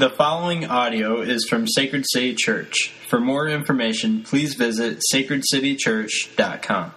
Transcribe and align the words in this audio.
The 0.00 0.08
following 0.08 0.64
audio 0.64 1.20
is 1.20 1.46
from 1.46 1.68
Sacred 1.68 2.06
City 2.08 2.34
Church. 2.34 2.90
For 3.08 3.20
more 3.20 3.48
information, 3.48 4.22
please 4.22 4.54
visit 4.54 5.02
sacredcitychurch.com. 5.12 6.94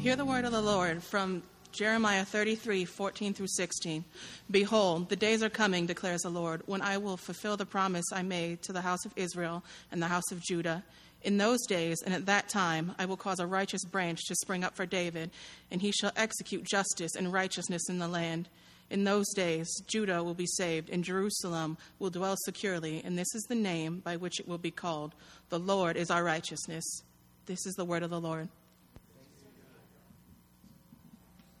Hear 0.00 0.16
the 0.16 0.24
word 0.24 0.46
of 0.46 0.52
the 0.52 0.62
Lord 0.62 1.02
from 1.02 1.42
Jeremiah 1.70 2.24
33 2.24 2.86
14 2.86 3.34
through 3.34 3.48
16. 3.48 4.06
Behold, 4.50 5.10
the 5.10 5.16
days 5.16 5.42
are 5.42 5.50
coming, 5.50 5.84
declares 5.84 6.22
the 6.22 6.30
Lord, 6.30 6.62
when 6.64 6.80
I 6.80 6.96
will 6.96 7.18
fulfill 7.18 7.58
the 7.58 7.66
promise 7.66 8.06
I 8.10 8.22
made 8.22 8.62
to 8.62 8.72
the 8.72 8.80
house 8.80 9.04
of 9.04 9.12
Israel 9.14 9.62
and 9.92 10.02
the 10.02 10.08
house 10.08 10.32
of 10.32 10.40
Judah. 10.40 10.84
In 11.24 11.36
those 11.36 11.60
days 11.66 12.00
and 12.02 12.14
at 12.14 12.24
that 12.24 12.48
time, 12.48 12.94
I 12.98 13.04
will 13.04 13.18
cause 13.18 13.38
a 13.38 13.46
righteous 13.46 13.84
branch 13.84 14.20
to 14.28 14.34
spring 14.34 14.64
up 14.64 14.74
for 14.74 14.86
David, 14.86 15.30
and 15.70 15.82
he 15.82 15.92
shall 15.92 16.12
execute 16.16 16.64
justice 16.64 17.16
and 17.16 17.34
righteousness 17.34 17.82
in 17.90 17.98
the 17.98 18.08
land. 18.08 18.48
In 18.90 19.04
those 19.04 19.26
days, 19.34 19.68
Judah 19.86 20.22
will 20.22 20.34
be 20.34 20.46
saved, 20.46 20.88
and 20.88 21.04
Jerusalem 21.04 21.76
will 21.98 22.10
dwell 22.10 22.36
securely, 22.44 23.02
and 23.04 23.18
this 23.18 23.34
is 23.34 23.42
the 23.48 23.54
name 23.54 24.00
by 24.00 24.16
which 24.16 24.40
it 24.40 24.48
will 24.48 24.58
be 24.58 24.70
called 24.70 25.14
The 25.50 25.58
Lord 25.58 25.96
is 25.96 26.10
our 26.10 26.24
righteousness. 26.24 27.02
This 27.44 27.66
is 27.66 27.74
the 27.74 27.84
word 27.84 28.02
of 28.02 28.10
the 28.10 28.20
Lord. 28.20 28.48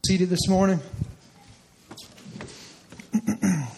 Seated 0.06 0.30
this 0.30 0.48
morning. 0.48 0.80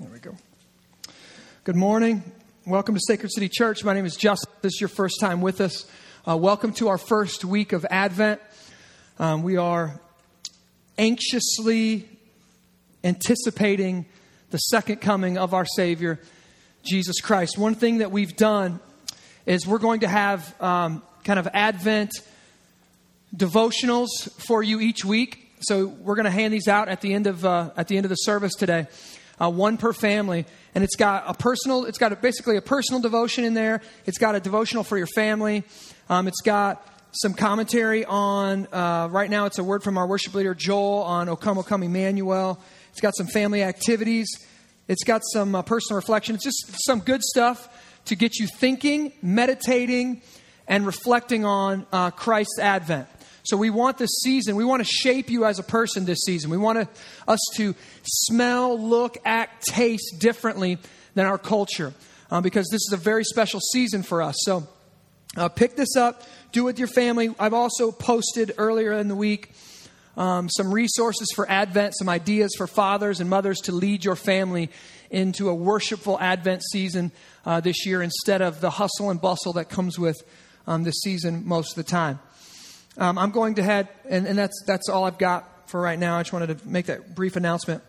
There 0.00 0.08
we 0.12 0.18
go. 0.18 0.34
Good 1.64 1.76
morning. 1.76 2.22
Welcome 2.66 2.94
to 2.94 3.00
Sacred 3.02 3.32
City 3.32 3.48
Church. 3.48 3.84
My 3.84 3.94
name 3.94 4.04
is 4.04 4.16
Justin. 4.16 4.52
This 4.60 4.74
is 4.74 4.80
your 4.82 4.88
first 4.88 5.18
time 5.18 5.40
with 5.40 5.62
us. 5.62 5.86
Uh, 6.28 6.36
welcome 6.36 6.74
to 6.74 6.88
our 6.88 6.98
first 6.98 7.42
week 7.42 7.72
of 7.72 7.86
Advent. 7.88 8.42
Um, 9.18 9.42
we 9.42 9.56
are 9.56 9.98
anxiously 10.98 12.06
anticipating 13.02 14.04
the 14.50 14.58
second 14.58 15.00
coming 15.00 15.38
of 15.38 15.54
our 15.54 15.64
Savior, 15.64 16.20
Jesus 16.84 17.22
Christ. 17.22 17.56
One 17.56 17.74
thing 17.74 17.98
that 17.98 18.10
we've 18.10 18.36
done 18.36 18.78
is 19.46 19.66
we're 19.66 19.78
going 19.78 20.00
to 20.00 20.08
have 20.08 20.60
um, 20.60 21.02
kind 21.24 21.38
of 21.38 21.48
Advent 21.54 22.12
devotionals 23.34 24.30
for 24.46 24.62
you 24.62 24.80
each 24.80 25.02
week. 25.02 25.50
So 25.60 25.86
we're 25.86 26.16
going 26.16 26.26
to 26.26 26.30
hand 26.30 26.52
these 26.52 26.68
out 26.68 26.90
at 26.90 27.00
the 27.00 27.14
end 27.14 27.26
of 27.26 27.42
uh, 27.42 27.70
at 27.74 27.88
the 27.88 27.96
end 27.96 28.04
of 28.04 28.10
the 28.10 28.16
service 28.16 28.54
today, 28.54 28.86
uh, 29.40 29.50
one 29.50 29.76
per 29.76 29.92
family, 29.92 30.46
and 30.74 30.84
it's 30.84 30.96
got 30.96 31.24
a 31.26 31.34
personal. 31.34 31.84
It's 31.84 31.98
got 31.98 32.12
a, 32.12 32.16
basically 32.16 32.56
a 32.56 32.62
personal 32.62 33.00
devotion 33.00 33.44
in 33.44 33.54
there. 33.54 33.80
It's 34.06 34.18
got 34.18 34.34
a 34.34 34.40
devotional 34.40 34.84
for 34.84 34.96
your 34.96 35.06
family. 35.08 35.64
Um, 36.08 36.28
it's 36.28 36.40
got 36.40 36.86
some 37.12 37.34
commentary 37.34 38.04
on. 38.04 38.66
Uh, 38.72 39.08
right 39.10 39.30
now, 39.30 39.46
it's 39.46 39.58
a 39.58 39.64
word 39.64 39.82
from 39.82 39.98
our 39.98 40.06
worship 40.06 40.34
leader 40.34 40.54
Joel 40.54 41.02
on 41.02 41.28
O 41.28 41.36
Come, 41.36 41.58
O 41.58 41.62
Come 41.62 41.82
Emmanuel. 41.82 42.60
It's 42.90 43.00
got 43.00 43.14
some 43.16 43.26
family 43.26 43.62
activities. 43.62 44.28
It's 44.86 45.04
got 45.04 45.22
some 45.32 45.54
uh, 45.54 45.62
personal 45.62 45.96
reflection. 45.96 46.34
It's 46.34 46.44
just 46.44 46.76
some 46.86 47.00
good 47.00 47.22
stuff 47.22 47.68
to 48.06 48.16
get 48.16 48.38
you 48.38 48.46
thinking, 48.46 49.12
meditating, 49.22 50.22
and 50.68 50.86
reflecting 50.86 51.44
on 51.44 51.86
uh, 51.92 52.10
Christ's 52.10 52.58
advent. 52.58 53.08
So 53.44 53.56
we 53.56 53.70
want 53.70 53.98
this 53.98 54.10
season, 54.22 54.56
we 54.56 54.64
want 54.64 54.80
to 54.80 54.88
shape 54.90 55.28
you 55.28 55.44
as 55.44 55.58
a 55.58 55.62
person 55.62 56.06
this 56.06 56.20
season. 56.24 56.50
We 56.50 56.56
want 56.56 56.78
to, 56.78 56.88
us 57.28 57.40
to 57.56 57.74
smell, 58.02 58.80
look, 58.80 59.18
act, 59.24 59.66
taste 59.66 60.16
differently 60.18 60.78
than 61.14 61.26
our 61.26 61.38
culture 61.38 61.92
uh, 62.30 62.40
because 62.40 62.68
this 62.70 62.80
is 62.80 62.92
a 62.92 62.96
very 62.96 63.22
special 63.22 63.60
season 63.60 64.02
for 64.02 64.22
us. 64.22 64.36
So 64.40 64.66
uh, 65.36 65.48
pick 65.48 65.76
this 65.76 65.94
up, 65.94 66.22
do 66.52 66.62
it 66.62 66.64
with 66.64 66.78
your 66.78 66.88
family. 66.88 67.34
I've 67.38 67.54
also 67.54 67.92
posted 67.92 68.52
earlier 68.56 68.92
in 68.92 69.08
the 69.08 69.16
week 69.16 69.52
um, 70.16 70.48
some 70.48 70.72
resources 70.72 71.28
for 71.34 71.48
Advent, 71.48 71.94
some 71.98 72.08
ideas 72.08 72.54
for 72.56 72.66
fathers 72.66 73.20
and 73.20 73.28
mothers 73.28 73.60
to 73.62 73.72
lead 73.72 74.04
your 74.04 74.16
family 74.16 74.70
into 75.10 75.48
a 75.48 75.54
worshipful 75.54 76.18
Advent 76.20 76.62
season 76.62 77.12
uh, 77.44 77.60
this 77.60 77.84
year 77.84 78.02
instead 78.02 78.40
of 78.40 78.60
the 78.60 78.70
hustle 78.70 79.10
and 79.10 79.20
bustle 79.20 79.54
that 79.54 79.68
comes 79.68 79.98
with 79.98 80.16
um, 80.66 80.84
this 80.84 81.00
season 81.02 81.42
most 81.46 81.76
of 81.76 81.84
the 81.84 81.90
time. 81.90 82.18
Um, 82.96 83.18
I'm 83.18 83.30
going 83.30 83.56
to 83.56 83.62
head, 83.62 83.88
and, 84.08 84.26
and, 84.26 84.38
that's, 84.38 84.62
that's 84.66 84.88
all 84.88 85.04
I've 85.04 85.18
got 85.18 85.68
for 85.68 85.80
right 85.80 85.98
now. 85.98 86.16
I 86.16 86.22
just 86.22 86.32
wanted 86.32 86.58
to 86.58 86.68
make 86.68 86.86
that 86.86 87.14
brief 87.14 87.34
announcement. 87.36 87.82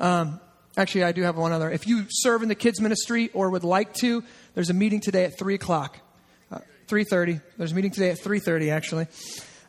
Um, 0.00 0.40
actually, 0.76 1.04
I 1.04 1.12
do 1.12 1.22
have 1.22 1.36
one 1.36 1.52
other. 1.52 1.70
If 1.70 1.86
you 1.86 2.06
serve 2.08 2.42
in 2.42 2.48
the 2.48 2.56
kids 2.56 2.80
ministry 2.80 3.30
or 3.32 3.50
would 3.50 3.62
like 3.62 3.94
to, 3.94 4.24
there's 4.54 4.70
a 4.70 4.74
meeting 4.74 5.00
today 5.00 5.24
at 5.24 5.38
3 5.38 5.54
o'clock. 5.54 5.98
Uh, 6.50 6.58
3.30. 6.88 7.40
There's 7.56 7.70
a 7.70 7.74
meeting 7.74 7.92
today 7.92 8.10
at 8.10 8.18
3.30, 8.18 8.72
actually. 8.72 9.06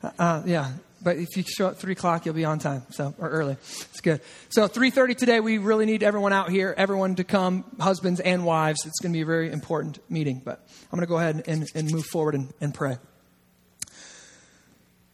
Uh, 0.02 0.10
uh, 0.18 0.44
yeah, 0.46 0.72
but 1.04 1.18
if 1.18 1.38
you 1.38 1.44
show 1.44 1.68
up 1.68 1.74
at 1.74 1.78
3 1.78 1.92
o'clock, 1.94 2.26
you'll 2.26 2.34
be 2.34 2.46
on 2.46 2.58
time, 2.58 2.82
so, 2.90 3.14
or 3.20 3.30
early. 3.30 3.54
It's 3.54 4.02
good. 4.02 4.22
So 4.50 4.68
3.30 4.68 5.16
today, 5.16 5.40
we 5.40 5.60
really 5.60 5.86
need 5.86 6.02
everyone 6.02 6.34
out 6.34 6.50
here, 6.50 6.74
everyone 6.76 7.14
to 7.16 7.24
come, 7.24 7.64
husbands 7.80 8.20
and 8.20 8.44
wives. 8.44 8.80
It's 8.88 9.00
going 9.02 9.14
to 9.14 9.18
be 9.18 9.22
a 9.22 9.26
very 9.26 9.52
important 9.52 10.00
meeting, 10.10 10.42
but 10.44 10.68
I'm 10.92 10.98
going 10.98 11.02
to 11.02 11.08
go 11.08 11.20
ahead 11.20 11.44
and, 11.48 11.68
and 11.76 11.92
move 11.92 12.06
forward 12.06 12.34
and, 12.34 12.52
and 12.60 12.74
pray. 12.74 12.98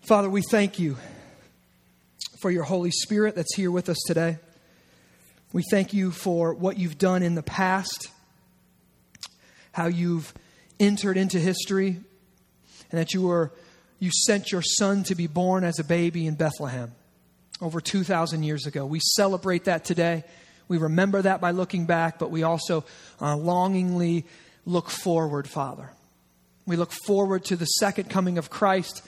Father, 0.01 0.31
we 0.31 0.41
thank 0.41 0.79
you 0.79 0.97
for 2.39 2.49
your 2.49 2.63
Holy 2.63 2.89
Spirit 2.89 3.35
that's 3.35 3.55
here 3.55 3.69
with 3.69 3.87
us 3.87 3.99
today. 4.07 4.39
We 5.53 5.61
thank 5.69 5.93
you 5.93 6.09
for 6.09 6.55
what 6.55 6.79
you've 6.79 6.97
done 6.97 7.21
in 7.21 7.35
the 7.35 7.43
past, 7.43 8.09
how 9.73 9.85
you've 9.85 10.33
entered 10.79 11.17
into 11.17 11.37
history, 11.37 11.99
and 12.89 12.99
that 12.99 13.13
you 13.13 13.21
were 13.21 13.51
you 13.99 14.09
sent 14.25 14.51
your 14.51 14.63
son 14.63 15.03
to 15.03 15.13
be 15.13 15.27
born 15.27 15.63
as 15.63 15.77
a 15.77 15.83
baby 15.83 16.25
in 16.25 16.33
Bethlehem 16.33 16.93
over 17.61 17.79
2,000 17.79 18.41
years 18.41 18.65
ago. 18.65 18.87
We 18.87 18.99
celebrate 18.99 19.65
that 19.65 19.85
today. 19.85 20.23
We 20.67 20.79
remember 20.79 21.21
that 21.21 21.41
by 21.41 21.51
looking 21.51 21.85
back, 21.85 22.17
but 22.17 22.31
we 22.31 22.41
also 22.41 22.85
uh, 23.21 23.37
longingly 23.37 24.25
look 24.65 24.89
forward, 24.89 25.47
Father. 25.47 25.91
We 26.65 26.75
look 26.75 26.91
forward 26.91 27.45
to 27.45 27.55
the 27.55 27.65
second 27.65 28.09
coming 28.09 28.39
of 28.39 28.49
Christ 28.49 29.03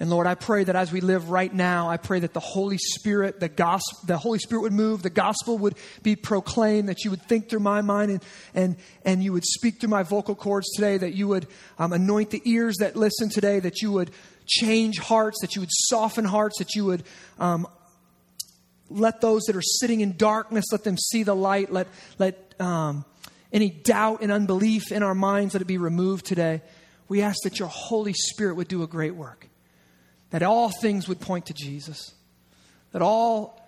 and 0.00 0.08
Lord, 0.08 0.26
I 0.26 0.34
pray 0.34 0.64
that 0.64 0.74
as 0.74 0.90
we 0.90 1.02
live 1.02 1.28
right 1.28 1.52
now, 1.52 1.90
I 1.90 1.98
pray 1.98 2.20
that 2.20 2.32
the 2.32 2.40
Holy 2.40 2.78
Spirit, 2.78 3.38
the 3.38 3.50
gospel, 3.50 3.98
the 4.06 4.16
Holy 4.16 4.38
Spirit 4.38 4.62
would 4.62 4.72
move, 4.72 5.02
the 5.02 5.10
gospel 5.10 5.58
would 5.58 5.74
be 6.02 6.16
proclaimed, 6.16 6.88
that 6.88 7.04
you 7.04 7.10
would 7.10 7.20
think 7.20 7.50
through 7.50 7.60
my 7.60 7.82
mind 7.82 8.10
and, 8.10 8.24
and, 8.54 8.76
and 9.04 9.22
you 9.22 9.34
would 9.34 9.44
speak 9.44 9.78
through 9.78 9.90
my 9.90 10.02
vocal 10.02 10.34
cords 10.34 10.70
today, 10.74 10.96
that 10.96 11.12
you 11.12 11.28
would 11.28 11.46
um, 11.78 11.92
anoint 11.92 12.30
the 12.30 12.40
ears 12.46 12.78
that 12.78 12.96
listen 12.96 13.28
today, 13.28 13.60
that 13.60 13.82
you 13.82 13.92
would 13.92 14.10
change 14.46 14.98
hearts, 14.98 15.36
that 15.42 15.54
you 15.54 15.60
would 15.60 15.70
soften 15.70 16.24
hearts, 16.24 16.56
that 16.60 16.74
you 16.74 16.86
would 16.86 17.02
um, 17.38 17.68
let 18.88 19.20
those 19.20 19.42
that 19.42 19.54
are 19.54 19.62
sitting 19.62 20.00
in 20.00 20.16
darkness, 20.16 20.64
let 20.72 20.82
them 20.82 20.96
see 20.96 21.24
the 21.24 21.36
light, 21.36 21.70
let, 21.70 21.88
let 22.18 22.54
um, 22.58 23.04
any 23.52 23.68
doubt 23.68 24.22
and 24.22 24.32
unbelief 24.32 24.92
in 24.92 25.02
our 25.02 25.14
minds, 25.14 25.52
let 25.52 25.60
it 25.60 25.66
be 25.66 25.76
removed 25.76 26.24
today. 26.24 26.62
We 27.06 27.20
ask 27.20 27.36
that 27.44 27.58
your 27.58 27.68
Holy 27.68 28.14
Spirit 28.14 28.56
would 28.56 28.68
do 28.68 28.82
a 28.82 28.86
great 28.86 29.14
work 29.14 29.49
that 30.30 30.42
all 30.42 30.70
things 30.70 31.08
would 31.08 31.20
point 31.20 31.46
to 31.46 31.54
Jesus. 31.54 32.14
That 32.92 33.02
all, 33.02 33.60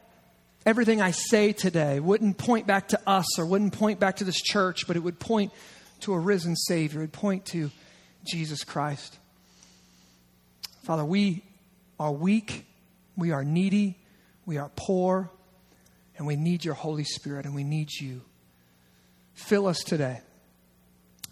everything 0.65 1.01
I 1.01 1.11
say 1.11 1.53
today 1.53 2.01
wouldn't 2.01 2.39
point 2.39 2.67
back 2.67 2.89
to 2.89 3.01
us 3.07 3.39
or 3.39 3.47
wouldn't 3.47 3.73
point 3.73 4.01
back 4.01 4.17
to 4.17 4.25
this 4.25 4.41
church, 4.41 4.87
but 4.87 4.97
it 4.97 5.01
would 5.01 5.19
point 5.19 5.53
to 6.01 6.15
a 6.15 6.19
risen 6.19 6.57
Savior. 6.57 7.01
It 7.01 7.05
would 7.05 7.13
point 7.13 7.47
to 7.47 7.71
Jesus 8.25 8.65
Christ. 8.65 9.19
Father, 10.83 11.05
we 11.05 11.43
are 11.99 12.13
weak, 12.13 12.67
we 13.17 13.31
are 13.31 13.45
needy, 13.45 13.99
we 14.47 14.59
are 14.59 14.71
poor, 14.75 15.31
and 16.17 16.27
we 16.27 16.37
need 16.37 16.65
your 16.65 16.75
Holy 16.75 17.05
Spirit 17.05 17.47
and 17.47 17.55
we 17.55 17.65
need 17.65 17.89
you. 18.01 18.23
Fill 19.35 19.67
us 19.67 19.79
today. 19.81 20.21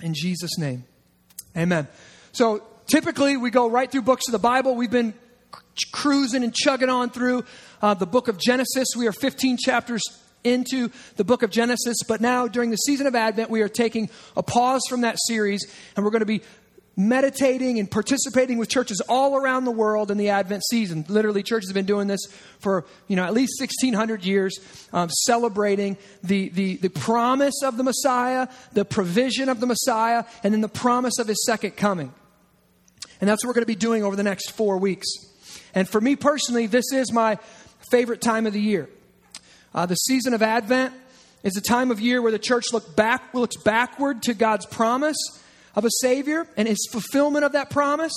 In 0.01 0.15
Jesus' 0.15 0.57
name, 0.59 0.85
amen. 1.57 1.87
So, 2.33 2.63
typically 2.87 3.37
we 3.37 3.51
go 3.51 3.69
right 3.69 3.91
through 3.91 4.03
books 4.03 4.29
of 4.29 4.33
the 4.33 4.39
Bible. 4.39 4.75
We've 4.75 4.91
been 4.91 5.15
cruising 5.93 6.45
and 6.45 6.55
chugging 6.55 6.89
on 6.89 7.11
through 7.11 7.45
uh, 7.83 7.95
the 7.95 8.07
book 8.07 8.29
of 8.29 8.39
Genesis. 8.39 8.89
We 8.97 9.07
are 9.07 9.13
15 9.13 9.59
chapters 9.59 10.03
into 10.43 10.91
the 11.17 11.25
book 11.25 11.43
of 11.43 11.51
Genesis, 11.51 11.99
but 12.07 12.21
now 12.21 12.49
during 12.49 12.71
the 12.71 12.77
season 12.77 13.07
of 13.07 13.15
Advent, 13.15 13.51
we 13.51 13.61
are 13.63 13.69
taking 13.69 14.09
a 14.37 14.43
pause 14.43 14.83
from 14.89 15.03
that 15.03 15.17
series 15.27 15.67
and 15.97 16.05
we're 16.05 16.11
going 16.11 16.21
to 16.21 16.27
be 16.27 16.43
meditating 16.97 17.79
and 17.79 17.91
participating 17.91 18.59
with 18.59 18.69
churches 18.69 19.01
all 19.09 19.37
around 19.37 19.65
the 19.65 19.71
world 19.71 20.11
in 20.11 20.19
the 20.19 20.29
Advent 20.29 20.63
season. 20.71 21.05
Literally, 21.09 21.43
churches 21.43 21.71
have 21.71 21.75
been 21.75 21.87
doing 21.87 22.09
this 22.09 22.21
for 22.59 22.85
you 23.09 23.17
know 23.17 23.25
at 23.25 23.33
least 23.33 23.61
1600 23.61 24.25
years, 24.25 24.59
um, 24.93 25.09
celebrating 25.27 25.97
the, 26.23 26.51
the, 26.51 26.77
the 26.77 26.91
promise 26.91 27.63
of 27.63 27.77
the 27.77 27.83
Messiah, 27.83 28.49
the 28.73 28.85
provision 28.85 29.49
of 29.49 29.61
the 29.61 29.67
Messiah, 29.67 30.25
and 30.43 30.53
then 30.53 30.61
the 30.61 30.69
promise 30.69 31.19
of 31.19 31.27
his 31.27 31.45
second 31.47 31.73
coming. 31.73 32.13
And 33.21 33.29
that's 33.29 33.45
what 33.45 33.49
we're 33.49 33.55
going 33.55 33.63
to 33.63 33.67
be 33.67 33.75
doing 33.75 34.03
over 34.03 34.17
the 34.17 34.23
next 34.23 34.51
four 34.51 34.79
weeks. 34.79 35.07
And 35.75 35.89
for 35.89 36.01
me 36.01 36.17
personally, 36.17 36.67
this 36.67 36.93
is 36.93 37.13
my 37.13 37.39
favorite 37.91 38.21
time 38.21 38.47
of 38.47 38.53
the 38.53 38.61
year. 38.61 38.89
Uh, 39.75 39.87
the 39.87 39.95
season 39.95 40.35
of 40.35 40.43
Advent 40.43 40.95
is 41.43 41.57
a 41.57 41.61
time 41.61 41.91
of 41.91 42.01
year 42.01 42.21
where 42.21 42.33
the 42.33 42.39
church 42.39 42.73
look 42.73 42.97
back, 42.97 43.35
looks 43.35 43.57
backward 43.57 44.23
to 44.25 44.35
God's 44.35 44.67
promise, 44.67 45.17
of 45.75 45.85
a 45.85 45.91
Savior 46.01 46.47
and 46.57 46.67
His 46.69 46.89
fulfillment 46.91 47.45
of 47.45 47.53
that 47.53 47.71
promise 47.71 48.13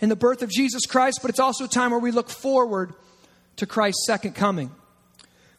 in 0.00 0.08
the 0.08 0.16
birth 0.16 0.42
of 0.42 0.50
Jesus 0.50 0.86
Christ, 0.86 1.20
but 1.22 1.30
it's 1.30 1.40
also 1.40 1.64
a 1.64 1.68
time 1.68 1.90
where 1.90 2.00
we 2.00 2.10
look 2.10 2.28
forward 2.28 2.92
to 3.56 3.66
Christ's 3.66 4.04
second 4.06 4.34
coming. 4.34 4.70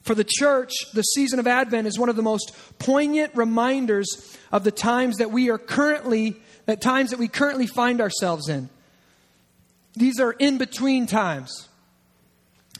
For 0.01 0.15
the 0.15 0.25
church, 0.27 0.73
the 0.93 1.01
season 1.01 1.39
of 1.39 1.47
Advent 1.47 1.87
is 1.87 1.97
one 1.97 2.09
of 2.09 2.17
the 2.17 2.21
most 2.21 2.51
poignant 2.77 3.33
reminders 3.35 4.37
of 4.51 4.65
the 4.65 4.71
times 4.71 5.17
that 5.17 5.31
we 5.31 5.49
are 5.49 5.57
currently, 5.57 6.35
that 6.65 6.81
times 6.81 7.11
that 7.11 7.19
we 7.19 7.29
currently 7.29 7.67
find 7.67 8.01
ourselves 8.01 8.49
in. 8.49 8.69
These 9.95 10.19
are 10.19 10.31
in 10.31 10.57
between 10.57 11.07
times. 11.07 11.69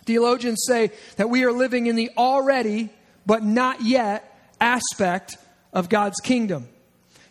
Theologians 0.06 0.64
say 0.68 0.92
that 1.16 1.30
we 1.30 1.44
are 1.44 1.52
living 1.52 1.86
in 1.86 1.96
the 1.96 2.12
already, 2.18 2.90
but 3.26 3.44
not 3.44 3.82
yet 3.82 4.30
aspect 4.60 5.38
of 5.72 5.90
God's 5.90 6.20
kingdom. 6.20 6.68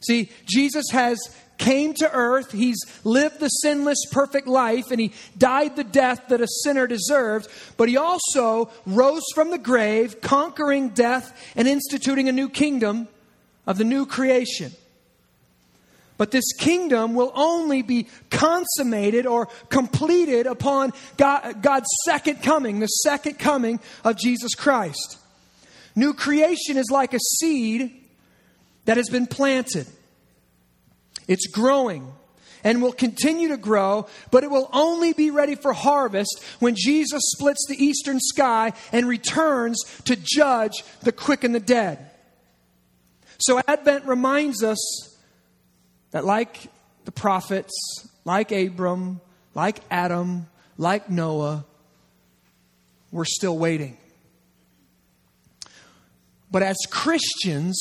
See, 0.01 0.31
Jesus 0.47 0.87
has 0.93 1.19
came 1.59 1.95
to 1.95 2.11
earth, 2.13 2.51
he's 2.51 2.79
lived 3.05 3.39
the 3.39 3.49
sinless 3.49 4.05
perfect 4.11 4.49
life 4.49 4.91
and 4.91 5.01
he 5.01 5.13
died 5.39 5.77
the 5.77 5.85
death 5.85 6.29
that 6.29 6.41
a 6.41 6.49
sinner 6.65 6.89
deserved, 6.89 7.47
but 7.77 7.89
he 7.89 7.97
also 7.97 8.69
rose 8.85 9.23
from 9.33 9.51
the 9.51 9.59
grave, 9.59 10.21
conquering 10.21 10.89
death 10.89 11.53
and 11.55 11.69
instituting 11.69 12.29
a 12.29 12.33
new 12.33 12.49
kingdom 12.49 13.07
of 13.65 13.79
the 13.79 13.85
new 13.85 14.07
creation. 14.07 14.73
But 16.23 16.31
this 16.31 16.53
kingdom 16.53 17.17
will 17.17 17.33
only 17.35 17.83
be 17.83 18.07
consummated 18.31 19.27
or 19.27 19.49
completed 19.71 20.47
upon 20.47 20.93
God, 21.17 21.61
God's 21.63 21.89
second 22.05 22.45
coming, 22.45 22.79
the 22.79 22.87
second 22.87 23.41
coming 23.41 23.81
of 24.05 24.19
Jesus 24.19 24.55
Christ. 24.55 25.19
New 25.97 26.15
creation 26.15 26.77
is 26.77 26.93
like 26.93 27.13
a 27.13 27.19
seed 27.19 27.91
that 28.85 28.99
has 28.99 29.09
been 29.09 29.27
planted. 29.27 29.89
It's 31.27 31.49
growing 31.49 32.13
and 32.63 32.83
will 32.83 32.93
continue 32.93 33.49
to 33.49 33.57
grow, 33.57 34.07
but 34.31 34.45
it 34.45 34.51
will 34.53 34.71
only 34.73 35.13
be 35.13 35.33
ready 35.33 35.57
for 35.57 35.73
harvest 35.73 36.41
when 36.61 36.77
Jesus 36.77 37.33
splits 37.37 37.67
the 37.67 37.85
eastern 37.85 38.21
sky 38.21 38.75
and 38.93 39.09
returns 39.09 39.83
to 40.05 40.15
judge 40.15 40.85
the 41.03 41.11
quick 41.11 41.43
and 41.43 41.53
the 41.53 41.59
dead. 41.59 41.99
So, 43.39 43.61
Advent 43.67 44.05
reminds 44.05 44.63
us 44.63 45.12
that, 46.13 46.25
like 46.25 46.69
the 47.05 47.13
prophets, 47.13 47.73
like 48.25 48.53
Abram, 48.53 49.21
like 49.55 49.81
Adam, 49.91 50.47
like 50.79 51.11
Noah, 51.11 51.65
we're 53.11 53.25
still 53.25 53.59
waiting. 53.59 53.97
But 56.51 56.63
as 56.63 56.77
Christians, 56.91 57.77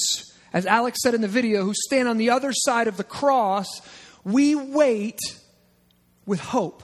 as 0.53 0.65
Alex 0.65 0.99
said 1.03 1.13
in 1.13 1.21
the 1.21 1.27
video, 1.27 1.63
who 1.63 1.73
stand 1.73 2.07
on 2.07 2.17
the 2.17 2.29
other 2.29 2.51
side 2.53 2.87
of 2.87 2.97
the 2.97 3.03
cross, 3.03 3.67
we 4.23 4.55
wait 4.55 5.19
with 6.25 6.39
hope. 6.39 6.83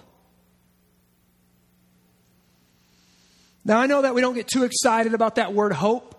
Now, 3.63 3.79
I 3.79 3.87
know 3.87 4.01
that 4.01 4.15
we 4.15 4.21
don't 4.21 4.33
get 4.33 4.47
too 4.47 4.63
excited 4.63 5.13
about 5.13 5.35
that 5.35 5.53
word 5.53 5.73
hope. 5.73 6.13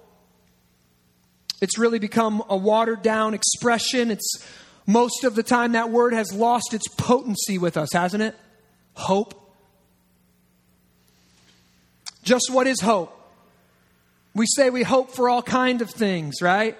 It's 1.60 1.78
really 1.78 1.98
become 1.98 2.42
a 2.48 2.56
watered 2.56 3.02
down 3.02 3.34
expression. 3.34 4.10
It's 4.10 4.46
most 4.88 5.22
of 5.24 5.34
the 5.34 5.42
time 5.42 5.72
that 5.72 5.90
word 5.90 6.14
has 6.14 6.32
lost 6.32 6.72
its 6.72 6.88
potency 6.88 7.58
with 7.58 7.76
us, 7.76 7.90
hasn't 7.92 8.22
it? 8.22 8.34
Hope. 8.94 9.34
Just 12.22 12.50
what 12.50 12.66
is 12.66 12.80
hope? 12.80 13.14
We 14.34 14.46
say 14.46 14.70
we 14.70 14.82
hope 14.82 15.10
for 15.10 15.28
all 15.28 15.42
kind 15.42 15.82
of 15.82 15.90
things, 15.90 16.40
right? 16.40 16.76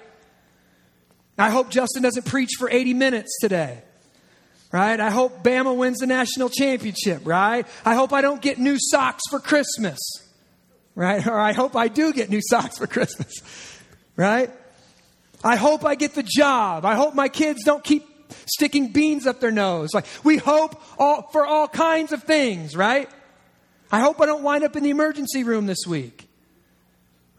I 1.37 1.51
hope 1.51 1.69
Justin 1.69 2.01
doesn't 2.01 2.25
preach 2.25 2.49
for 2.57 2.67
80 2.69 2.95
minutes 2.95 3.37
today. 3.39 3.83
Right? 4.71 4.99
I 4.99 5.11
hope 5.11 5.43
Bama 5.43 5.75
wins 5.75 5.99
the 5.99 6.07
national 6.07 6.49
championship, 6.49 7.21
right? 7.25 7.67
I 7.85 7.93
hope 7.93 8.11
I 8.11 8.21
don't 8.21 8.41
get 8.41 8.57
new 8.57 8.77
socks 8.79 9.21
for 9.29 9.39
Christmas. 9.39 9.99
Right? 10.95 11.25
Or 11.27 11.39
I 11.39 11.53
hope 11.53 11.75
I 11.75 11.87
do 11.87 12.11
get 12.11 12.29
new 12.29 12.41
socks 12.41 12.79
for 12.79 12.87
Christmas. 12.87 13.31
Right? 14.15 14.51
I 15.43 15.55
hope 15.55 15.85
I 15.85 15.95
get 15.95 16.15
the 16.15 16.23
job. 16.23 16.85
I 16.85 16.95
hope 16.95 17.15
my 17.15 17.29
kids 17.29 17.63
don't 17.63 17.83
keep 17.83 18.05
sticking 18.45 18.91
beans 18.91 19.25
up 19.25 19.39
their 19.39 19.51
nose. 19.51 19.93
Like 19.93 20.05
we 20.23 20.37
hope 20.37 20.81
all, 20.97 21.29
for 21.31 21.45
all 21.45 21.67
kinds 21.67 22.11
of 22.11 22.23
things, 22.23 22.75
right? 22.75 23.09
I 23.91 23.99
hope 24.01 24.21
I 24.21 24.25
don't 24.25 24.43
wind 24.43 24.63
up 24.63 24.75
in 24.75 24.83
the 24.83 24.89
emergency 24.89 25.43
room 25.43 25.65
this 25.65 25.85
week. 25.87 26.27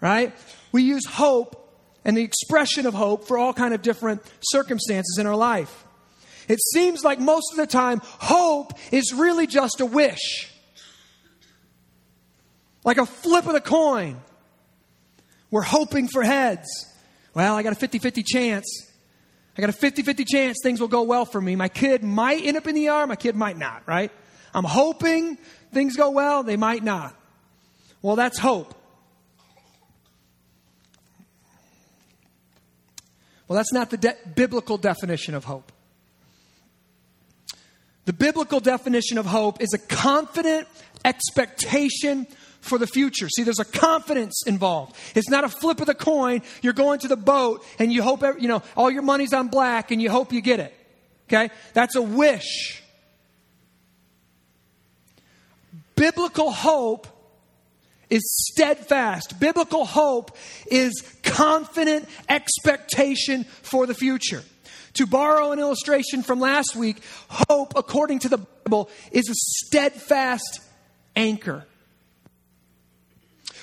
Right? 0.01 0.35
We 0.73 0.83
use 0.83 1.05
hope 1.07 1.57
and 2.05 2.17
the 2.17 2.23
expression 2.23 2.87
of 2.87 2.95
hope 2.95 3.27
for 3.27 3.37
all 3.37 3.53
kind 3.53 3.75
of 3.75 3.83
different 3.83 4.23
circumstances 4.43 5.19
in 5.19 5.27
our 5.27 5.37
life. 5.37 5.85
It 6.49 6.59
seems 6.73 7.05
like 7.05 7.21
most 7.21 7.53
of 7.53 7.59
the 7.59 7.67
time 7.67 8.01
hope 8.03 8.73
is 8.91 9.13
really 9.13 9.47
just 9.47 9.81
a 9.81 9.87
wish. 9.87 10.51
Like 12.83 12.97
a 12.97 13.05
flip 13.07 13.47
of 13.47 13.53
the 13.53 13.61
coin. 13.61 14.21
We're 15.51 15.63
hoping 15.63 16.09
for 16.09 16.23
heads. 16.23 16.69
Well, 17.35 17.55
I 17.55 17.63
got 17.63 17.73
a 17.73 17.87
50-50 17.87 18.25
chance. 18.27 18.87
I 19.57 19.61
got 19.61 19.71
a 19.71 19.73
50-50 19.73 20.27
chance 20.27 20.59
things 20.63 20.81
will 20.81 20.89
go 20.89 21.03
well 21.03 21.25
for 21.25 21.41
me. 21.41 21.57
My 21.57 21.69
kid 21.69 22.03
might 22.03 22.45
end 22.45 22.57
up 22.57 22.67
in 22.67 22.75
the 22.75 22.89
ER, 22.89 23.07
my 23.07 23.17
kid 23.17 23.37
might 23.37 23.59
not, 23.59 23.83
right? 23.87 24.11
I'm 24.55 24.65
hoping 24.65 25.37
things 25.73 25.97
go 25.97 26.11
well, 26.11 26.43
they 26.43 26.57
might 26.57 26.83
not. 26.83 27.15
Well, 28.03 28.17
that's 28.17 28.39
hope. 28.39 28.75
Well, 33.47 33.57
that's 33.57 33.73
not 33.73 33.91
the 33.91 33.97
de- 33.97 34.17
biblical 34.35 34.79
definition 34.79 35.35
of 35.35 35.45
hope. 35.45 35.73
The 38.05 38.13
biblical 38.13 38.61
definition 38.61 39.19
of 39.19 39.27
hope 39.27 39.61
is 39.61 39.75
a 39.75 39.79
confident 39.79 40.67
expectation 41.05 42.27
for 42.61 42.79
the 42.79 42.87
future. 42.87 43.29
See, 43.29 43.43
there's 43.43 43.59
a 43.59 43.65
confidence 43.65 44.43
involved. 44.47 44.97
It's 45.15 45.29
not 45.29 45.45
a 45.45 45.49
flip 45.49 45.81
of 45.81 45.87
the 45.87 45.95
coin. 45.95 46.43
You're 46.63 46.73
going 46.73 47.01
to 47.01 47.09
the 47.09 47.17
boat 47.17 47.65
and 47.79 47.93
you 47.93 48.03
hope, 48.03 48.23
you 48.39 48.49
know, 48.49 48.63
all 48.77 48.91
your 48.91 49.03
money's 49.03 49.33
on 49.33 49.49
black 49.49 49.91
and 49.91 50.01
you 50.01 50.11
hope 50.11 50.33
you 50.33 50.41
get 50.41 50.61
it. 50.61 50.75
Okay? 51.29 51.51
That's 51.75 51.97
a 51.97 52.03
wish. 52.03 52.83
Biblical 55.95 56.51
hope 56.51 57.07
is 58.09 58.23
steadfast. 58.51 59.39
Biblical 59.39 59.85
hope 59.85 60.37
is 60.67 61.03
confident 61.23 62.09
expectation 62.29 63.45
for 63.45 63.87
the 63.87 63.95
future. 63.95 64.43
To 64.95 65.07
borrow 65.07 65.53
an 65.53 65.61
illustration 65.61 66.23
from 66.23 66.41
last 66.41 66.75
week, 66.75 67.01
hope, 67.29 67.75
according 67.77 68.21
to 68.21 68.29
the 68.29 68.39
Bible, 68.39 68.91
is 69.13 69.29
a 69.29 69.35
steadfast 69.35 70.61
anchor. 71.15 71.65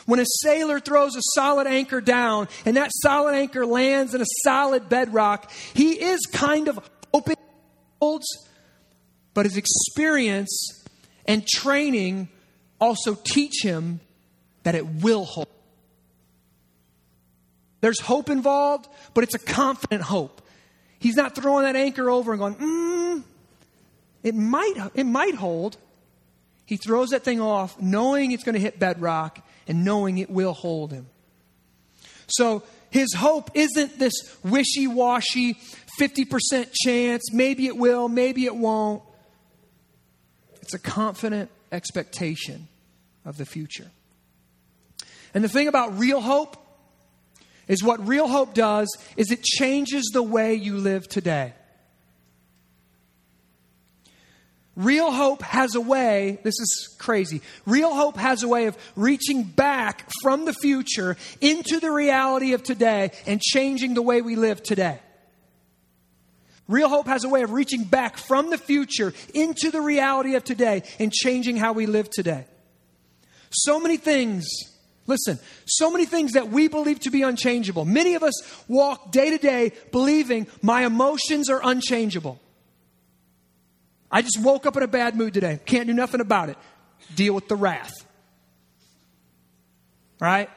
When 0.07 0.21
a 0.21 0.25
sailor 0.41 0.79
throws 0.79 1.17
a 1.17 1.21
solid 1.35 1.67
anchor 1.67 1.99
down 1.99 2.47
and 2.65 2.77
that 2.77 2.91
solid 2.93 3.35
anchor 3.35 3.65
lands 3.65 4.15
in 4.15 4.21
a 4.21 4.25
solid 4.43 4.87
bedrock, 4.87 5.51
he 5.73 6.01
is 6.01 6.21
kind 6.31 6.69
of 6.69 6.79
holds, 8.01 8.25
but 9.33 9.45
his 9.45 9.57
experience 9.57 10.85
and 11.25 11.45
training 11.45 12.29
also 12.79 13.15
teach 13.15 13.61
him 13.61 13.99
that 14.63 14.75
it 14.75 14.85
will 14.85 15.25
hold. 15.25 15.47
There's 17.81 17.99
hope 17.99 18.29
involved, 18.29 18.87
but 19.13 19.23
it's 19.23 19.35
a 19.35 19.39
confident 19.39 20.03
hope. 20.03 20.41
He's 20.99 21.15
not 21.15 21.35
throwing 21.35 21.63
that 21.63 21.75
anchor 21.75 22.09
over 22.09 22.31
and 22.31 22.39
going, 22.39 22.55
mm, 22.55 23.23
it 24.23 24.35
might, 24.35 24.73
it 24.95 25.05
might 25.05 25.35
hold. 25.35 25.75
He 26.65 26.77
throws 26.77 27.09
that 27.09 27.23
thing 27.23 27.39
off 27.39 27.79
knowing 27.79 28.31
it's 28.31 28.43
going 28.43 28.55
to 28.55 28.61
hit 28.61 28.79
bedrock 28.79 29.46
and 29.67 29.83
knowing 29.83 30.17
it 30.17 30.29
will 30.29 30.53
hold 30.53 30.91
him. 30.91 31.07
So 32.27 32.63
his 32.89 33.13
hope 33.13 33.51
isn't 33.53 33.99
this 33.99 34.13
wishy 34.43 34.87
washy 34.87 35.57
50% 35.99 36.71
chance, 36.73 37.31
maybe 37.33 37.67
it 37.67 37.75
will, 37.75 38.07
maybe 38.07 38.45
it 38.45 38.55
won't. 38.55 39.01
It's 40.61 40.73
a 40.73 40.79
confident 40.79 41.49
expectation 41.71 42.67
of 43.25 43.37
the 43.37 43.45
future. 43.45 43.89
And 45.33 45.43
the 45.43 45.49
thing 45.49 45.67
about 45.67 45.97
real 45.97 46.21
hope 46.21 46.57
is 47.67 47.83
what 47.83 48.05
real 48.07 48.27
hope 48.27 48.53
does 48.53 48.87
is 49.17 49.31
it 49.31 49.43
changes 49.43 50.09
the 50.13 50.23
way 50.23 50.53
you 50.53 50.77
live 50.77 51.07
today. 51.07 51.53
Real 54.77 55.11
hope 55.11 55.41
has 55.41 55.73
a 55.73 55.81
way, 55.81 56.37
this 56.43 56.59
is 56.59 56.95
crazy. 56.99 57.41
Real 57.65 57.95
hope 57.95 58.15
has 58.15 58.43
a 58.43 58.47
way 58.47 58.67
of 58.67 58.77
reaching 58.95 59.41
back 59.41 60.07
from 60.21 60.45
the 60.45 60.53
future 60.53 61.17
into 61.41 61.79
the 61.79 61.89
reality 61.89 62.53
of 62.53 62.61
today 62.61 63.09
and 63.25 63.41
changing 63.41 63.95
the 63.95 64.03
way 64.03 64.21
we 64.21 64.35
live 64.35 64.61
today. 64.61 64.99
Real 66.67 66.89
hope 66.89 67.07
has 67.07 67.23
a 67.23 67.29
way 67.29 67.41
of 67.41 67.53
reaching 67.53 67.85
back 67.85 68.17
from 68.17 68.51
the 68.51 68.57
future 68.59 69.15
into 69.33 69.71
the 69.71 69.81
reality 69.81 70.35
of 70.35 70.43
today 70.43 70.83
and 70.99 71.11
changing 71.11 71.57
how 71.57 71.73
we 71.73 71.87
live 71.87 72.11
today. 72.11 72.45
So 73.51 73.79
many 73.79 73.97
things 73.97 74.47
Listen, 75.09 75.39
so 75.65 75.89
many 75.89 76.05
things 76.05 76.33
that 76.33 76.49
we 76.49 76.67
believe 76.67 76.99
to 76.99 77.09
be 77.09 77.21
unchangeable. 77.21 77.85
Many 77.85 78.15
of 78.15 78.23
us 78.23 78.33
walk 78.67 79.09
day 79.09 79.29
to 79.29 79.37
day 79.37 79.71
believing 79.93 80.47
my 80.61 80.85
emotions 80.85 81.49
are 81.49 81.61
unchangeable. 81.63 82.41
I 84.11 84.21
just 84.21 84.39
woke 84.41 84.65
up 84.65 84.77
in 84.77 84.83
a 84.83 84.87
bad 84.87 85.15
mood 85.15 85.33
today. 85.33 85.59
Can't 85.65 85.87
do 85.87 85.93
nothing 85.93 86.21
about 86.21 86.49
it. 86.49 86.57
Deal 87.15 87.33
with 87.33 87.47
the 87.47 87.55
wrath. 87.55 87.93
Right? 90.19 90.49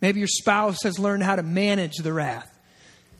Maybe 0.00 0.20
your 0.20 0.28
spouse 0.28 0.82
has 0.84 0.98
learned 0.98 1.22
how 1.22 1.36
to 1.36 1.42
manage 1.42 1.96
the 1.96 2.12
wrath. 2.12 2.50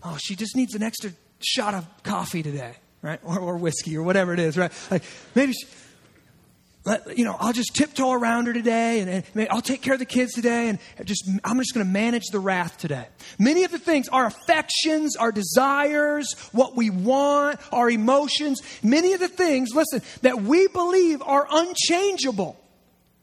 Oh, 0.02 0.16
she 0.22 0.34
just 0.34 0.56
needs 0.56 0.74
an 0.74 0.82
extra 0.82 1.10
shot 1.40 1.74
of 1.74 1.86
coffee 2.02 2.42
today, 2.42 2.72
right? 3.02 3.20
Or, 3.22 3.38
or 3.38 3.56
whiskey 3.58 3.96
or 3.96 4.02
whatever 4.02 4.32
it 4.32 4.38
is, 4.38 4.56
right? 4.56 4.72
Like 4.90 5.02
maybe 5.34 5.52
she, 5.52 5.66
let, 6.84 7.18
you 7.18 7.24
know, 7.24 7.36
I'll 7.38 7.52
just 7.52 7.74
tiptoe 7.74 8.12
around 8.12 8.46
her 8.46 8.54
today 8.54 9.00
and, 9.00 9.24
and 9.34 9.48
I'll 9.50 9.60
take 9.60 9.82
care 9.82 9.92
of 9.92 9.98
the 9.98 10.06
kids 10.06 10.32
today 10.32 10.68
and 10.68 10.78
just, 11.04 11.28
I'm 11.44 11.58
just 11.58 11.74
going 11.74 11.84
to 11.84 11.92
manage 11.92 12.24
the 12.32 12.38
wrath 12.38 12.78
today. 12.78 13.06
Many 13.38 13.64
of 13.64 13.70
the 13.70 13.78
things, 13.78 14.08
our 14.08 14.26
affections, 14.26 15.16
our 15.16 15.30
desires, 15.30 16.32
what 16.52 16.76
we 16.76 16.88
want, 16.88 17.60
our 17.70 17.90
emotions, 17.90 18.62
many 18.82 19.12
of 19.12 19.20
the 19.20 19.28
things, 19.28 19.74
listen, 19.74 20.00
that 20.22 20.40
we 20.40 20.68
believe 20.68 21.20
are 21.22 21.46
unchangeable. 21.50 22.56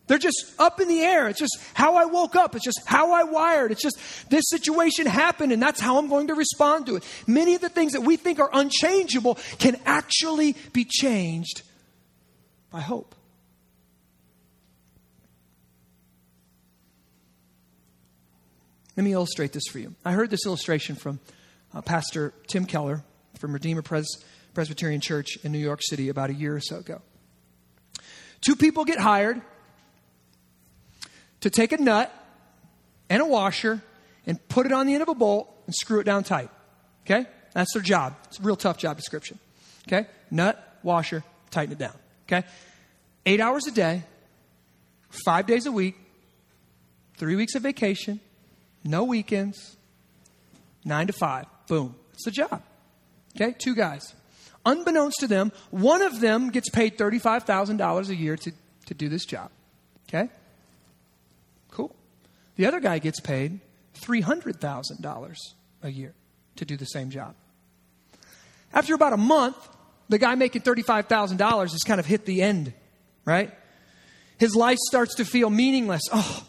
They're 0.06 0.20
just 0.20 0.54
up 0.60 0.80
in 0.80 0.88
the 0.88 1.02
air. 1.02 1.28
It's 1.28 1.40
just 1.40 1.58
how 1.74 1.96
I 1.96 2.06
woke 2.06 2.36
up. 2.36 2.56
It's 2.56 2.64
just 2.64 2.82
how 2.86 3.12
I 3.12 3.24
wired. 3.24 3.72
It's 3.72 3.82
just 3.82 4.00
this 4.30 4.46
situation 4.50 5.08
happened 5.08 5.52
and 5.52 5.62
that's 5.62 5.82
how 5.82 5.98
I'm 5.98 6.10
going 6.10 6.28
to 6.28 6.36
respond 6.36 6.86
to 6.86 6.98
it. 6.98 7.04
Many 7.26 7.56
of 7.56 7.62
the 7.62 7.70
things 7.70 7.94
that 7.94 8.02
we 8.02 8.18
think 8.18 8.40
are 8.40 8.52
unchangeable 8.54 9.40
can 9.58 9.78
actually 9.86 10.56
be 10.74 10.86
changed 10.86 11.64
by 12.72 12.82
hope. 12.82 13.16
Let 18.98 19.04
me 19.04 19.14
illustrate 19.14 19.54
this 19.54 19.68
for 19.72 19.78
you. 19.78 19.94
I 20.04 20.14
heard 20.14 20.32
this 20.32 20.48
illustration 20.48 20.96
from 20.96 21.20
uh, 21.72 21.82
Pastor 21.82 22.34
Tim 22.48 22.66
Keller 22.66 23.04
from 23.38 23.54
Redeemer 23.54 23.84
Pres- 23.84 24.24
Presbyterian 24.56 25.02
Church 25.02 25.38
in 25.44 25.52
New 25.52 25.60
York 25.60 25.82
City 25.84 26.10
about 26.10 26.32
a 26.32 26.34
year 26.34 26.56
or 26.56 26.60
so 26.60 26.78
ago. 26.78 27.04
Two 28.42 28.56
people 28.56 28.86
get 28.86 28.98
hired 28.98 29.40
to 31.42 31.52
take 31.52 31.74
a 31.74 31.78
nut 31.78 32.12
and 33.08 33.22
a 33.22 33.26
washer 33.26 33.84
and 34.26 34.46
put 34.50 34.66
it 34.66 34.72
on 34.72 34.88
the 34.88 34.94
end 34.96 35.04
of 35.04 35.10
a 35.10 35.16
bolt 35.16 35.48
and 35.68 35.76
screw 35.76 36.00
it 36.00 36.04
down 36.06 36.24
tight. 36.24 36.50
Okay? 37.06 37.28
That's 37.54 37.72
their 37.74 37.84
job. 37.84 38.16
It's 38.26 38.40
a 38.40 38.42
real 38.42 38.56
tough 38.56 38.80
job 38.80 38.98
description. 38.98 39.38
Okay? 39.88 40.08
Nut, 40.32 40.80
washer, 40.82 41.24
tighten 41.52 41.74
it 41.74 41.78
down. 41.78 41.94
Okay? 42.28 42.48
Eight 43.28 43.42
hours 43.42 43.68
a 43.68 43.72
day, 43.72 44.04
five 45.24 45.46
days 45.46 45.68
a 45.68 45.72
week, 45.72 45.96
three 47.16 47.36
weeks 47.36 47.54
of 47.54 47.62
vacation, 47.62 48.22
no 48.88 49.04
weekends, 49.04 49.78
nine 50.86 51.08
to 51.08 51.14
five. 51.14 51.46
Boom. 51.68 51.96
It's 52.14 52.26
the 52.26 52.32
job. 52.32 52.64
Okay? 53.36 53.56
Two 53.58 53.76
guys. 53.76 54.16
Unbeknownst 54.66 55.20
to 55.20 55.28
them, 55.28 55.52
one 55.70 56.02
of 56.02 56.20
them 56.20 56.50
gets 56.50 56.70
paid 56.70 56.98
$35,000 56.98 58.10
a 58.10 58.16
year 58.16 58.36
to, 58.38 58.52
to 58.88 58.94
do 58.94 59.08
this 59.08 59.26
job. 59.26 59.52
Okay? 60.08 60.30
Cool. 61.72 61.96
The 62.56 62.66
other 62.66 62.80
guy 62.80 63.00
gets 63.00 63.20
paid 63.20 63.60
$300,000 64.02 65.38
a 65.84 65.90
year 65.90 66.14
to 66.56 66.66
do 66.66 66.78
the 66.78 66.86
same 66.86 67.10
job. 67.10 67.36
After 68.74 68.94
about 68.94 69.14
a 69.14 69.18
month, 69.18 69.56
the 70.10 70.18
guy 70.18 70.36
making 70.36 70.62
$35,000 70.62 71.72
has 71.72 71.84
kind 71.84 72.00
of 72.00 72.06
hit 72.06 72.26
the 72.26 72.42
end, 72.42 72.74
right? 73.26 73.54
His 74.38 74.56
life 74.56 74.78
starts 74.88 75.16
to 75.16 75.26
feel 75.26 75.50
meaningless. 75.50 76.02
Oh, 76.12 76.47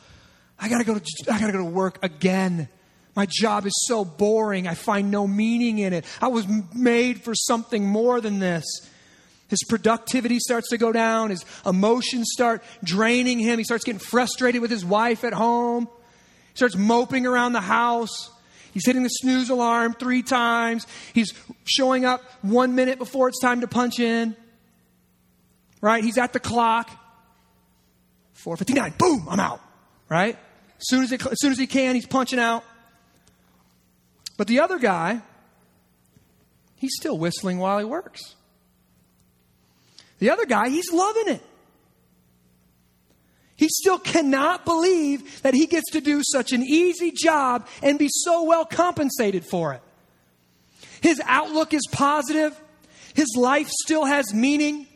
I 0.58 0.68
gotta 0.68 0.84
go 0.84 0.98
to, 0.98 1.32
I 1.32 1.38
gotta 1.38 1.52
go 1.52 1.58
to 1.58 1.64
work 1.64 1.98
again. 2.02 2.68
My 3.14 3.26
job 3.28 3.66
is 3.66 3.72
so 3.86 4.04
boring. 4.04 4.68
I 4.68 4.74
find 4.74 5.10
no 5.10 5.26
meaning 5.26 5.78
in 5.78 5.92
it. 5.92 6.04
I 6.20 6.28
was 6.28 6.46
made 6.74 7.22
for 7.22 7.34
something 7.34 7.84
more 7.84 8.20
than 8.20 8.38
this. 8.38 8.64
His 9.48 9.58
productivity 9.68 10.38
starts 10.38 10.68
to 10.70 10.78
go 10.78 10.92
down. 10.92 11.30
His 11.30 11.44
emotions 11.64 12.28
start 12.32 12.62
draining 12.84 13.38
him. 13.38 13.58
He 13.58 13.64
starts 13.64 13.82
getting 13.82 13.98
frustrated 13.98 14.60
with 14.60 14.70
his 14.70 14.84
wife 14.84 15.24
at 15.24 15.32
home 15.32 15.88
He 16.52 16.56
starts 16.56 16.76
moping 16.76 17.26
around 17.26 17.54
the 17.54 17.60
house. 17.60 18.30
He's 18.72 18.86
hitting 18.86 19.02
the 19.02 19.08
snooze 19.08 19.48
alarm 19.48 19.94
three 19.94 20.22
times. 20.22 20.86
He's 21.14 21.32
showing 21.64 22.04
up 22.04 22.22
one 22.42 22.74
minute 22.74 22.98
before 22.98 23.28
it's 23.28 23.40
time 23.40 23.62
to 23.62 23.66
punch 23.66 23.98
in. 23.98 24.36
Right? 25.80 26.04
He's 26.04 26.18
at 26.18 26.32
the 26.32 26.40
clock. 26.40 26.90
459. 28.34 28.94
Boom, 28.98 29.26
I'm 29.30 29.40
out. 29.40 29.60
Right? 30.08 30.38
Soon 30.78 31.02
as, 31.02 31.12
it, 31.12 31.24
as 31.26 31.38
soon 31.40 31.52
as 31.52 31.58
he 31.58 31.66
can, 31.66 31.94
he's 31.94 32.06
punching 32.06 32.38
out. 32.38 32.64
But 34.36 34.46
the 34.46 34.60
other 34.60 34.78
guy, 34.78 35.20
he's 36.76 36.92
still 36.96 37.18
whistling 37.18 37.58
while 37.58 37.78
he 37.78 37.84
works. 37.84 38.36
The 40.20 40.30
other 40.30 40.46
guy, 40.46 40.68
he's 40.68 40.92
loving 40.92 41.34
it. 41.34 41.42
He 43.56 43.68
still 43.68 43.98
cannot 43.98 44.64
believe 44.64 45.42
that 45.42 45.52
he 45.52 45.66
gets 45.66 45.90
to 45.90 46.00
do 46.00 46.22
such 46.22 46.52
an 46.52 46.62
easy 46.62 47.10
job 47.10 47.66
and 47.82 47.98
be 47.98 48.08
so 48.08 48.44
well 48.44 48.64
compensated 48.64 49.44
for 49.44 49.74
it. 49.74 49.82
His 51.00 51.20
outlook 51.24 51.74
is 51.74 51.82
positive. 51.90 52.58
His 53.14 53.34
life 53.36 53.68
still 53.68 54.04
has 54.04 54.32
meaning. 54.32 54.86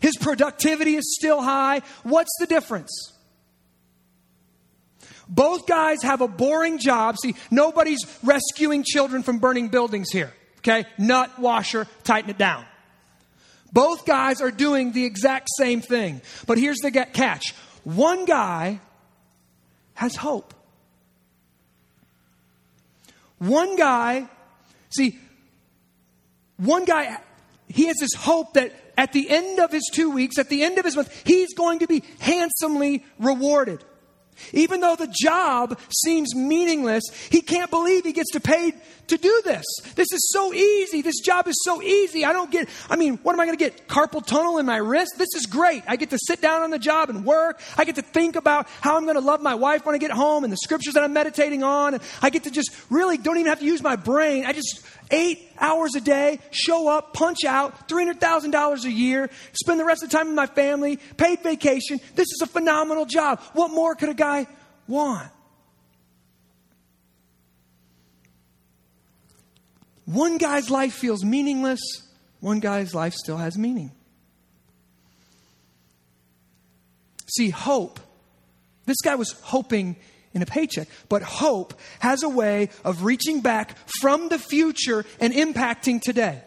His 0.00 0.18
productivity 0.18 0.96
is 0.96 1.16
still 1.18 1.40
high. 1.40 1.80
What's 2.02 2.34
the 2.38 2.46
difference? 2.46 3.13
Both 5.34 5.66
guys 5.66 6.02
have 6.02 6.20
a 6.20 6.28
boring 6.28 6.78
job. 6.78 7.16
See, 7.18 7.34
nobody's 7.50 8.06
rescuing 8.22 8.84
children 8.84 9.24
from 9.24 9.40
burning 9.40 9.68
buildings 9.68 10.10
here. 10.12 10.32
Okay? 10.58 10.84
Nut, 10.96 11.38
washer, 11.40 11.88
tighten 12.04 12.30
it 12.30 12.38
down. 12.38 12.64
Both 13.72 14.06
guys 14.06 14.40
are 14.40 14.52
doing 14.52 14.92
the 14.92 15.04
exact 15.04 15.48
same 15.58 15.80
thing. 15.80 16.22
But 16.46 16.58
here's 16.58 16.78
the 16.78 16.92
catch 16.92 17.52
one 17.82 18.26
guy 18.26 18.80
has 19.94 20.14
hope. 20.14 20.54
One 23.38 23.74
guy, 23.74 24.28
see, 24.90 25.18
one 26.58 26.84
guy, 26.84 27.18
he 27.68 27.86
has 27.86 27.96
this 27.98 28.14
hope 28.14 28.54
that 28.54 28.72
at 28.96 29.12
the 29.12 29.28
end 29.28 29.58
of 29.58 29.72
his 29.72 29.90
two 29.92 30.12
weeks, 30.12 30.38
at 30.38 30.48
the 30.48 30.62
end 30.62 30.78
of 30.78 30.84
his 30.84 30.94
month, 30.94 31.12
he's 31.26 31.52
going 31.54 31.80
to 31.80 31.88
be 31.88 32.04
handsomely 32.20 33.04
rewarded. 33.18 33.84
Even 34.52 34.80
though 34.80 34.96
the 34.96 35.12
job 35.22 35.78
seems 35.90 36.34
meaningless, 36.34 37.04
he 37.30 37.40
can't 37.40 37.70
believe 37.70 38.04
he 38.04 38.12
gets 38.12 38.30
to 38.32 38.40
pay 38.40 38.72
to 39.08 39.18
do 39.18 39.42
this. 39.44 39.64
This 39.94 40.12
is 40.12 40.30
so 40.32 40.52
easy. 40.52 41.02
This 41.02 41.20
job 41.20 41.46
is 41.46 41.60
so 41.64 41.82
easy. 41.82 42.24
I 42.24 42.32
don't 42.32 42.50
get, 42.50 42.68
I 42.88 42.96
mean, 42.96 43.18
what 43.18 43.34
am 43.34 43.40
I 43.40 43.46
going 43.46 43.56
to 43.56 43.62
get? 43.62 43.86
Carpal 43.88 44.24
tunnel 44.24 44.58
in 44.58 44.66
my 44.66 44.76
wrist? 44.76 45.14
This 45.18 45.34
is 45.34 45.46
great. 45.46 45.82
I 45.86 45.96
get 45.96 46.10
to 46.10 46.18
sit 46.26 46.40
down 46.40 46.62
on 46.62 46.70
the 46.70 46.78
job 46.78 47.10
and 47.10 47.24
work. 47.24 47.60
I 47.76 47.84
get 47.84 47.96
to 47.96 48.02
think 48.02 48.36
about 48.36 48.66
how 48.80 48.96
I'm 48.96 49.04
going 49.04 49.16
to 49.16 49.20
love 49.20 49.42
my 49.42 49.54
wife 49.54 49.84
when 49.84 49.94
I 49.94 49.98
get 49.98 50.10
home 50.10 50.44
and 50.44 50.52
the 50.52 50.56
scriptures 50.56 50.94
that 50.94 51.02
I'm 51.02 51.12
meditating 51.12 51.62
on. 51.62 51.94
And 51.94 52.02
I 52.22 52.30
get 52.30 52.44
to 52.44 52.50
just 52.50 52.74
really 52.90 53.18
don't 53.18 53.36
even 53.36 53.48
have 53.48 53.60
to 53.60 53.66
use 53.66 53.82
my 53.82 53.96
brain. 53.96 54.44
I 54.46 54.52
just, 54.52 54.84
eight 55.10 55.50
hours 55.58 55.94
a 55.94 56.00
day, 56.00 56.40
show 56.50 56.88
up, 56.88 57.14
punch 57.14 57.44
out, 57.46 57.88
$300,000 57.88 58.84
a 58.84 58.90
year, 58.90 59.30
spend 59.52 59.80
the 59.80 59.84
rest 59.84 60.02
of 60.02 60.10
the 60.10 60.16
time 60.16 60.26
with 60.26 60.36
my 60.36 60.46
family, 60.46 60.96
paid 61.16 61.42
vacation. 61.42 62.00
This 62.14 62.28
is 62.28 62.40
a 62.42 62.46
phenomenal 62.46 63.06
job. 63.06 63.40
What 63.52 63.70
more 63.70 63.94
could 63.94 64.08
a 64.08 64.14
guy 64.14 64.46
want? 64.86 65.30
One 70.06 70.38
guy's 70.38 70.70
life 70.70 70.94
feels 70.94 71.24
meaningless, 71.24 71.80
one 72.40 72.60
guy's 72.60 72.94
life 72.94 73.14
still 73.14 73.38
has 73.38 73.56
meaning. 73.56 73.90
See, 77.26 77.50
hope. 77.50 78.00
This 78.86 78.98
guy 79.02 79.14
was 79.14 79.32
hoping 79.42 79.96
in 80.34 80.42
a 80.42 80.46
paycheck, 80.46 80.88
but 81.08 81.22
hope 81.22 81.74
has 82.00 82.22
a 82.22 82.28
way 82.28 82.68
of 82.84 83.04
reaching 83.04 83.40
back 83.40 83.76
from 84.00 84.28
the 84.28 84.38
future 84.38 85.04
and 85.20 85.32
impacting 85.32 86.02
today. 86.02 86.42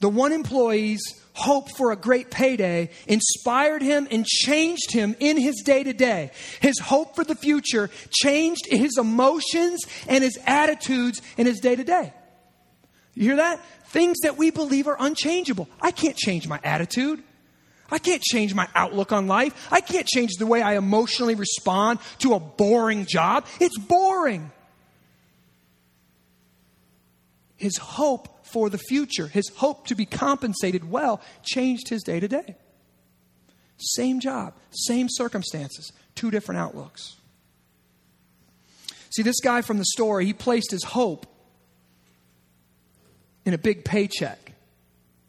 The 0.00 0.08
one 0.08 0.32
employee's 0.32 1.02
hope 1.32 1.70
for 1.76 1.90
a 1.90 1.96
great 1.96 2.30
payday 2.30 2.90
inspired 3.06 3.82
him 3.82 4.06
and 4.10 4.24
changed 4.24 4.92
him 4.92 5.16
in 5.20 5.36
his 5.36 5.62
day 5.64 5.82
to 5.82 5.92
day. 5.92 6.30
His 6.60 6.78
hope 6.78 7.16
for 7.16 7.24
the 7.24 7.34
future 7.34 7.90
changed 8.10 8.66
his 8.70 8.98
emotions 8.98 9.80
and 10.08 10.22
his 10.22 10.38
attitudes 10.46 11.20
in 11.36 11.46
his 11.46 11.60
day 11.60 11.76
to 11.76 11.84
day. 11.84 12.12
You 13.14 13.24
hear 13.24 13.36
that? 13.36 13.64
Things 13.86 14.18
that 14.22 14.36
we 14.36 14.50
believe 14.50 14.86
are 14.86 14.96
unchangeable. 14.98 15.68
I 15.80 15.90
can't 15.90 16.16
change 16.16 16.46
my 16.46 16.60
attitude. 16.62 17.22
I 17.90 17.98
can't 17.98 18.22
change 18.22 18.54
my 18.54 18.68
outlook 18.74 19.12
on 19.12 19.26
life. 19.26 19.68
I 19.70 19.80
can't 19.80 20.06
change 20.06 20.32
the 20.38 20.46
way 20.46 20.62
I 20.62 20.76
emotionally 20.76 21.34
respond 21.34 22.00
to 22.18 22.34
a 22.34 22.40
boring 22.40 23.06
job. 23.06 23.46
It's 23.60 23.78
boring. 23.78 24.50
His 27.56 27.76
hope 27.76 28.46
for 28.46 28.68
the 28.68 28.78
future, 28.78 29.26
his 29.26 29.48
hope 29.56 29.86
to 29.88 29.94
be 29.94 30.06
compensated 30.06 30.90
well, 30.90 31.20
changed 31.42 31.88
his 31.88 32.02
day 32.02 32.20
to 32.20 32.28
day. 32.28 32.56
Same 33.78 34.20
job, 34.20 34.54
same 34.70 35.08
circumstances, 35.10 35.92
two 36.14 36.30
different 36.30 36.60
outlooks. 36.60 37.16
See, 39.10 39.22
this 39.22 39.40
guy 39.40 39.62
from 39.62 39.78
the 39.78 39.84
story, 39.84 40.26
he 40.26 40.32
placed 40.32 40.70
his 40.70 40.84
hope 40.84 41.26
in 43.44 43.54
a 43.54 43.58
big 43.58 43.84
paycheck. 43.84 44.52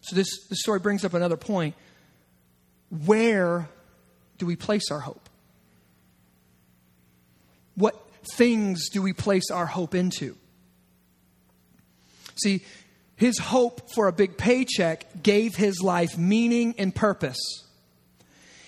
So 0.02 0.16
this, 0.16 0.28
this 0.50 0.60
story 0.60 0.80
brings 0.80 1.06
up 1.06 1.14
another 1.14 1.38
point. 1.38 1.76
Where 2.90 3.70
do 4.38 4.46
we 4.46 4.56
place 4.56 4.92
our 4.92 5.00
hope? 5.00 5.30
What 7.76 7.96
things 8.34 8.90
do 8.90 9.02
we 9.02 9.14
place 9.14 9.52
our 9.52 9.66
hope 9.66 9.94
into? 9.94 10.36
See, 12.42 12.64
his 13.16 13.38
hope 13.38 13.92
for 13.94 14.08
a 14.08 14.14
big 14.14 14.38
paycheck 14.38 15.24
gave 15.24 15.56
his 15.56 15.82
life 15.82 16.18
meaning 16.18 16.76
and 16.78 16.94
purpose. 16.94 17.38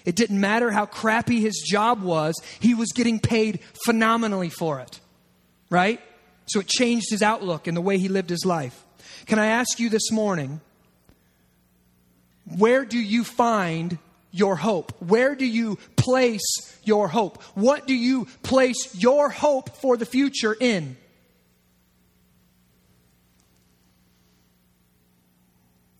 It 0.05 0.15
didn't 0.15 0.39
matter 0.39 0.71
how 0.71 0.85
crappy 0.85 1.39
his 1.39 1.63
job 1.69 2.01
was, 2.01 2.35
he 2.59 2.73
was 2.73 2.91
getting 2.93 3.19
paid 3.19 3.59
phenomenally 3.85 4.49
for 4.49 4.79
it. 4.79 4.99
Right? 5.69 6.01
So 6.47 6.59
it 6.59 6.67
changed 6.67 7.11
his 7.11 7.21
outlook 7.21 7.67
and 7.67 7.77
the 7.77 7.81
way 7.81 7.99
he 7.99 8.07
lived 8.07 8.31
his 8.31 8.43
life. 8.43 8.83
Can 9.27 9.37
I 9.37 9.47
ask 9.47 9.79
you 9.79 9.89
this 9.89 10.11
morning, 10.11 10.61
where 12.57 12.85
do 12.85 12.97
you 12.97 13.23
find 13.23 13.99
your 14.31 14.55
hope? 14.55 14.93
Where 15.01 15.35
do 15.35 15.45
you 15.45 15.77
place 15.95 16.77
your 16.83 17.07
hope? 17.07 17.41
What 17.55 17.87
do 17.87 17.93
you 17.93 18.25
place 18.43 18.95
your 18.95 19.29
hope 19.29 19.75
for 19.77 19.97
the 19.97 20.05
future 20.05 20.55
in? 20.59 20.97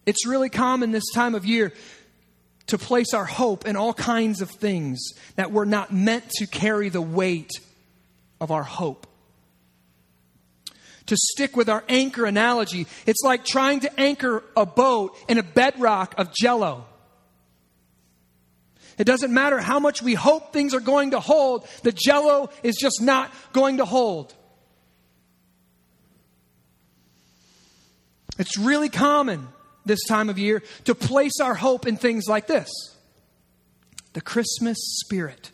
It's 0.06 0.26
really 0.26 0.50
common 0.50 0.92
this 0.92 1.12
time 1.14 1.36
of 1.36 1.46
year 1.46 1.72
to 2.68 2.78
place 2.78 3.14
our 3.14 3.26
hope 3.26 3.68
in 3.68 3.76
all 3.76 3.94
kinds 3.94 4.42
of 4.42 4.50
things 4.50 5.00
that 5.36 5.52
were 5.52 5.66
not 5.66 5.94
meant 5.94 6.30
to 6.30 6.48
carry 6.48 6.90
the 6.90 7.02
weight 7.02 7.52
of 8.42 8.52
our 8.52 8.64
hope. 8.64 9.08
To 11.08 11.18
stick 11.18 11.56
with 11.56 11.70
our 11.70 11.84
anchor 11.90 12.26
analogy, 12.26 12.86
it's 13.06 13.24
like 13.24 13.44
trying 13.44 13.80
to 13.82 14.00
anchor 14.00 14.44
a 14.56 14.66
boat 14.66 15.16
in 15.28 15.40
a 15.40 15.44
bedrock 15.44 16.14
of 16.18 16.34
jello. 16.34 16.86
It 19.00 19.06
doesn't 19.06 19.34
matter 19.34 19.60
how 19.60 19.80
much 19.80 20.02
we 20.02 20.14
hope 20.14 20.52
things 20.52 20.74
are 20.74 20.82
going 20.82 21.12
to 21.12 21.22
hold, 21.22 21.66
the 21.84 21.94
jello 21.94 22.50
is 22.64 22.76
just 22.76 23.02
not 23.02 23.32
going 23.54 23.78
to 23.78 23.86
hold. 23.86 24.36
It's 28.38 28.58
really 28.58 28.90
common 28.90 29.48
this 29.86 30.04
time 30.06 30.30
of 30.30 30.38
year 30.38 30.62
to 30.84 30.94
place 30.94 31.40
our 31.42 31.56
hope 31.56 31.88
in 31.88 31.96
things 31.96 32.26
like 32.28 32.48
this. 32.48 32.70
The 34.14 34.22
Christmas 34.22 34.78
spirit, 35.06 35.52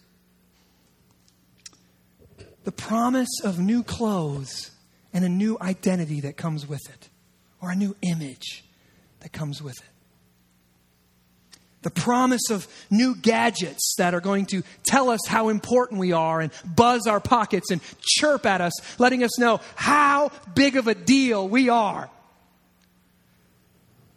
the 2.63 2.71
promise 2.71 3.41
of 3.43 3.59
new 3.59 3.83
clothes 3.83 4.71
and 5.13 5.23
a 5.23 5.29
new 5.29 5.55
identity 5.61 6.21
that 6.21 6.35
comes 6.35 6.67
with 6.67 6.81
it, 6.89 7.09
or 7.61 7.69
a 7.69 7.75
new 7.75 7.95
image 8.01 8.65
that 9.19 9.31
comes 9.31 9.61
with 9.61 9.77
it 9.77 9.94
the 11.85 11.91
promise 11.91 12.49
of 12.49 12.67
new 12.89 13.15
gadgets 13.15 13.93
that 13.99 14.15
are 14.15 14.19
going 14.19 14.47
to 14.47 14.63
tell 14.83 15.11
us 15.11 15.19
how 15.27 15.49
important 15.49 15.99
we 15.99 16.13
are 16.13 16.41
and 16.41 16.51
buzz 16.65 17.05
our 17.05 17.19
pockets 17.19 17.69
and 17.69 17.79
chirp 18.01 18.47
at 18.47 18.59
us, 18.59 18.73
letting 18.99 19.23
us 19.23 19.37
know 19.37 19.61
how 19.75 20.31
big 20.55 20.77
of 20.77 20.87
a 20.87 20.95
deal 20.95 21.47
we 21.47 21.69
are. 21.69 22.09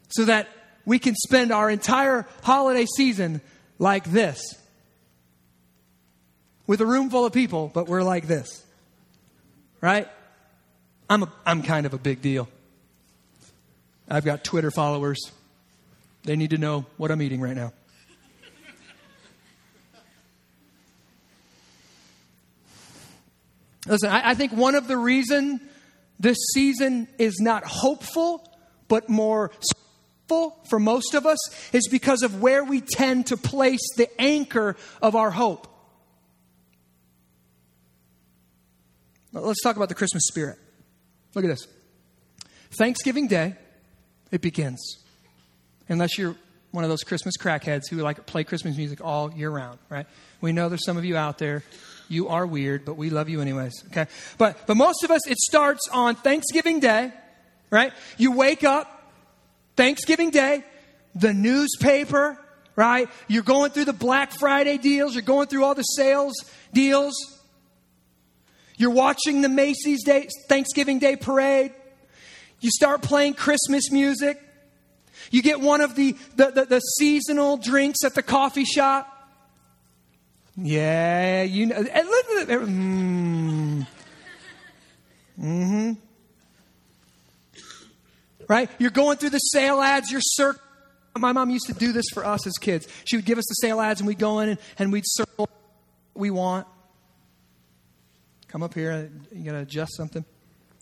So 0.08 0.24
that 0.24 0.48
we 0.86 0.98
can 0.98 1.14
spend 1.14 1.52
our 1.52 1.68
entire 1.68 2.26
holiday 2.42 2.86
season 2.96 3.42
like 3.78 4.04
this. 4.04 4.40
With 6.66 6.80
a 6.80 6.86
room 6.86 7.10
full 7.10 7.26
of 7.26 7.34
people, 7.34 7.70
but 7.74 7.86
we're 7.86 8.02
like 8.02 8.26
this. 8.26 8.64
Right? 9.82 10.08
I'm, 11.10 11.24
a, 11.24 11.32
I'm 11.44 11.62
kind 11.62 11.84
of 11.84 11.92
a 11.92 11.98
big 11.98 12.22
deal. 12.22 12.48
I've 14.08 14.24
got 14.24 14.42
Twitter 14.42 14.70
followers. 14.70 15.20
They 16.24 16.36
need 16.36 16.50
to 16.50 16.58
know 16.58 16.86
what 16.96 17.10
I'm 17.10 17.22
eating 17.22 17.40
right 17.40 17.56
now. 17.56 17.72
Listen, 23.86 24.10
I, 24.10 24.30
I 24.30 24.34
think 24.34 24.52
one 24.52 24.74
of 24.74 24.86
the 24.86 24.96
reason 24.96 25.60
this 26.20 26.36
season 26.52 27.08
is 27.18 27.38
not 27.40 27.64
hopeful, 27.64 28.46
but 28.88 29.08
more 29.08 29.50
hopeful 30.28 30.62
for 30.68 30.78
most 30.78 31.14
of 31.14 31.24
us 31.24 31.38
is 31.72 31.88
because 31.88 32.22
of 32.22 32.42
where 32.42 32.64
we 32.64 32.82
tend 32.82 33.28
to 33.28 33.36
place 33.36 33.80
the 33.96 34.08
anchor 34.20 34.76
of 35.00 35.16
our 35.16 35.30
hope. 35.30 35.66
Let's 39.32 39.62
talk 39.62 39.76
about 39.76 39.88
the 39.88 39.94
Christmas 39.94 40.24
spirit. 40.26 40.58
Look 41.34 41.44
at 41.44 41.48
this. 41.48 41.66
Thanksgiving 42.72 43.28
Day, 43.28 43.54
it 44.30 44.42
begins 44.42 44.98
unless 45.88 46.18
you're 46.18 46.36
one 46.70 46.84
of 46.84 46.90
those 46.90 47.02
Christmas 47.02 47.36
crackheads 47.36 47.88
who 47.88 47.96
like 47.96 48.26
play 48.26 48.44
Christmas 48.44 48.76
music 48.76 49.00
all 49.02 49.32
year 49.32 49.50
round, 49.50 49.78
right? 49.88 50.06
We 50.40 50.52
know 50.52 50.68
there's 50.68 50.84
some 50.84 50.96
of 50.96 51.04
you 51.04 51.16
out 51.16 51.38
there. 51.38 51.62
You 52.08 52.28
are 52.28 52.46
weird, 52.46 52.84
but 52.84 52.96
we 52.96 53.10
love 53.10 53.28
you 53.28 53.40
anyways, 53.40 53.84
okay? 53.88 54.06
But 54.38 54.66
but 54.66 54.76
most 54.76 55.04
of 55.04 55.10
us 55.10 55.26
it 55.26 55.38
starts 55.38 55.88
on 55.92 56.14
Thanksgiving 56.14 56.80
Day, 56.80 57.12
right? 57.70 57.92
You 58.16 58.32
wake 58.32 58.64
up 58.64 59.12
Thanksgiving 59.76 60.30
Day, 60.30 60.64
the 61.14 61.34
newspaper, 61.34 62.38
right? 62.76 63.08
You're 63.28 63.42
going 63.42 63.70
through 63.72 63.86
the 63.86 63.92
Black 63.92 64.32
Friday 64.32 64.78
deals, 64.78 65.14
you're 65.14 65.22
going 65.22 65.48
through 65.48 65.64
all 65.64 65.74
the 65.74 65.82
sales 65.82 66.34
deals. 66.72 67.14
You're 68.76 68.90
watching 68.90 69.40
the 69.40 69.48
Macy's 69.48 70.04
Day 70.04 70.28
Thanksgiving 70.48 71.00
Day 71.00 71.16
parade. 71.16 71.72
You 72.60 72.70
start 72.70 73.02
playing 73.02 73.34
Christmas 73.34 73.90
music. 73.90 74.40
You 75.30 75.42
get 75.42 75.60
one 75.60 75.80
of 75.80 75.94
the, 75.94 76.16
the, 76.36 76.50
the, 76.50 76.64
the 76.64 76.80
seasonal 76.80 77.56
drinks 77.56 78.04
at 78.04 78.14
the 78.14 78.22
coffee 78.22 78.64
shop. 78.64 79.14
Yeah, 80.56 81.42
you 81.42 81.66
know. 81.66 81.76
Mm. 81.76 83.86
Mm-hmm. 85.40 85.92
Right? 88.48 88.70
You're 88.78 88.90
going 88.90 89.18
through 89.18 89.30
the 89.30 89.38
sale 89.38 89.80
ads, 89.80 90.10
you're 90.10 90.20
circling. 90.22 90.64
My 91.16 91.32
mom 91.32 91.50
used 91.50 91.66
to 91.66 91.74
do 91.74 91.92
this 91.92 92.06
for 92.12 92.24
us 92.24 92.46
as 92.46 92.54
kids. 92.54 92.86
She 93.04 93.16
would 93.16 93.24
give 93.24 93.38
us 93.38 93.44
the 93.48 93.54
sale 93.54 93.80
ads, 93.80 94.00
and 94.00 94.06
we'd 94.06 94.18
go 94.18 94.40
in 94.40 94.50
and, 94.50 94.58
and 94.78 94.92
we'd 94.92 95.04
circle 95.06 95.48
what 95.48 95.50
we 96.14 96.30
want. 96.30 96.66
Come 98.46 98.62
up 98.62 98.74
here. 98.74 99.10
You 99.32 99.44
got 99.44 99.52
to 99.52 99.58
adjust 99.58 99.96
something. 99.96 100.24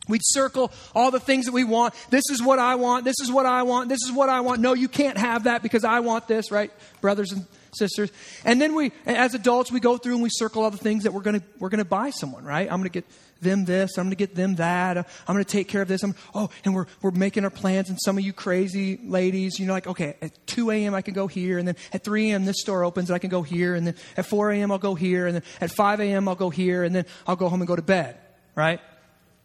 We'd 0.08 0.22
circle 0.24 0.72
all 0.94 1.10
the 1.10 1.20
things 1.20 1.46
that 1.46 1.52
we 1.52 1.64
want. 1.64 1.94
This 2.10 2.24
is 2.30 2.42
what 2.42 2.58
I 2.58 2.76
want. 2.76 3.04
This 3.04 3.16
is 3.22 3.30
what 3.30 3.46
I 3.46 3.62
want. 3.64 3.88
This 3.88 4.02
is 4.04 4.12
what 4.12 4.28
I 4.28 4.40
want. 4.40 4.60
No, 4.60 4.74
you 4.74 4.88
can't 4.88 5.18
have 5.18 5.44
that 5.44 5.62
because 5.62 5.84
I 5.84 6.00
want 6.00 6.28
this, 6.28 6.50
right? 6.50 6.70
Brothers 7.00 7.32
and 7.32 7.46
sisters. 7.72 8.10
And 8.44 8.60
then 8.60 8.74
we, 8.74 8.92
as 9.04 9.34
adults, 9.34 9.70
we 9.70 9.80
go 9.80 9.96
through 9.96 10.14
and 10.14 10.22
we 10.22 10.30
circle 10.30 10.62
all 10.62 10.70
the 10.70 10.78
things 10.78 11.04
that 11.04 11.12
we're 11.12 11.22
going 11.22 11.40
to, 11.40 11.46
we're 11.58 11.68
going 11.68 11.78
to 11.78 11.84
buy 11.84 12.10
someone, 12.10 12.44
right? 12.44 12.70
I'm 12.70 12.78
going 12.78 12.90
to 12.90 12.90
get 12.90 13.04
them 13.40 13.64
this. 13.64 13.98
I'm 13.98 14.04
going 14.04 14.10
to 14.10 14.16
get 14.16 14.34
them 14.34 14.56
that. 14.56 14.96
I'm 14.96 15.34
going 15.34 15.44
to 15.44 15.50
take 15.50 15.68
care 15.68 15.82
of 15.82 15.88
this. 15.88 16.02
I'm, 16.02 16.14
oh, 16.34 16.50
and 16.64 16.74
we're, 16.74 16.86
we're 17.02 17.10
making 17.10 17.44
our 17.44 17.50
plans. 17.50 17.90
And 17.90 17.98
some 18.00 18.16
of 18.16 18.24
you 18.24 18.32
crazy 18.32 18.98
ladies, 19.04 19.58
you 19.58 19.66
know, 19.66 19.72
like, 19.72 19.86
okay, 19.86 20.16
at 20.22 20.46
2 20.46 20.70
a.m. 20.70 20.94
I 20.94 21.02
can 21.02 21.14
go 21.14 21.26
here. 21.26 21.58
And 21.58 21.68
then 21.68 21.76
at 21.92 22.04
3 22.04 22.30
a.m. 22.30 22.44
this 22.44 22.60
store 22.60 22.84
opens 22.84 23.10
and 23.10 23.14
I 23.14 23.18
can 23.18 23.30
go 23.30 23.42
here. 23.42 23.74
And 23.74 23.86
then 23.86 23.96
at 24.16 24.26
4 24.26 24.52
a.m. 24.52 24.70
I'll 24.70 24.78
go 24.78 24.94
here. 24.94 25.26
And 25.26 25.36
then 25.36 25.42
at 25.60 25.70
5 25.72 26.00
a.m. 26.00 26.28
I'll 26.28 26.34
go 26.34 26.50
here. 26.50 26.84
And 26.84 26.94
then 26.94 27.06
I'll 27.26 27.36
go 27.36 27.48
home 27.48 27.60
and 27.60 27.68
go 27.68 27.76
to 27.76 27.82
bed, 27.82 28.16
right? 28.54 28.80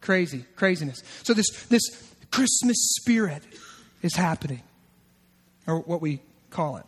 Crazy, 0.02 0.44
craziness. 0.56 1.02
So 1.22 1.32
this, 1.32 1.48
this 1.66 1.82
Christmas 2.30 2.76
spirit 3.00 3.42
is 4.02 4.14
happening, 4.14 4.62
or 5.66 5.78
what 5.78 6.02
we 6.02 6.20
call 6.50 6.76
it. 6.76 6.84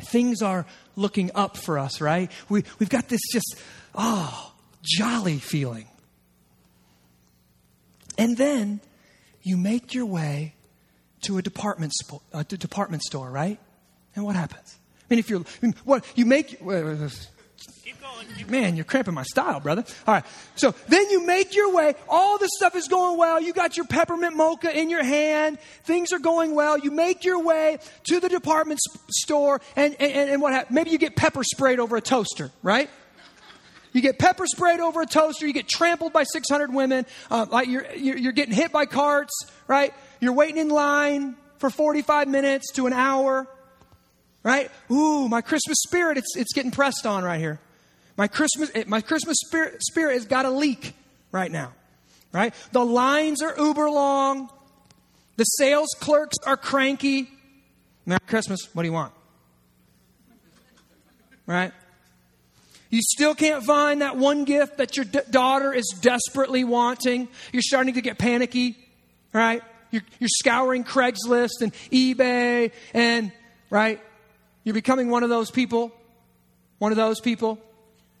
Things 0.00 0.42
are 0.42 0.66
looking 0.96 1.30
up 1.34 1.56
for 1.56 1.78
us, 1.78 2.00
right? 2.00 2.32
We, 2.48 2.64
we've 2.78 2.88
got 2.88 3.08
this 3.08 3.20
just, 3.32 3.56
oh, 3.94 4.52
jolly 4.82 5.38
feeling. 5.38 5.88
And 8.16 8.36
then 8.36 8.80
you 9.42 9.56
make 9.56 9.94
your 9.94 10.06
way 10.06 10.54
to 11.22 11.38
a 11.38 11.42
department, 11.42 11.92
spo- 12.02 12.22
a 12.32 12.44
department 12.44 13.02
store, 13.02 13.30
right? 13.30 13.58
And 14.16 14.24
what 14.24 14.36
happens? 14.36 14.76
I 15.02 15.14
mean, 15.14 15.18
if 15.18 15.28
you're, 15.28 15.44
what, 15.84 16.04
you 16.16 16.24
make, 16.24 16.58
Man, 18.48 18.76
you're 18.76 18.84
cramping 18.84 19.14
my 19.14 19.24
style, 19.24 19.60
brother. 19.60 19.84
All 20.06 20.14
right. 20.14 20.24
So 20.54 20.74
then 20.88 21.10
you 21.10 21.26
make 21.26 21.54
your 21.54 21.72
way. 21.74 21.94
All 22.08 22.38
the 22.38 22.48
stuff 22.56 22.74
is 22.76 22.88
going 22.88 23.18
well. 23.18 23.40
You 23.40 23.52
got 23.52 23.76
your 23.76 23.86
peppermint 23.86 24.36
mocha 24.36 24.76
in 24.76 24.90
your 24.90 25.02
hand. 25.02 25.58
Things 25.84 26.12
are 26.12 26.18
going 26.18 26.54
well. 26.54 26.78
You 26.78 26.90
make 26.90 27.24
your 27.24 27.42
way 27.42 27.78
to 28.04 28.20
the 28.20 28.28
department 28.28 28.80
store, 29.10 29.60
and, 29.76 29.96
and, 30.00 30.30
and 30.30 30.42
what 30.42 30.52
happens? 30.52 30.74
Maybe 30.74 30.90
you 30.90 30.98
get 30.98 31.16
pepper 31.16 31.42
sprayed 31.44 31.78
over 31.78 31.96
a 31.96 32.00
toaster, 32.00 32.50
right? 32.62 32.88
You 33.92 34.00
get 34.00 34.18
pepper 34.18 34.46
sprayed 34.46 34.80
over 34.80 35.02
a 35.02 35.06
toaster. 35.06 35.46
You 35.46 35.52
get 35.52 35.68
trampled 35.68 36.12
by 36.12 36.24
600 36.24 36.72
women. 36.72 37.06
Uh, 37.30 37.46
like 37.50 37.68
you're, 37.68 37.92
you're 37.94 38.32
getting 38.32 38.54
hit 38.54 38.70
by 38.72 38.86
carts, 38.86 39.32
right? 39.66 39.92
You're 40.20 40.34
waiting 40.34 40.58
in 40.58 40.68
line 40.68 41.36
for 41.58 41.70
45 41.70 42.28
minutes 42.28 42.72
to 42.74 42.86
an 42.86 42.92
hour, 42.92 43.46
right? 44.48 44.70
Ooh, 44.90 45.28
my 45.28 45.42
Christmas 45.42 45.76
spirit, 45.82 46.16
it's, 46.16 46.34
it's 46.34 46.54
getting 46.54 46.70
pressed 46.70 47.04
on 47.04 47.22
right 47.22 47.38
here. 47.38 47.60
My 48.16 48.28
Christmas, 48.28 48.70
eh, 48.74 48.84
my 48.86 49.02
Christmas 49.02 49.36
spirit, 49.44 49.82
spirit 49.82 50.14
has 50.14 50.24
got 50.24 50.46
a 50.46 50.50
leak 50.50 50.94
right 51.30 51.52
now, 51.52 51.74
right? 52.32 52.54
The 52.72 52.82
lines 52.82 53.42
are 53.42 53.54
uber 53.58 53.90
long. 53.90 54.48
The 55.36 55.44
sales 55.44 55.90
clerks 56.00 56.36
are 56.46 56.56
cranky. 56.56 57.28
Merry 58.06 58.20
Christmas. 58.26 58.60
What 58.72 58.84
do 58.84 58.88
you 58.88 58.94
want? 58.94 59.12
Right? 61.44 61.72
You 62.88 63.02
still 63.02 63.34
can't 63.34 63.62
find 63.62 64.00
that 64.00 64.16
one 64.16 64.44
gift 64.44 64.78
that 64.78 64.96
your 64.96 65.04
d- 65.04 65.20
daughter 65.30 65.74
is 65.74 65.94
desperately 66.00 66.64
wanting. 66.64 67.28
You're 67.52 67.60
starting 67.60 67.94
to 67.94 68.00
get 68.00 68.16
panicky, 68.16 68.78
right? 69.34 69.62
You're, 69.90 70.04
you're 70.18 70.30
scouring 70.30 70.84
Craigslist 70.84 71.60
and 71.60 71.74
eBay, 71.92 72.72
and, 72.94 73.30
right? 73.68 74.00
You're 74.68 74.74
becoming 74.74 75.08
one 75.08 75.22
of 75.22 75.30
those 75.30 75.50
people. 75.50 75.92
One 76.78 76.92
of 76.92 76.96
those 76.96 77.20
people. 77.20 77.58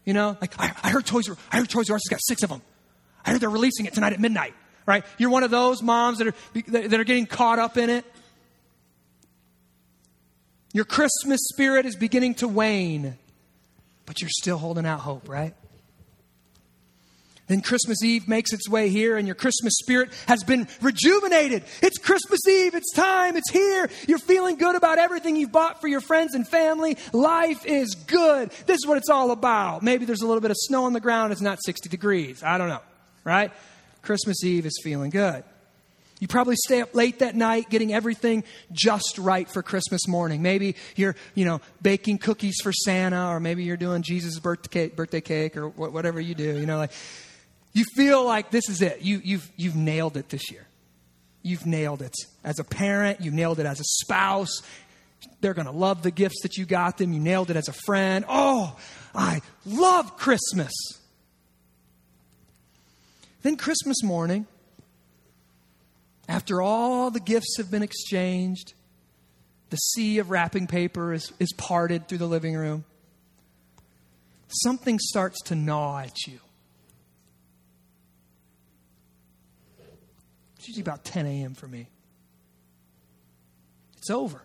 You 0.04 0.14
know, 0.14 0.36
like, 0.40 0.58
I, 0.58 0.72
I 0.82 0.90
heard 0.90 1.04
Toys 1.04 1.28
R 1.28 1.36
I 1.52 1.58
heard 1.58 1.68
Toys 1.68 1.90
R 1.90 1.96
Us 1.96 2.02
has 2.08 2.10
got 2.10 2.20
six 2.22 2.42
of 2.42 2.48
them. 2.48 2.62
I 3.24 3.32
heard 3.32 3.40
they're 3.40 3.50
releasing 3.50 3.86
it 3.86 3.92
tonight 3.92 4.14
at 4.14 4.20
midnight, 4.20 4.54
right? 4.86 5.04
You're 5.18 5.30
one 5.30 5.42
of 5.42 5.50
those 5.50 5.82
moms 5.82 6.18
that 6.18 6.28
are, 6.28 6.34
that 6.68 6.94
are 6.94 7.04
getting 7.04 7.26
caught 7.26 7.58
up 7.58 7.76
in 7.76 7.90
it. 7.90 8.04
Your 10.72 10.86
Christmas 10.86 11.40
spirit 11.52 11.84
is 11.84 11.94
beginning 11.96 12.34
to 12.36 12.48
wane 12.48 13.18
but 14.08 14.22
you're 14.22 14.30
still 14.30 14.56
holding 14.56 14.86
out 14.86 15.00
hope, 15.00 15.28
right? 15.28 15.54
Then 17.48 17.62
Christmas 17.62 18.04
Eve 18.04 18.28
makes 18.28 18.52
its 18.52 18.68
way 18.68 18.90
here, 18.90 19.16
and 19.16 19.26
your 19.26 19.34
Christmas 19.34 19.74
spirit 19.78 20.10
has 20.26 20.44
been 20.44 20.68
rejuvenated. 20.80 21.64
It's 21.82 21.98
Christmas 21.98 22.40
Eve. 22.46 22.74
It's 22.74 22.92
time. 22.92 23.36
It's 23.36 23.50
here. 23.50 23.90
You're 24.06 24.18
feeling 24.18 24.56
good 24.56 24.76
about 24.76 24.98
everything 24.98 25.34
you've 25.34 25.52
bought 25.52 25.80
for 25.80 25.88
your 25.88 26.02
friends 26.02 26.34
and 26.34 26.46
family. 26.46 26.98
Life 27.12 27.64
is 27.64 27.94
good. 27.94 28.50
This 28.66 28.76
is 28.76 28.86
what 28.86 28.98
it's 28.98 29.08
all 29.08 29.30
about. 29.30 29.82
Maybe 29.82 30.04
there's 30.04 30.22
a 30.22 30.26
little 30.26 30.42
bit 30.42 30.50
of 30.50 30.58
snow 30.58 30.84
on 30.84 30.92
the 30.92 31.00
ground. 31.00 31.32
It's 31.32 31.40
not 31.40 31.58
60 31.64 31.88
degrees. 31.88 32.42
I 32.42 32.58
don't 32.58 32.68
know, 32.68 32.82
right? 33.24 33.50
Christmas 34.02 34.44
Eve 34.44 34.66
is 34.66 34.78
feeling 34.82 35.10
good. 35.10 35.42
You 36.20 36.26
probably 36.26 36.56
stay 36.56 36.80
up 36.80 36.94
late 36.94 37.20
that 37.20 37.36
night 37.36 37.70
getting 37.70 37.94
everything 37.94 38.42
just 38.72 39.18
right 39.18 39.48
for 39.48 39.62
Christmas 39.62 40.08
morning. 40.08 40.42
Maybe 40.42 40.74
you're, 40.96 41.14
you 41.34 41.44
know, 41.44 41.60
baking 41.80 42.18
cookies 42.18 42.56
for 42.62 42.72
Santa, 42.72 43.28
or 43.28 43.40
maybe 43.40 43.62
you're 43.62 43.76
doing 43.76 44.02
Jesus' 44.02 44.38
birthday 44.38 44.68
cake, 44.68 44.96
birthday 44.96 45.20
cake 45.20 45.56
or 45.56 45.68
whatever 45.68 46.20
you 46.20 46.34
do. 46.34 46.58
You 46.58 46.66
know, 46.66 46.78
like 46.78 46.90
you 47.72 47.84
feel 47.94 48.24
like 48.24 48.50
this 48.50 48.68
is 48.68 48.82
it. 48.82 49.02
You, 49.02 49.20
you've, 49.22 49.50
you've 49.56 49.76
nailed 49.76 50.16
it 50.16 50.28
this 50.28 50.50
year. 50.50 50.66
You've 51.42 51.66
nailed 51.66 52.02
it. 52.02 52.14
As 52.44 52.58
a 52.58 52.64
parent, 52.64 53.20
you 53.20 53.30
nailed 53.30 53.58
it 53.58 53.66
as 53.66 53.80
a 53.80 53.84
spouse. 53.84 54.62
They're 55.40 55.54
going 55.54 55.66
to 55.66 55.72
love 55.72 56.02
the 56.02 56.10
gifts 56.10 56.42
that 56.42 56.56
you 56.56 56.64
got 56.64 56.98
them. 56.98 57.12
You 57.12 57.20
nailed 57.20 57.50
it 57.50 57.56
as 57.56 57.68
a 57.68 57.72
friend. 57.72 58.24
Oh, 58.28 58.76
I 59.14 59.40
love 59.64 60.16
Christmas. 60.16 60.72
Then 63.42 63.56
Christmas 63.56 64.02
morning, 64.02 64.46
after 66.28 66.60
all 66.60 67.10
the 67.10 67.20
gifts 67.20 67.56
have 67.56 67.70
been 67.70 67.82
exchanged, 67.82 68.74
the 69.70 69.76
sea 69.76 70.18
of 70.18 70.30
wrapping 70.30 70.66
paper 70.66 71.12
is, 71.12 71.32
is 71.38 71.52
parted 71.56 72.08
through 72.08 72.18
the 72.18 72.26
living 72.26 72.56
room. 72.56 72.84
Something 74.48 74.98
starts 74.98 75.40
to 75.44 75.54
gnaw 75.54 76.00
at 76.00 76.26
you. 76.26 76.40
Usually 80.68 80.82
about 80.82 81.04
10 81.04 81.26
a.m. 81.26 81.54
for 81.54 81.66
me. 81.66 81.88
It's 83.96 84.10
over. 84.10 84.42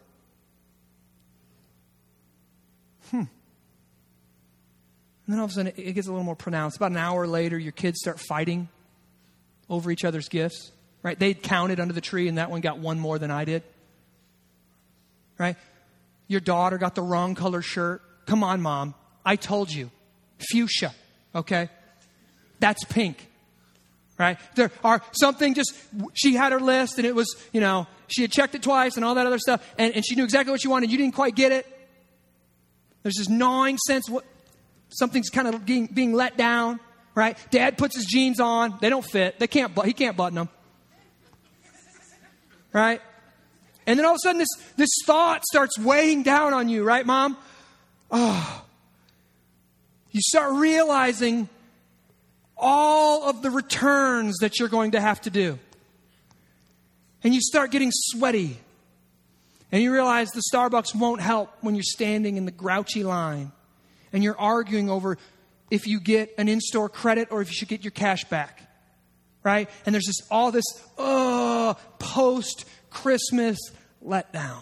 Hmm. 3.11 3.17
And 3.17 3.27
then 5.27 5.39
all 5.39 5.45
of 5.45 5.51
a 5.51 5.53
sudden 5.53 5.73
it 5.77 5.93
gets 5.93 6.07
a 6.07 6.11
little 6.11 6.25
more 6.25 6.35
pronounced. 6.35 6.77
About 6.77 6.91
an 6.91 6.97
hour 6.97 7.27
later, 7.27 7.57
your 7.59 7.71
kids 7.71 7.99
start 7.99 8.19
fighting 8.19 8.69
over 9.69 9.91
each 9.91 10.03
other's 10.03 10.27
gifts 10.27 10.71
right? 11.03 11.19
They 11.19 11.33
counted 11.35 11.79
under 11.79 11.93
the 11.93 12.01
tree, 12.01 12.27
and 12.27 12.37
that 12.39 12.49
one 12.49 12.61
got 12.61 12.79
one 12.79 12.97
more 12.97 13.19
than 13.19 13.29
I 13.29 13.45
did, 13.45 13.61
right? 15.37 15.57
Your 16.27 16.39
daughter 16.39 16.77
got 16.77 16.95
the 16.95 17.03
wrong 17.03 17.35
color 17.35 17.61
shirt. 17.61 18.01
Come 18.25 18.43
on, 18.43 18.61
mom. 18.61 18.95
I 19.23 19.35
told 19.35 19.71
you. 19.71 19.91
Fuchsia, 20.51 20.93
okay? 21.35 21.69
That's 22.59 22.83
pink, 22.85 23.29
right? 24.17 24.37
There 24.55 24.71
are 24.83 25.01
something 25.11 25.53
just, 25.53 25.73
she 26.13 26.35
had 26.35 26.51
her 26.51 26.59
list, 26.59 26.97
and 26.97 27.05
it 27.05 27.15
was, 27.15 27.35
you 27.51 27.61
know, 27.61 27.87
she 28.07 28.21
had 28.21 28.31
checked 28.31 28.55
it 28.55 28.63
twice 28.63 28.95
and 28.95 29.05
all 29.05 29.15
that 29.15 29.25
other 29.25 29.39
stuff, 29.39 29.65
and, 29.77 29.95
and 29.95 30.05
she 30.05 30.15
knew 30.15 30.23
exactly 30.23 30.51
what 30.51 30.61
she 30.61 30.67
wanted. 30.67 30.91
You 30.91 30.97
didn't 30.97 31.15
quite 31.15 31.35
get 31.35 31.51
it. 31.51 31.67
There's 33.01 33.15
this 33.17 33.29
gnawing 33.29 33.77
sense, 33.77 34.09
what, 34.09 34.23
something's 34.89 35.29
kind 35.29 35.47
of 35.47 35.65
being, 35.65 35.87
being 35.87 36.13
let 36.13 36.37
down, 36.37 36.79
right? 37.15 37.37
Dad 37.51 37.77
puts 37.77 37.95
his 37.95 38.05
jeans 38.05 38.39
on. 38.39 38.77
They 38.81 38.89
don't 38.89 39.05
fit. 39.05 39.39
They 39.39 39.47
can't, 39.47 39.77
he 39.85 39.93
can't 39.93 40.15
button 40.15 40.35
them 40.35 40.49
right? 42.73 43.01
And 43.85 43.97
then 43.97 44.05
all 44.05 44.13
of 44.13 44.15
a 44.15 44.19
sudden, 44.19 44.39
this, 44.39 44.49
this 44.75 44.89
thought 45.05 45.45
starts 45.45 45.77
weighing 45.79 46.23
down 46.23 46.53
on 46.53 46.67
you, 46.67 46.83
right, 46.83 47.05
mom? 47.05 47.37
Oh. 48.11 48.65
You 50.11 50.21
start 50.21 50.53
realizing 50.55 51.47
all 52.57 53.29
of 53.29 53.41
the 53.41 53.49
returns 53.49 54.37
that 54.39 54.59
you're 54.59 54.69
going 54.69 54.91
to 54.91 55.01
have 55.01 55.21
to 55.21 55.29
do. 55.29 55.59
And 57.23 57.33
you 57.33 57.41
start 57.41 57.71
getting 57.71 57.91
sweaty. 57.91 58.57
And 59.71 59.81
you 59.81 59.91
realize 59.91 60.29
the 60.31 60.43
Starbucks 60.53 60.93
won't 60.93 61.21
help 61.21 61.49
when 61.61 61.75
you're 61.75 61.83
standing 61.83 62.37
in 62.37 62.45
the 62.45 62.51
grouchy 62.51 63.03
line. 63.03 63.51
And 64.11 64.23
you're 64.23 64.39
arguing 64.39 64.89
over 64.89 65.17
if 65.71 65.87
you 65.87 65.99
get 65.99 66.33
an 66.37 66.47
in 66.47 66.61
store 66.61 66.89
credit 66.89 67.29
or 67.31 67.41
if 67.41 67.47
you 67.49 67.55
should 67.55 67.69
get 67.69 67.83
your 67.83 67.91
cash 67.91 68.25
back 68.25 68.63
right? 69.43 69.69
And 69.85 69.93
there's 69.93 70.05
just 70.05 70.23
all 70.31 70.51
this, 70.51 70.63
uh, 70.97 70.99
oh, 70.99 71.77
post 71.99 72.65
Christmas 72.89 73.59
letdown. 74.03 74.61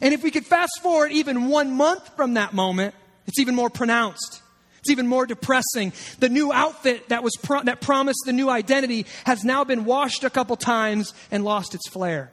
And 0.00 0.12
if 0.12 0.22
we 0.22 0.30
could 0.30 0.44
fast 0.44 0.80
forward 0.82 1.12
even 1.12 1.48
one 1.48 1.72
month 1.72 2.14
from 2.16 2.34
that 2.34 2.52
moment, 2.52 2.94
it's 3.26 3.38
even 3.38 3.54
more 3.54 3.70
pronounced. 3.70 4.42
It's 4.86 4.92
even 4.92 5.08
more 5.08 5.26
depressing. 5.26 5.92
The 6.20 6.28
new 6.28 6.52
outfit 6.52 7.08
that 7.08 7.24
was 7.24 7.32
pro- 7.42 7.64
that 7.64 7.80
promised 7.80 8.20
the 8.24 8.32
new 8.32 8.48
identity 8.48 9.04
has 9.24 9.42
now 9.42 9.64
been 9.64 9.84
washed 9.84 10.22
a 10.22 10.30
couple 10.30 10.54
times 10.54 11.12
and 11.32 11.44
lost 11.44 11.74
its 11.74 11.88
flair. 11.88 12.30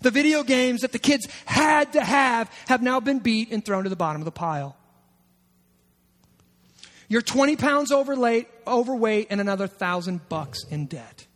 The 0.00 0.10
video 0.10 0.42
games 0.42 0.80
that 0.80 0.92
the 0.92 0.98
kids 0.98 1.28
had 1.44 1.92
to 1.92 2.02
have 2.02 2.50
have 2.68 2.82
now 2.82 2.98
been 2.98 3.18
beat 3.18 3.52
and 3.52 3.62
thrown 3.62 3.84
to 3.84 3.90
the 3.90 3.96
bottom 3.96 4.22
of 4.22 4.24
the 4.24 4.32
pile. 4.32 4.74
You're 7.08 7.20
20 7.20 7.56
pounds 7.56 7.92
overweight, 7.92 8.48
overweight 8.66 9.26
and 9.28 9.42
another 9.42 9.66
thousand 9.66 10.30
bucks 10.30 10.64
in 10.70 10.86
debt. 10.86 11.26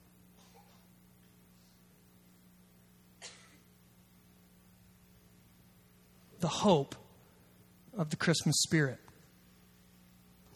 The 6.41 6.49
hope 6.49 6.95
of 7.95 8.09
the 8.09 8.17
Christmas 8.17 8.57
spirit. 8.61 9.01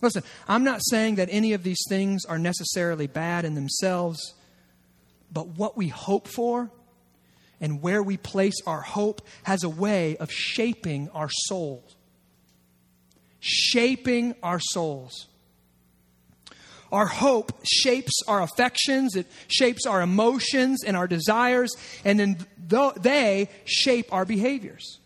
Listen, 0.03 0.23
I'm 0.47 0.65
not 0.65 0.81
saying 0.91 1.15
that 1.15 1.29
any 1.31 1.55
of 1.55 1.63
these 1.63 1.83
things 1.89 2.25
are 2.27 2.39
necessarily 2.39 3.07
bad 3.07 3.45
in 3.45 3.55
themselves, 3.55 4.35
but 5.33 5.47
what 5.49 5.77
we 5.77 5.89
hope 5.89 6.29
for 6.29 6.71
and 7.61 7.81
where 7.81 8.03
we 8.03 8.17
place 8.17 8.61
our 8.67 8.83
hope 8.83 9.23
has 9.45 9.63
a 9.63 9.69
way 9.69 10.17
of 10.19 10.31
shaping 10.31 11.09
our 11.15 11.31
souls 11.31 11.97
shaping 13.43 14.35
our 14.43 14.61
souls. 14.61 15.27
Our 16.93 17.07
hope 17.07 17.53
shapes 17.65 18.13
our 18.29 18.41
affections, 18.43 19.17
it 19.17 19.27
shapes 19.49 19.85
our 19.85 20.01
emotions 20.01 20.85
and 20.85 20.97
our 20.97 21.09
desires, 21.09 21.75
and 22.05 22.21
then 22.21 22.47
they 22.97 23.49
shape 23.65 24.13
our 24.13 24.25
behaviors. 24.25 25.01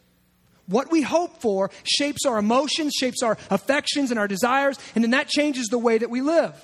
What 0.66 0.90
we 0.90 1.02
hope 1.02 1.40
for 1.40 1.70
shapes 1.85 2.26
our 2.26 2.38
emotions, 2.38 2.92
shapes 2.98 3.22
our 3.22 3.38
affections 3.50 4.11
and 4.11 4.18
our 4.18 4.29
desires, 4.29 4.79
and 4.94 5.05
then 5.05 5.12
that 5.12 5.29
changes 5.29 5.68
the 5.68 5.79
way 5.79 5.98
that 5.98 6.11
we 6.11 6.20
live. 6.20 6.55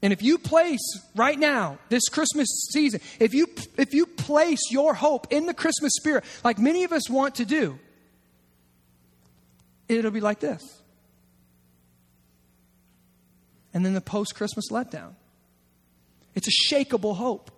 And 0.00 0.12
if 0.12 0.22
you 0.22 0.38
place 0.38 0.80
right 1.16 1.38
now, 1.38 1.78
this 1.88 2.08
Christmas 2.08 2.46
season, 2.72 3.00
if 3.18 3.34
you, 3.34 3.48
if 3.76 3.94
you 3.94 4.06
place 4.06 4.70
your 4.70 4.94
hope 4.94 5.26
in 5.30 5.46
the 5.46 5.54
Christmas 5.54 5.92
spirit, 5.96 6.24
like 6.44 6.58
many 6.58 6.84
of 6.84 6.92
us 6.92 7.10
want 7.10 7.36
to 7.36 7.44
do, 7.44 7.78
it'll 9.88 10.12
be 10.12 10.20
like 10.20 10.38
this. 10.38 10.62
And 13.74 13.84
then 13.84 13.94
the 13.94 14.00
post 14.00 14.34
Christmas 14.34 14.70
letdown. 14.70 15.14
It's 16.34 16.46
a 16.46 16.74
shakable 16.74 17.16
hope. 17.16 17.50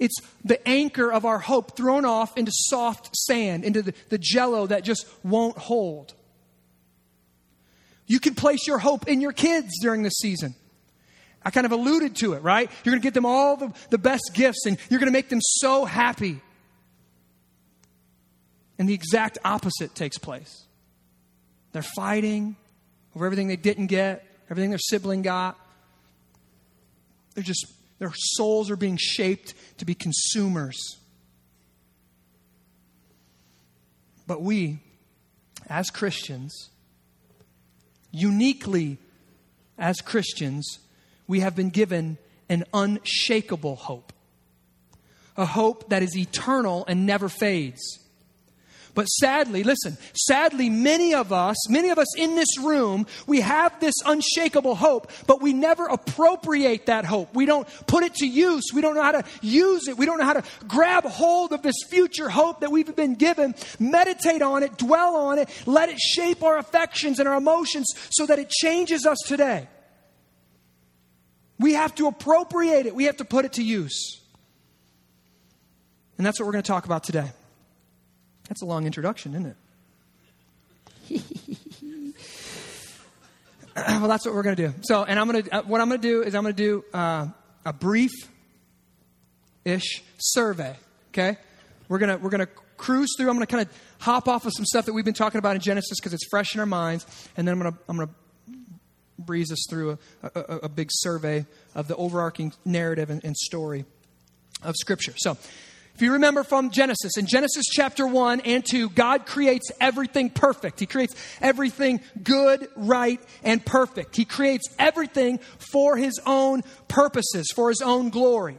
It's 0.00 0.16
the 0.44 0.66
anchor 0.66 1.12
of 1.12 1.26
our 1.26 1.38
hope 1.38 1.76
thrown 1.76 2.06
off 2.06 2.36
into 2.36 2.50
soft 2.52 3.14
sand, 3.14 3.64
into 3.64 3.82
the, 3.82 3.94
the 4.08 4.18
jello 4.18 4.66
that 4.66 4.82
just 4.82 5.06
won't 5.22 5.58
hold. 5.58 6.14
You 8.06 8.18
can 8.18 8.34
place 8.34 8.66
your 8.66 8.78
hope 8.78 9.06
in 9.06 9.20
your 9.20 9.32
kids 9.32 9.68
during 9.80 10.02
this 10.02 10.14
season. 10.14 10.56
I 11.44 11.50
kind 11.50 11.66
of 11.66 11.72
alluded 11.72 12.16
to 12.16 12.32
it, 12.32 12.42
right? 12.42 12.70
You're 12.82 12.92
going 12.92 13.00
to 13.00 13.06
get 13.06 13.14
them 13.14 13.26
all 13.26 13.56
the, 13.56 13.72
the 13.90 13.98
best 13.98 14.30
gifts 14.34 14.66
and 14.66 14.78
you're 14.88 14.98
going 14.98 15.08
to 15.08 15.12
make 15.12 15.28
them 15.28 15.40
so 15.40 15.84
happy. 15.84 16.40
And 18.78 18.88
the 18.88 18.94
exact 18.94 19.38
opposite 19.44 19.94
takes 19.94 20.18
place. 20.18 20.64
They're 21.72 21.82
fighting 21.82 22.56
over 23.14 23.26
everything 23.26 23.48
they 23.48 23.56
didn't 23.56 23.88
get, 23.88 24.24
everything 24.50 24.70
their 24.70 24.78
sibling 24.78 25.22
got. 25.22 25.58
They're 27.34 27.44
just, 27.44 27.66
their 28.00 28.12
souls 28.14 28.70
are 28.70 28.76
being 28.76 28.96
shaped 28.98 29.54
to 29.78 29.84
be 29.84 29.94
consumers. 29.94 30.98
But 34.26 34.42
we, 34.42 34.80
as 35.68 35.90
Christians, 35.90 36.70
uniquely 38.10 38.98
as 39.78 40.00
Christians, 40.00 40.78
we 41.28 41.40
have 41.40 41.54
been 41.54 41.70
given 41.70 42.16
an 42.48 42.64
unshakable 42.74 43.76
hope. 43.76 44.12
A 45.36 45.44
hope 45.44 45.90
that 45.90 46.02
is 46.02 46.16
eternal 46.16 46.84
and 46.88 47.06
never 47.06 47.28
fades. 47.28 48.00
But 48.94 49.06
sadly, 49.06 49.62
listen, 49.62 49.96
sadly, 50.14 50.68
many 50.68 51.14
of 51.14 51.32
us, 51.32 51.68
many 51.68 51.90
of 51.90 51.98
us 51.98 52.16
in 52.16 52.34
this 52.34 52.58
room, 52.58 53.06
we 53.26 53.40
have 53.40 53.78
this 53.80 53.94
unshakable 54.04 54.74
hope, 54.74 55.10
but 55.26 55.40
we 55.40 55.52
never 55.52 55.86
appropriate 55.86 56.86
that 56.86 57.04
hope. 57.04 57.34
We 57.34 57.46
don't 57.46 57.68
put 57.86 58.02
it 58.02 58.14
to 58.16 58.26
use. 58.26 58.64
We 58.74 58.80
don't 58.80 58.94
know 58.94 59.02
how 59.02 59.12
to 59.12 59.24
use 59.42 59.86
it. 59.86 59.96
We 59.96 60.06
don't 60.06 60.18
know 60.18 60.24
how 60.24 60.34
to 60.34 60.44
grab 60.66 61.04
hold 61.04 61.52
of 61.52 61.62
this 61.62 61.76
future 61.88 62.28
hope 62.28 62.60
that 62.60 62.72
we've 62.72 62.94
been 62.96 63.14
given, 63.14 63.54
meditate 63.78 64.42
on 64.42 64.62
it, 64.62 64.76
dwell 64.76 65.16
on 65.16 65.38
it, 65.38 65.48
let 65.66 65.88
it 65.88 65.98
shape 65.98 66.42
our 66.42 66.58
affections 66.58 67.18
and 67.20 67.28
our 67.28 67.36
emotions 67.36 67.86
so 68.10 68.26
that 68.26 68.38
it 68.38 68.50
changes 68.50 69.06
us 69.06 69.18
today. 69.26 69.68
We 71.58 71.74
have 71.74 71.94
to 71.96 72.06
appropriate 72.06 72.86
it, 72.86 72.94
we 72.94 73.04
have 73.04 73.18
to 73.18 73.24
put 73.24 73.44
it 73.44 73.54
to 73.54 73.62
use. 73.62 74.20
And 76.16 76.26
that's 76.26 76.40
what 76.40 76.46
we're 76.46 76.52
going 76.52 76.64
to 76.64 76.68
talk 76.68 76.86
about 76.86 77.04
today. 77.04 77.30
That's 78.50 78.62
a 78.62 78.66
long 78.66 78.84
introduction, 78.84 79.32
isn't 79.34 79.56
it? 81.08 81.22
well, 83.76 84.08
that's 84.08 84.26
what 84.26 84.34
we're 84.34 84.42
going 84.42 84.56
to 84.56 84.68
do. 84.68 84.74
So, 84.82 85.04
and 85.04 85.20
I'm 85.20 85.30
going 85.30 85.44
to, 85.44 85.54
uh, 85.54 85.62
what 85.62 85.80
I'm 85.80 85.88
going 85.88 86.00
to 86.00 86.08
do 86.08 86.22
is 86.22 86.34
I'm 86.34 86.42
going 86.42 86.56
to 86.56 86.62
do 86.62 86.84
uh, 86.92 87.28
a 87.64 87.72
brief 87.72 88.10
ish 89.64 90.02
survey, 90.18 90.76
okay? 91.12 91.38
We're 91.88 91.98
going 91.98 92.10
to, 92.10 92.16
we're 92.16 92.30
going 92.30 92.44
to 92.44 92.52
cruise 92.76 93.10
through. 93.16 93.30
I'm 93.30 93.36
going 93.36 93.46
to 93.46 93.54
kind 93.54 93.64
of 93.64 93.72
hop 94.00 94.26
off 94.26 94.44
of 94.46 94.52
some 94.52 94.64
stuff 94.64 94.86
that 94.86 94.94
we've 94.94 95.04
been 95.04 95.14
talking 95.14 95.38
about 95.38 95.54
in 95.54 95.62
Genesis 95.62 96.00
because 96.00 96.12
it's 96.12 96.26
fresh 96.28 96.52
in 96.52 96.58
our 96.58 96.66
minds. 96.66 97.06
And 97.36 97.46
then 97.46 97.52
I'm 97.52 97.60
going 97.60 97.72
to, 97.72 97.78
I'm 97.88 97.96
going 97.98 98.08
to 98.08 98.14
breeze 99.16 99.52
us 99.52 99.64
through 99.70 99.96
a, 100.24 100.30
a, 100.34 100.40
a, 100.64 100.68
big 100.68 100.88
survey 100.90 101.46
of 101.76 101.86
the 101.86 101.94
overarching 101.94 102.52
narrative 102.64 103.10
and, 103.10 103.22
and 103.22 103.36
story 103.36 103.84
of 104.64 104.74
Scripture. 104.76 105.14
So, 105.18 105.36
if 106.00 106.04
you 106.04 106.14
remember 106.14 106.44
from 106.44 106.70
Genesis, 106.70 107.18
in 107.18 107.26
Genesis 107.26 107.66
chapter 107.70 108.06
1 108.06 108.40
and 108.40 108.64
2, 108.64 108.88
God 108.88 109.26
creates 109.26 109.70
everything 109.82 110.30
perfect. 110.30 110.80
He 110.80 110.86
creates 110.86 111.14
everything 111.42 112.00
good, 112.22 112.68
right, 112.74 113.20
and 113.44 113.62
perfect. 113.62 114.16
He 114.16 114.24
creates 114.24 114.66
everything 114.78 115.40
for 115.58 115.98
His 115.98 116.18
own 116.24 116.62
purposes, 116.88 117.52
for 117.54 117.68
His 117.68 117.82
own 117.82 118.08
glory. 118.08 118.56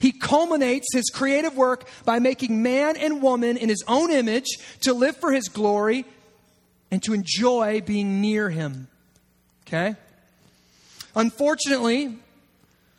He 0.00 0.10
culminates 0.10 0.88
His 0.92 1.08
creative 1.08 1.56
work 1.56 1.88
by 2.04 2.18
making 2.18 2.64
man 2.64 2.96
and 2.96 3.22
woman 3.22 3.56
in 3.56 3.68
His 3.68 3.84
own 3.86 4.10
image 4.10 4.48
to 4.80 4.92
live 4.92 5.16
for 5.18 5.30
His 5.30 5.46
glory 5.46 6.04
and 6.90 7.00
to 7.04 7.14
enjoy 7.14 7.80
being 7.80 8.20
near 8.20 8.50
Him. 8.50 8.88
Okay? 9.68 9.94
Unfortunately, 11.14 12.18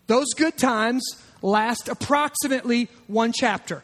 those 0.08 0.28
good 0.38 0.58
times 0.58 1.04
last 1.42 1.90
approximately 1.90 2.90
one 3.08 3.32
chapter. 3.34 3.84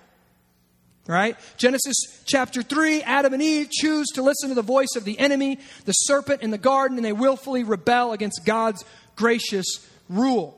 Right? 1.06 1.36
Genesis 1.58 1.96
chapter 2.26 2.62
3 2.62 3.02
Adam 3.02 3.34
and 3.34 3.44
Eve 3.44 3.70
choose 3.70 4.08
to 4.14 4.22
listen 4.22 4.50
to 4.50 4.56
the 4.56 4.62
voice 4.62 4.96
of 4.96 5.04
the 5.04 5.20
enemy, 5.20 5.60
the 5.84 5.92
serpent 5.92 6.42
in 6.42 6.52
the 6.52 6.58
garden, 6.58 6.98
and 6.98 7.06
they 7.06 7.12
willfully 7.12 7.64
rebel 7.64 8.14
against 8.14 8.46
God's 8.46 8.86
gracious 9.16 9.86
rule. 10.08 10.58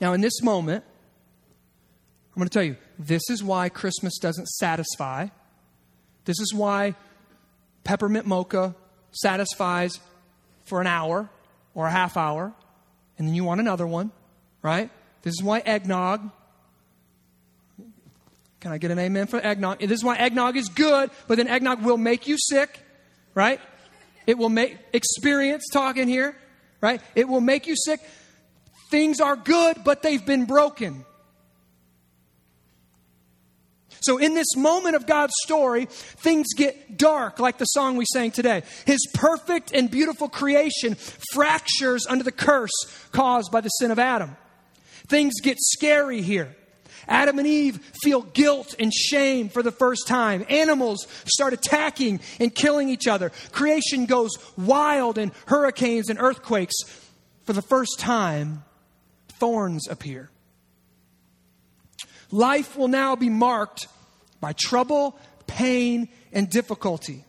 Now, 0.00 0.12
in 0.12 0.20
this 0.20 0.42
moment, 0.42 0.84
I'm 2.34 2.40
going 2.40 2.48
to 2.48 2.52
tell 2.52 2.62
you 2.62 2.76
this 2.98 3.22
is 3.30 3.42
why 3.42 3.68
Christmas 3.68 4.18
doesn't 4.18 4.48
satisfy. 4.48 5.28
This 6.24 6.40
is 6.40 6.54
why 6.54 6.94
peppermint 7.84 8.26
mocha 8.26 8.74
satisfies 9.10 9.98
for 10.64 10.80
an 10.80 10.86
hour 10.86 11.28
or 11.74 11.86
a 11.86 11.90
half 11.90 12.16
hour, 12.16 12.52
and 13.18 13.28
then 13.28 13.34
you 13.34 13.44
want 13.44 13.60
another 13.60 13.86
one, 13.86 14.12
right? 14.62 14.90
This 15.22 15.34
is 15.34 15.42
why 15.42 15.60
eggnog. 15.60 16.30
Can 18.60 18.70
I 18.70 18.78
get 18.78 18.90
an 18.90 18.98
amen 18.98 19.26
for 19.26 19.40
eggnog? 19.44 19.80
This 19.80 19.90
is 19.90 20.04
why 20.04 20.16
eggnog 20.16 20.56
is 20.56 20.68
good, 20.68 21.10
but 21.26 21.36
then 21.36 21.48
eggnog 21.48 21.82
will 21.82 21.96
make 21.96 22.28
you 22.28 22.36
sick, 22.38 22.80
right? 23.34 23.60
It 24.26 24.38
will 24.38 24.48
make 24.48 24.78
experience 24.92 25.64
talking 25.72 26.06
here, 26.06 26.36
right? 26.80 27.00
It 27.14 27.28
will 27.28 27.40
make 27.40 27.66
you 27.66 27.74
sick. 27.76 28.00
Things 28.90 29.20
are 29.20 29.36
good, 29.36 29.78
but 29.84 30.02
they've 30.02 30.24
been 30.24 30.44
broken. 30.44 31.04
So, 34.02 34.18
in 34.18 34.34
this 34.34 34.56
moment 34.56 34.96
of 34.96 35.06
God's 35.06 35.32
story, 35.44 35.86
things 35.86 36.48
get 36.56 36.98
dark, 36.98 37.38
like 37.38 37.58
the 37.58 37.66
song 37.66 37.96
we 37.96 38.04
sang 38.12 38.32
today. 38.32 38.64
His 38.84 38.98
perfect 39.14 39.70
and 39.72 39.88
beautiful 39.88 40.28
creation 40.28 40.96
fractures 41.32 42.04
under 42.08 42.24
the 42.24 42.32
curse 42.32 42.72
caused 43.12 43.52
by 43.52 43.60
the 43.60 43.68
sin 43.68 43.92
of 43.92 44.00
Adam. 44.00 44.36
Things 45.12 45.42
get 45.42 45.58
scary 45.60 46.22
here. 46.22 46.56
Adam 47.06 47.38
and 47.38 47.46
Eve 47.46 47.84
feel 48.02 48.22
guilt 48.22 48.74
and 48.78 48.90
shame 48.90 49.50
for 49.50 49.62
the 49.62 49.70
first 49.70 50.08
time. 50.08 50.42
Animals 50.48 51.06
start 51.26 51.52
attacking 51.52 52.20
and 52.40 52.54
killing 52.54 52.88
each 52.88 53.06
other. 53.06 53.30
Creation 53.50 54.06
goes 54.06 54.30
wild 54.56 55.18
in 55.18 55.30
hurricanes 55.48 56.08
and 56.08 56.18
earthquakes. 56.18 56.74
For 57.44 57.52
the 57.52 57.60
first 57.60 57.98
time, 57.98 58.64
thorns 59.28 59.86
appear. 59.86 60.30
Life 62.30 62.74
will 62.74 62.88
now 62.88 63.14
be 63.14 63.28
marked 63.28 63.88
by 64.40 64.54
trouble, 64.54 65.18
pain, 65.46 66.08
and 66.32 66.48
difficulty. 66.48 67.26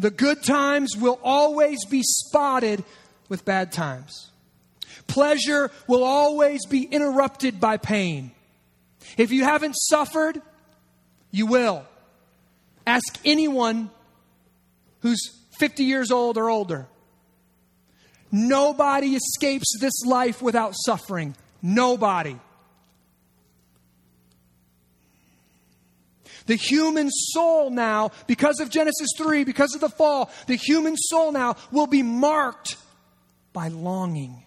The 0.00 0.10
good 0.10 0.42
times 0.42 0.96
will 0.96 1.20
always 1.22 1.84
be 1.84 2.02
spotted 2.02 2.82
with 3.28 3.44
bad 3.44 3.70
times. 3.70 4.32
Pleasure 5.06 5.70
will 5.86 6.04
always 6.04 6.66
be 6.66 6.82
interrupted 6.82 7.60
by 7.60 7.76
pain. 7.76 8.32
If 9.16 9.30
you 9.30 9.44
haven't 9.44 9.74
suffered, 9.74 10.40
you 11.30 11.46
will. 11.46 11.84
Ask 12.86 13.18
anyone 13.24 13.90
who's 15.00 15.20
50 15.58 15.84
years 15.84 16.10
old 16.10 16.36
or 16.36 16.50
older. 16.50 16.86
Nobody 18.32 19.14
escapes 19.14 19.76
this 19.80 20.04
life 20.04 20.42
without 20.42 20.74
suffering. 20.84 21.36
Nobody. 21.62 22.38
The 26.46 26.56
human 26.56 27.10
soul 27.10 27.70
now, 27.70 28.12
because 28.26 28.60
of 28.60 28.70
Genesis 28.70 29.08
3, 29.16 29.44
because 29.44 29.74
of 29.74 29.80
the 29.80 29.88
fall, 29.88 30.30
the 30.46 30.54
human 30.54 30.96
soul 30.96 31.32
now 31.32 31.56
will 31.72 31.88
be 31.88 32.02
marked 32.02 32.76
by 33.52 33.68
longing 33.68 34.42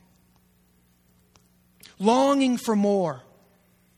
longing 2.00 2.58
for 2.58 2.76
more. 2.76 3.22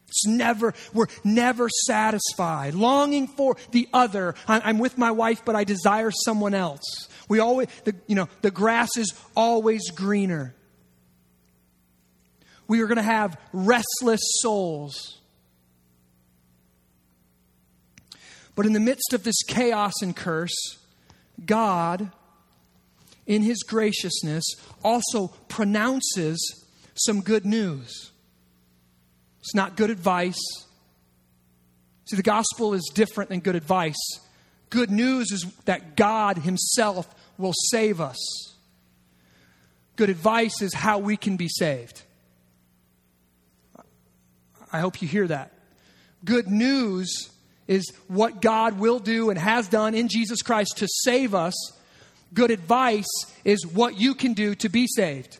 It's 0.07 0.27
never, 0.27 0.73
we're 0.93 1.07
never 1.23 1.69
satisfied. 1.87 2.73
Longing 2.73 3.27
for 3.27 3.55
the 3.71 3.87
other. 3.93 4.35
I'm 4.45 4.77
with 4.77 4.97
my 4.97 5.11
wife, 5.11 5.45
but 5.45 5.55
I 5.55 5.63
desire 5.63 6.11
someone 6.11 6.53
else. 6.53 7.07
We 7.29 7.39
always, 7.39 7.67
the, 7.85 7.95
you 8.07 8.15
know, 8.15 8.27
the 8.41 8.51
grass 8.51 8.97
is 8.97 9.13
always 9.37 9.89
greener. 9.91 10.53
We 12.67 12.81
are 12.81 12.87
going 12.87 12.97
to 12.97 13.03
have 13.03 13.39
restless 13.53 14.19
souls. 14.41 15.19
But 18.53 18.65
in 18.65 18.73
the 18.73 18.81
midst 18.81 19.13
of 19.13 19.23
this 19.23 19.41
chaos 19.47 19.93
and 20.01 20.13
curse, 20.13 20.77
God, 21.45 22.11
in 23.25 23.43
His 23.43 23.63
graciousness, 23.63 24.43
also 24.83 25.27
pronounces 25.47 26.60
some 27.05 27.21
good 27.21 27.45
news. 27.45 28.11
It's 29.39 29.55
not 29.55 29.75
good 29.75 29.89
advice. 29.89 30.39
See, 32.05 32.15
the 32.15 32.23
gospel 32.23 32.73
is 32.73 32.89
different 32.93 33.29
than 33.29 33.39
good 33.39 33.55
advice. 33.55 34.19
Good 34.69 34.91
news 34.91 35.31
is 35.31 35.45
that 35.65 35.95
God 35.95 36.37
Himself 36.39 37.13
will 37.37 37.53
save 37.69 37.99
us. 37.99 38.17
Good 39.95 40.09
advice 40.09 40.61
is 40.61 40.73
how 40.73 40.99
we 40.99 41.17
can 41.17 41.37
be 41.37 41.47
saved. 41.47 42.01
I 44.71 44.79
hope 44.79 45.01
you 45.01 45.07
hear 45.07 45.27
that. 45.27 45.51
Good 46.23 46.47
news 46.47 47.29
is 47.67 47.91
what 48.07 48.41
God 48.41 48.79
will 48.79 48.99
do 48.99 49.29
and 49.29 49.37
has 49.37 49.67
done 49.67 49.95
in 49.95 50.07
Jesus 50.07 50.41
Christ 50.41 50.77
to 50.77 50.87
save 51.03 51.35
us. 51.35 51.53
Good 52.33 52.51
advice 52.51 53.09
is 53.43 53.65
what 53.65 53.99
you 53.99 54.15
can 54.15 54.33
do 54.33 54.55
to 54.55 54.69
be 54.69 54.87
saved. 54.87 55.39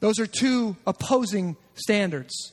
Those 0.00 0.18
are 0.18 0.26
two 0.26 0.76
opposing 0.86 1.56
standards. 1.74 2.52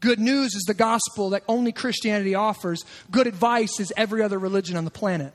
Good 0.00 0.18
news 0.18 0.54
is 0.54 0.64
the 0.66 0.74
gospel 0.74 1.30
that 1.30 1.44
only 1.46 1.72
Christianity 1.72 2.34
offers. 2.34 2.84
Good 3.10 3.26
advice 3.26 3.78
is 3.80 3.92
every 3.96 4.22
other 4.22 4.38
religion 4.38 4.76
on 4.76 4.86
the 4.86 4.90
planet. 4.90 5.34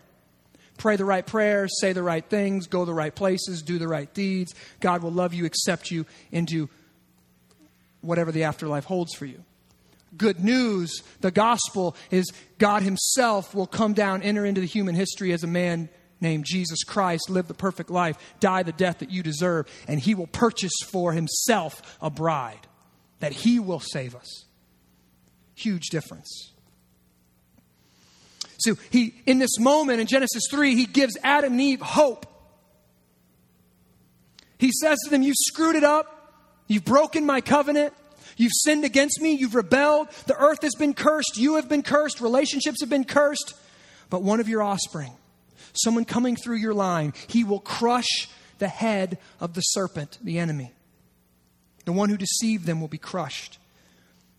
Pray 0.77 0.95
the 0.95 1.05
right 1.05 1.25
prayers, 1.25 1.71
say 1.79 1.93
the 1.93 2.03
right 2.03 2.25
things, 2.25 2.67
go 2.67 2.83
the 2.83 2.93
right 2.93 3.13
places, 3.13 3.61
do 3.61 3.77
the 3.77 3.87
right 3.87 4.11
deeds. 4.13 4.53
God 4.79 5.03
will 5.03 5.11
love 5.11 5.33
you, 5.33 5.45
accept 5.45 5.91
you 5.91 6.05
into 6.31 6.67
whatever 8.01 8.31
the 8.31 8.43
afterlife 8.43 8.85
holds 8.85 9.13
for 9.13 9.25
you. 9.25 9.43
Good 10.17 10.43
news, 10.43 11.03
the 11.21 11.31
gospel, 11.31 11.95
is 12.09 12.25
God 12.57 12.83
Himself 12.83 13.53
will 13.53 13.67
come 13.67 13.93
down, 13.93 14.21
enter 14.21 14.45
into 14.45 14.61
the 14.61 14.67
human 14.67 14.95
history 14.95 15.31
as 15.31 15.43
a 15.43 15.47
man 15.47 15.89
named 16.21 16.45
Jesus 16.45 16.83
Christ, 16.83 17.29
live 17.29 17.47
the 17.47 17.53
perfect 17.53 17.89
life, 17.89 18.17
die 18.39 18.63
the 18.63 18.71
death 18.71 18.99
that 18.99 19.11
you 19.11 19.23
deserve, 19.23 19.67
and 19.87 19.99
He 19.99 20.15
will 20.15 20.27
purchase 20.27 20.73
for 20.85 21.13
Himself 21.13 21.97
a 22.01 22.09
bride 22.09 22.67
that 23.19 23.33
He 23.33 23.59
will 23.59 23.79
save 23.79 24.15
us. 24.15 24.45
Huge 25.55 25.87
difference. 25.89 26.51
So 28.57 28.75
he 28.89 29.13
in 29.25 29.39
this 29.39 29.59
moment 29.59 30.01
in 30.01 30.07
Genesis 30.07 30.43
3, 30.49 30.75
he 30.75 30.85
gives 30.85 31.17
Adam 31.23 31.53
and 31.53 31.61
Eve 31.61 31.81
hope. 31.81 32.25
He 34.57 34.71
says 34.71 34.97
to 35.03 35.09
them, 35.09 35.21
You've 35.21 35.35
screwed 35.37 35.75
it 35.75 35.83
up, 35.83 36.31
you've 36.67 36.85
broken 36.85 37.25
my 37.25 37.41
covenant. 37.41 37.93
You've 38.37 38.51
sinned 38.53 38.83
against 38.83 39.21
me. 39.21 39.31
You've 39.31 39.55
rebelled. 39.55 40.09
The 40.27 40.35
earth 40.35 40.61
has 40.63 40.75
been 40.75 40.93
cursed. 40.93 41.37
You 41.37 41.55
have 41.55 41.69
been 41.69 41.83
cursed. 41.83 42.19
Relationships 42.19 42.81
have 42.81 42.89
been 42.89 43.05
cursed. 43.05 43.53
But 44.09 44.23
one 44.23 44.41
of 44.41 44.49
your 44.49 44.61
offspring, 44.61 45.13
someone 45.77 46.05
coming 46.05 46.35
through 46.35 46.57
your 46.57 46.73
line, 46.73 47.13
he 47.27 47.43
will 47.43 47.59
crush 47.59 48.29
the 48.57 48.67
head 48.67 49.17
of 49.39 49.53
the 49.53 49.61
serpent, 49.61 50.17
the 50.23 50.39
enemy. 50.39 50.71
The 51.85 51.91
one 51.91 52.09
who 52.09 52.17
deceived 52.17 52.65
them 52.65 52.81
will 52.81 52.87
be 52.87 52.97
crushed. 52.97 53.59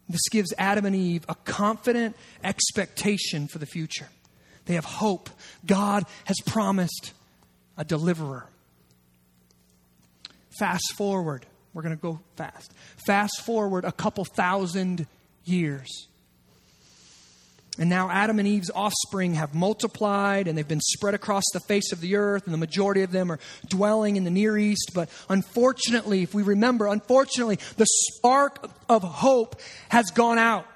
This 0.08 0.28
gives 0.30 0.52
Adam 0.58 0.84
and 0.84 0.94
Eve 0.94 1.24
a 1.28 1.34
confident 1.34 2.16
expectation 2.44 3.48
for 3.48 3.58
the 3.58 3.66
future. 3.66 4.08
They 4.66 4.74
have 4.74 4.84
hope. 4.84 5.30
God 5.64 6.04
has 6.24 6.36
promised 6.44 7.12
a 7.76 7.84
deliverer. 7.84 8.46
Fast 10.58 10.94
forward. 10.96 11.46
We're 11.72 11.82
going 11.82 11.96
to 11.96 12.00
go 12.00 12.20
fast. 12.36 12.72
Fast 13.06 13.42
forward 13.42 13.84
a 13.84 13.92
couple 13.92 14.24
thousand 14.24 15.06
years. 15.44 16.08
And 17.78 17.90
now 17.90 18.10
Adam 18.10 18.38
and 18.38 18.48
Eve's 18.48 18.70
offspring 18.74 19.34
have 19.34 19.54
multiplied 19.54 20.48
and 20.48 20.56
they've 20.56 20.66
been 20.66 20.80
spread 20.80 21.14
across 21.14 21.44
the 21.52 21.60
face 21.60 21.92
of 21.92 22.00
the 22.00 22.16
earth, 22.16 22.46
and 22.46 22.54
the 22.54 22.58
majority 22.58 23.02
of 23.02 23.12
them 23.12 23.30
are 23.30 23.38
dwelling 23.68 24.16
in 24.16 24.24
the 24.24 24.30
Near 24.30 24.56
East. 24.56 24.92
But 24.94 25.10
unfortunately, 25.28 26.22
if 26.22 26.32
we 26.34 26.42
remember, 26.42 26.86
unfortunately, 26.86 27.58
the 27.76 27.86
spark 27.86 28.70
of 28.88 29.02
hope 29.02 29.60
has 29.90 30.06
gone 30.10 30.38
out. 30.38 30.66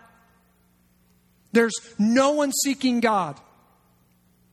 There's 1.52 1.74
no 1.98 2.32
one 2.32 2.52
seeking 2.52 3.00
God. 3.00 3.40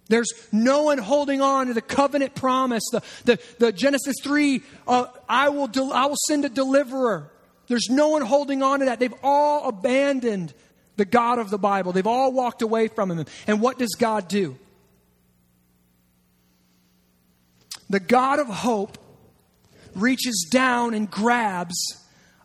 There's 0.10 0.32
no 0.52 0.84
one 0.84 0.98
holding 0.98 1.42
on 1.42 1.68
to 1.68 1.74
the 1.74 1.82
covenant 1.82 2.34
promise, 2.34 2.84
the, 2.92 3.04
the, 3.26 3.40
the 3.60 3.72
Genesis 3.74 4.16
3, 4.24 4.62
uh, 4.88 5.08
I, 5.28 5.50
will 5.50 5.68
del- 5.68 5.92
I 5.92 6.06
will 6.06 6.18
send 6.28 6.46
a 6.46 6.50
deliverer. 6.50 7.30
There's 7.68 7.90
no 7.90 8.10
one 8.10 8.22
holding 8.22 8.64
on 8.64 8.80
to 8.80 8.86
that. 8.86 9.00
They've 9.00 9.14
all 9.22 9.68
abandoned 9.68 10.54
the 10.98 11.06
God 11.06 11.40
of 11.40 11.50
the 11.50 11.58
Bible. 11.58 11.94
They've 11.94 12.06
all 12.06 12.32
walked 12.34 12.62
away 12.62 12.90
from 12.90 13.12
him. 13.12 13.26
And 13.48 13.62
what 13.62 13.80
does 13.80 13.96
God 13.98 14.28
do? 14.28 14.58
The 17.90 18.00
God 18.00 18.40
of 18.40 18.48
hope 18.48 18.98
reaches 19.96 20.48
down 20.52 20.94
and 20.94 21.10
grabs 21.10 21.76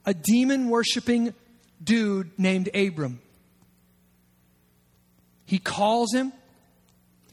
a 0.06 0.14
demon 0.14 0.68
worshiping 0.68 1.34
dude 1.82 2.30
named 2.38 2.68
Abram. 2.74 3.20
He 5.44 5.58
calls 5.58 6.14
him, 6.14 6.32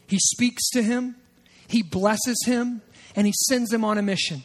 he 0.07 0.17
speaks 0.19 0.69
to 0.71 0.81
him, 0.81 1.15
he 1.67 1.83
blesses 1.83 2.43
him, 2.45 2.81
and 3.15 3.27
he 3.27 3.33
sends 3.47 3.71
him 3.71 3.85
on 3.85 3.97
a 3.97 4.01
mission. 4.01 4.43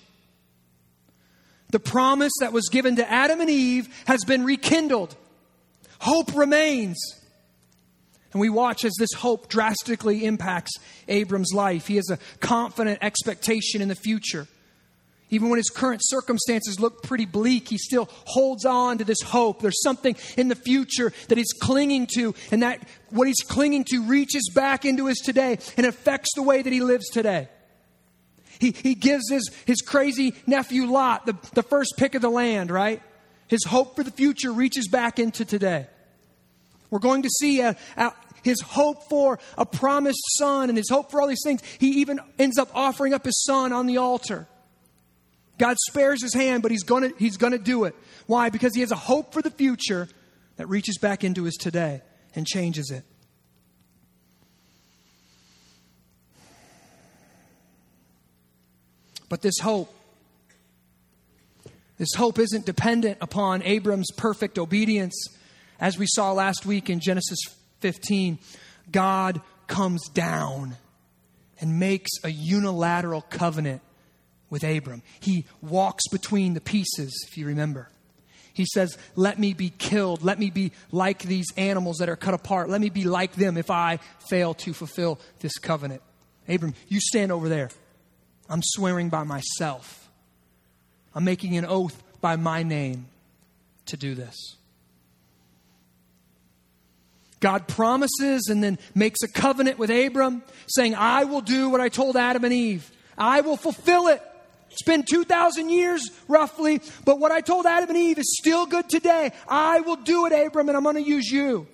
The 1.71 1.81
promise 1.81 2.33
that 2.41 2.53
was 2.53 2.69
given 2.69 2.97
to 2.97 3.11
Adam 3.11 3.41
and 3.41 3.51
Eve 3.51 3.89
has 4.07 4.25
been 4.25 4.45
rekindled. 4.45 5.17
Hope 6.01 6.35
remains. 6.35 6.99
And 8.33 8.41
we 8.41 8.49
watch 8.49 8.85
as 8.85 8.95
this 8.99 9.13
hope 9.13 9.49
drastically 9.49 10.25
impacts 10.25 10.73
Abram's 11.07 11.53
life. 11.55 11.87
He 11.87 11.97
has 11.97 12.11
a 12.11 12.19
confident 12.41 12.99
expectation 13.01 13.81
in 13.81 13.89
the 13.89 13.95
future. 13.95 14.49
Even 15.31 15.49
when 15.49 15.57
his 15.57 15.71
current 15.71 16.01
circumstances 16.05 16.79
look 16.79 17.03
pretty 17.03 17.27
bleak, 17.27 17.69
he 17.69 17.79
still 17.79 18.09
holds 18.25 18.65
on 18.65 18.99
to 18.99 19.05
this 19.05 19.23
hope. 19.23 19.63
There's 19.63 19.83
something 19.83 20.17
in 20.37 20.49
the 20.49 20.55
future 20.55 21.13
that 21.29 21.39
he's 21.39 21.53
clinging 21.53 22.09
to, 22.15 22.35
and 22.51 22.63
that 22.63 22.87
what 23.11 23.27
he's 23.27 23.41
clinging 23.41 23.85
to 23.91 24.03
reaches 24.03 24.51
back 24.55 24.85
into 24.85 25.07
his 25.07 25.19
today 25.19 25.59
and 25.77 25.87
affects 25.87 26.31
the 26.35 26.43
way 26.43 26.63
that 26.63 26.73
he 26.73 26.81
lives 26.81 27.09
today. 27.09 27.49
He, 28.61 28.71
he 28.71 28.95
gives 28.95 29.29
his, 29.31 29.51
his 29.65 29.81
crazy 29.81 30.35
nephew 30.47 30.87
Lot 30.87 31.27
the, 31.27 31.37
the 31.55 31.63
first 31.63 31.95
pick 31.97 32.15
of 32.15 32.23
the 32.23 32.31
land, 32.31 32.71
right? 32.71 33.03
His 33.49 33.65
hope 33.65 33.97
for 33.97 34.03
the 34.03 34.11
future 34.11 34.53
reaches 34.53 34.89
back 34.89 35.19
into 35.19 35.45
today. 35.45 35.87
We're 36.91 36.99
going 36.99 37.23
to 37.23 37.31
see 37.31 37.61
a, 37.61 37.77
a, 37.97 38.13
his 38.43 38.61
hope 38.61 39.09
for 39.09 39.39
a 39.59 39.67
promised 39.67 40.23
son 40.37 40.69
and 40.69 40.79
his 40.79 40.89
hope 40.89 41.11
for 41.11 41.21
all 41.21 41.27
these 41.27 41.43
things. 41.45 41.63
He 41.79 42.01
even 42.01 42.21
ends 42.39 42.59
up 42.59 42.71
offering 42.75 43.15
up 43.15 43.25
his 43.25 43.43
son 43.45 43.73
on 43.73 43.87
the 43.87 43.97
altar. 43.97 44.47
God 45.59 45.77
spares 45.89 46.23
his 46.23 46.35
hand, 46.35 46.63
but 46.63 46.71
he's 46.71 46.83
going 46.83 47.11
to 47.11 47.19
he's 47.19 47.37
gonna 47.37 47.59
do 47.59 47.85
it. 47.85 47.95
Why? 48.27 48.51
Because 48.51 48.75
he 48.75 48.81
has 48.81 48.91
a 48.91 48.97
hope 48.97 49.33
for 49.33 49.43
the 49.43 49.51
future 49.51 50.09
that 50.57 50.69
reaches 50.69 50.99
back 50.99 51.25
into 51.25 51.45
his 51.45 51.55
today 51.55 52.03
and 52.35 52.47
changes 52.47 52.91
it. 52.91 53.05
But 59.29 59.43
this 59.43 59.59
hope, 59.61 59.93
this 61.99 62.15
hope 62.17 62.39
isn't 62.39 62.67
dependent 62.67 63.19
upon 63.21 63.63
Abram's 63.63 64.11
perfect 64.17 64.59
obedience. 64.59 65.15
As 65.81 65.99
we 65.99 66.07
saw 66.09 66.33
last 66.33 66.67
week 66.67 66.91
in 66.91 67.01
Genesis 67.01 67.39
15, 67.81 68.39
God 68.91 69.41
comes 69.67 70.09
down 70.09 70.77
and 71.61 71.79
makes 71.79 72.11
a 72.25 72.31
unilateral 72.31 73.23
covenant 73.23 73.81
with 74.51 74.65
Abram. 74.65 75.03
He 75.21 75.47
walks 75.63 76.09
between 76.09 76.55
the 76.55 76.61
pieces, 76.61 77.27
if 77.29 77.37
you 77.37 77.47
remember. 77.47 77.89
He 78.53 78.67
says, 78.67 78.97
Let 79.17 79.39
me 79.39 79.53
be 79.53 79.71
killed. 79.71 80.23
Let 80.23 80.39
me 80.39 80.51
be 80.51 80.73
like 80.93 81.23
these 81.23 81.47
animals 81.57 81.99
that 81.99 82.09
are 82.09 82.17
cut 82.17 82.35
apart. 82.35 82.69
Let 82.69 82.81
me 82.81 82.89
be 82.89 83.05
like 83.05 83.35
them 83.35 83.57
if 83.57 83.71
I 83.71 83.99
fail 84.29 84.55
to 84.55 84.73
fulfill 84.73 85.21
this 85.41 85.59
covenant. 85.59 86.03
Abram, 86.49 86.75
you 86.89 87.01
stand 87.01 87.33
over 87.33 87.49
there. 87.49 87.71
I'm 88.49 88.63
swearing 88.63 89.09
by 89.09 89.25
myself. 89.25 90.04
I'm 91.15 91.25
making 91.25 91.57
an 91.57 91.65
oath 91.65 92.03
by 92.21 92.37
my 92.37 92.63
name 92.63 93.07
to 93.87 93.97
do 93.97 94.15
this. 94.15 94.57
God 97.41 97.69
promises 97.69 98.49
and 98.49 98.65
then 98.65 98.79
makes 98.95 99.23
a 99.23 99.29
covenant 99.29 99.79
with 99.79 99.91
Abram, 99.91 100.43
saying, 100.67 100.95
I 100.95 101.25
will 101.25 101.43
do 101.43 101.69
what 101.69 101.81
I 101.81 101.91
told 101.91 102.17
Adam 102.17 102.43
and 102.45 102.55
Eve. 102.55 102.91
I 103.19 103.43
will 103.43 103.59
fulfill 103.59 104.09
it. 104.09 104.23
It's 104.71 104.83
been 104.83 105.03
2,000 105.03 105.69
years 105.69 106.11
roughly, 106.27 106.81
but 107.05 107.21
what 107.21 107.31
I 107.31 107.43
told 107.43 107.67
Adam 107.67 107.91
and 107.91 107.99
Eve 107.99 108.19
is 108.19 108.39
still 108.41 108.67
good 108.67 108.89
today. 108.89 109.31
I 109.47 109.81
will 109.81 109.97
do 109.97 110.27
it, 110.27 110.33
Abram, 110.33 110.69
and 110.69 110.77
I'm 110.77 110.83
going 110.83 110.97
to 110.97 111.03
use 111.03 111.31
you. 111.31 111.67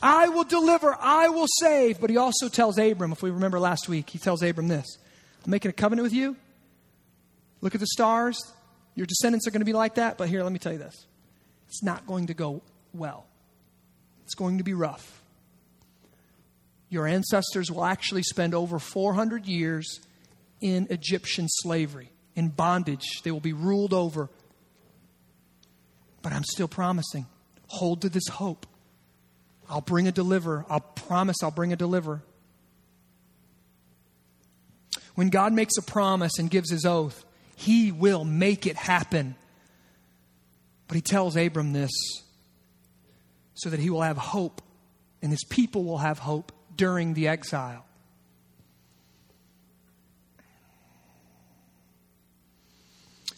I 0.00 0.28
will 0.28 0.44
deliver, 0.44 0.96
I 1.00 1.28
will 1.28 1.48
save. 1.60 2.00
But 2.00 2.10
he 2.10 2.16
also 2.16 2.48
tells 2.48 2.78
Abram, 2.78 3.12
if 3.12 3.22
we 3.22 3.30
remember 3.30 3.58
last 3.58 3.88
week, 3.88 4.10
he 4.10 4.18
tells 4.18 4.42
Abram 4.42 4.68
this 4.68 4.96
I'm 5.44 5.50
making 5.50 5.70
a 5.70 5.74
covenant 5.74 6.04
with 6.04 6.12
you. 6.12 6.36
Look 7.64 7.74
at 7.74 7.80
the 7.80 7.86
stars. 7.86 8.38
Your 8.94 9.06
descendants 9.06 9.48
are 9.48 9.50
going 9.50 9.62
to 9.62 9.64
be 9.64 9.72
like 9.72 9.94
that. 9.94 10.18
But 10.18 10.28
here, 10.28 10.42
let 10.42 10.52
me 10.52 10.58
tell 10.58 10.72
you 10.72 10.78
this 10.78 11.06
it's 11.66 11.82
not 11.82 12.06
going 12.06 12.28
to 12.28 12.34
go 12.34 12.62
well, 12.92 13.26
it's 14.22 14.34
going 14.34 14.58
to 14.58 14.64
be 14.64 14.74
rough. 14.74 15.22
Your 16.90 17.08
ancestors 17.08 17.72
will 17.72 17.84
actually 17.84 18.22
spend 18.22 18.54
over 18.54 18.78
400 18.78 19.46
years 19.46 19.98
in 20.60 20.86
Egyptian 20.90 21.48
slavery, 21.48 22.10
in 22.36 22.50
bondage. 22.50 23.22
They 23.24 23.32
will 23.32 23.40
be 23.40 23.54
ruled 23.54 23.94
over. 23.94 24.28
But 26.22 26.32
I'm 26.32 26.44
still 26.44 26.68
promising. 26.68 27.26
Hold 27.68 28.02
to 28.02 28.10
this 28.10 28.28
hope. 28.28 28.66
I'll 29.68 29.80
bring 29.80 30.06
a 30.06 30.12
deliverer. 30.12 30.66
I'll 30.68 30.80
promise 30.80 31.38
I'll 31.42 31.50
bring 31.50 31.72
a 31.72 31.76
deliverer. 31.76 32.22
When 35.14 35.30
God 35.30 35.54
makes 35.54 35.76
a 35.78 35.82
promise 35.82 36.38
and 36.38 36.50
gives 36.50 36.70
his 36.70 36.84
oath, 36.84 37.24
he 37.56 37.92
will 37.92 38.24
make 38.24 38.66
it 38.66 38.76
happen. 38.76 39.34
But 40.88 40.96
he 40.96 41.00
tells 41.00 41.36
Abram 41.36 41.72
this 41.72 41.90
so 43.54 43.70
that 43.70 43.80
he 43.80 43.90
will 43.90 44.02
have 44.02 44.18
hope 44.18 44.62
and 45.22 45.30
his 45.30 45.44
people 45.44 45.84
will 45.84 45.98
have 45.98 46.18
hope 46.18 46.52
during 46.76 47.14
the 47.14 47.28
exile. 47.28 47.84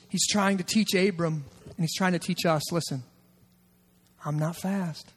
He's 0.08 0.26
trying 0.28 0.58
to 0.58 0.64
teach 0.64 0.94
Abram 0.94 1.44
and 1.64 1.76
he's 1.78 1.94
trying 1.94 2.12
to 2.12 2.18
teach 2.18 2.46
us 2.46 2.72
listen, 2.72 3.02
I'm 4.24 4.38
not 4.38 4.56
fast. 4.56 5.12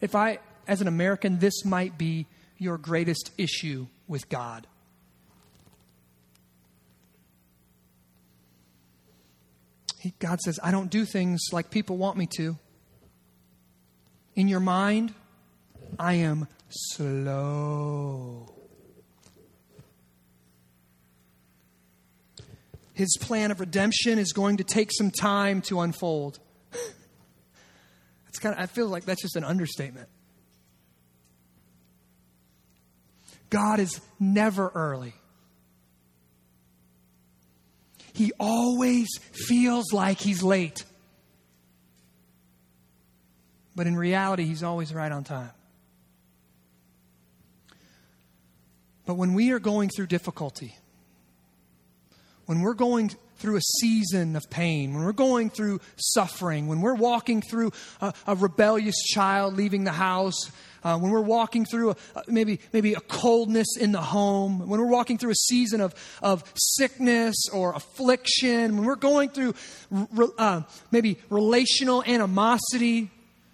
if 0.00 0.14
I, 0.14 0.38
as 0.66 0.80
an 0.80 0.88
American, 0.88 1.38
this 1.38 1.64
might 1.64 1.98
be 1.98 2.26
your 2.56 2.78
greatest 2.78 3.30
issue 3.38 3.86
with 4.08 4.28
God. 4.28 4.66
He, 10.00 10.14
God 10.18 10.40
says, 10.40 10.58
I 10.62 10.70
don't 10.70 10.90
do 10.90 11.04
things 11.04 11.40
like 11.52 11.70
people 11.70 11.96
want 11.96 12.16
me 12.16 12.26
to. 12.36 12.56
In 14.34 14.48
your 14.48 14.60
mind, 14.60 15.12
I 15.98 16.14
am 16.14 16.46
slow. 16.68 18.54
His 22.94 23.16
plan 23.20 23.50
of 23.50 23.60
redemption 23.60 24.18
is 24.18 24.32
going 24.32 24.56
to 24.56 24.64
take 24.64 24.90
some 24.92 25.10
time 25.10 25.62
to 25.62 25.80
unfold. 25.80 26.38
it's 28.28 28.38
kind 28.38 28.54
of, 28.54 28.60
I 28.60 28.66
feel 28.66 28.88
like 28.88 29.04
that's 29.04 29.22
just 29.22 29.36
an 29.36 29.44
understatement. 29.44 30.08
God 33.50 33.80
is 33.80 34.00
never 34.20 34.70
early. 34.74 35.14
He 38.12 38.32
always 38.38 39.08
feels 39.32 39.92
like 39.92 40.18
he's 40.18 40.42
late. 40.42 40.84
But 43.76 43.86
in 43.86 43.96
reality, 43.96 44.44
he's 44.44 44.64
always 44.64 44.92
right 44.92 45.12
on 45.12 45.22
time. 45.22 45.52
But 49.06 49.14
when 49.14 49.34
we 49.34 49.52
are 49.52 49.60
going 49.60 49.88
through 49.88 50.08
difficulty, 50.08 50.74
when 52.46 52.60
we're 52.60 52.74
going 52.74 53.10
through 53.36 53.56
a 53.56 53.60
season 53.60 54.36
of 54.36 54.50
pain, 54.50 54.94
when 54.94 55.04
we're 55.04 55.12
going 55.12 55.48
through 55.48 55.80
suffering, 55.96 56.66
when 56.66 56.80
we're 56.80 56.94
walking 56.94 57.40
through 57.40 57.72
a, 58.00 58.12
a 58.26 58.34
rebellious 58.34 58.96
child 59.04 59.54
leaving 59.54 59.84
the 59.84 59.92
house, 59.92 60.50
uh, 60.84 60.98
when 60.98 61.10
we're 61.10 61.20
walking 61.20 61.64
through 61.64 61.90
a, 61.90 61.96
maybe, 62.26 62.60
maybe 62.72 62.94
a 62.94 63.00
coldness 63.00 63.76
in 63.78 63.92
the 63.92 64.00
home, 64.00 64.68
when 64.68 64.80
we're 64.80 64.86
walking 64.86 65.18
through 65.18 65.30
a 65.30 65.36
season 65.36 65.80
of, 65.80 65.94
of 66.22 66.44
sickness 66.54 67.36
or 67.52 67.74
affliction, 67.74 68.76
when 68.76 68.86
we're 68.86 68.96
going 68.96 69.28
through 69.28 69.54
uh, 70.38 70.62
maybe 70.90 71.18
relational 71.30 72.02
animosity, 72.04 73.10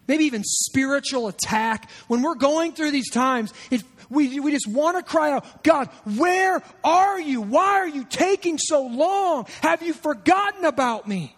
maybe 0.07 0.25
even 0.25 0.43
spiritual 0.45 1.29
attack, 1.29 1.91
when 2.09 2.23
we're 2.23 2.35
going 2.35 2.73
through 2.73 2.91
these 2.91 3.11
times, 3.11 3.53
it, 3.71 3.83
we, 4.11 4.41
we 4.41 4.51
just 4.53 4.69
want 4.69 4.97
to 4.97 5.03
cry 5.03 5.33
out, 5.33 5.63
God, 5.63 5.89
where 6.17 6.63
are 6.83 7.21
you? 7.21 7.41
Why 7.41 7.81
are 7.81 7.89
you 7.89 8.05
taking 8.05 8.59
so 8.59 8.87
long? 8.87 9.47
Have 9.63 9.83
you 9.83 9.95
forgotten 9.95 10.65
about 10.65 11.09
me? 11.09 11.35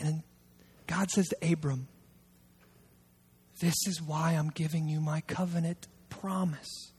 And 0.00 0.22
God 0.88 1.10
says 1.10 1.28
to 1.28 1.52
Abram, 1.52 1.86
This 3.60 3.76
is 3.86 4.02
why 4.02 4.32
I'm 4.32 4.48
giving 4.48 4.88
you 4.88 5.00
my 5.00 5.20
covenant 5.20 5.86
promise. 6.10 6.90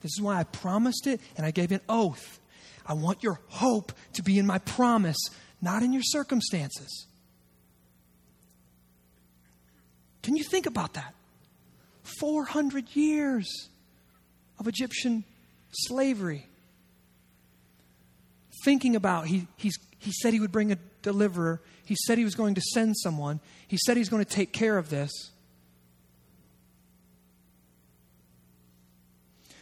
This 0.00 0.12
is 0.12 0.20
why 0.20 0.38
I 0.38 0.44
promised 0.44 1.08
it 1.08 1.20
and 1.36 1.44
I 1.44 1.50
gave 1.50 1.72
an 1.72 1.80
oath. 1.88 2.38
I 2.86 2.94
want 2.94 3.22
your 3.22 3.40
hope 3.48 3.92
to 4.12 4.22
be 4.22 4.38
in 4.38 4.46
my 4.46 4.58
promise, 4.58 5.18
not 5.60 5.82
in 5.82 5.92
your 5.92 6.02
circumstances. 6.04 7.06
Can 10.22 10.36
you 10.36 10.44
think 10.44 10.66
about 10.66 10.94
that? 10.94 11.14
400 12.20 12.94
years 12.94 13.68
of 14.58 14.68
Egyptian 14.68 15.24
slavery. 15.72 16.46
Thinking 18.64 18.94
about, 18.96 19.26
he, 19.26 19.46
he's, 19.56 19.78
he 19.98 20.12
said 20.12 20.32
he 20.32 20.40
would 20.40 20.52
bring 20.52 20.72
a 20.72 20.78
deliverer. 21.02 21.60
He 21.88 21.96
said 22.04 22.18
he 22.18 22.24
was 22.24 22.34
going 22.34 22.54
to 22.54 22.60
send 22.60 22.98
someone. 22.98 23.40
He 23.66 23.78
said 23.78 23.96
he's 23.96 24.10
going 24.10 24.22
to 24.22 24.30
take 24.30 24.52
care 24.52 24.76
of 24.76 24.90
this. 24.90 25.10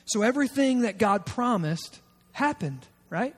So 0.07 0.23
everything 0.23 0.81
that 0.81 0.99
God 0.99 1.25
promised 1.25 2.01
happened, 2.33 2.85
right? 3.11 3.37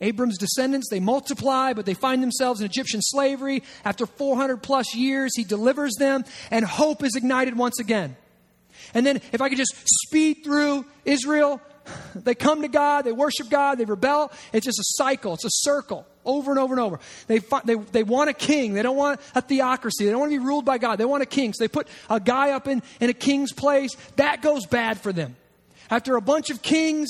Abram's 0.00 0.36
descendants, 0.36 0.88
they 0.90 0.98
multiply, 0.98 1.74
but 1.74 1.86
they 1.86 1.94
find 1.94 2.20
themselves 2.20 2.58
in 2.58 2.66
Egyptian 2.66 3.02
slavery. 3.02 3.62
After 3.84 4.04
400 4.04 4.64
plus 4.64 4.96
years, 4.96 5.36
he 5.36 5.44
delivers 5.44 5.94
them, 5.94 6.24
and 6.50 6.64
hope 6.64 7.04
is 7.04 7.14
ignited 7.14 7.56
once 7.56 7.78
again. 7.78 8.16
And 8.94 9.06
then, 9.06 9.20
if 9.30 9.40
I 9.40 9.48
could 9.48 9.58
just 9.58 9.76
speed 10.06 10.38
through 10.42 10.86
Israel, 11.04 11.60
they 12.16 12.34
come 12.34 12.62
to 12.62 12.68
God, 12.68 13.02
they 13.02 13.12
worship 13.12 13.48
God, 13.48 13.78
they 13.78 13.84
rebel. 13.84 14.32
It's 14.52 14.66
just 14.66 14.80
a 14.80 14.84
cycle, 14.96 15.34
it's 15.34 15.44
a 15.44 15.50
circle 15.52 16.04
over 16.28 16.52
and 16.52 16.60
over 16.60 16.74
and 16.74 16.80
over. 16.80 17.00
They, 17.26 17.38
they, 17.64 17.74
they 17.74 18.02
want 18.04 18.30
a 18.30 18.34
king. 18.34 18.74
They 18.74 18.82
don't 18.82 18.96
want 18.96 19.20
a 19.34 19.40
theocracy. 19.40 20.04
They 20.04 20.10
don't 20.10 20.20
want 20.20 20.30
to 20.30 20.38
be 20.38 20.44
ruled 20.44 20.64
by 20.64 20.78
God. 20.78 20.96
They 20.96 21.04
want 21.04 21.22
a 21.22 21.26
king. 21.26 21.54
So 21.54 21.64
they 21.64 21.68
put 21.68 21.88
a 22.08 22.20
guy 22.20 22.50
up 22.50 22.68
in, 22.68 22.82
in 23.00 23.10
a 23.10 23.14
king's 23.14 23.52
place. 23.52 23.96
That 24.16 24.42
goes 24.42 24.66
bad 24.66 25.00
for 25.00 25.12
them. 25.12 25.36
After 25.90 26.16
a 26.16 26.20
bunch 26.20 26.50
of 26.50 26.60
kings, 26.60 27.08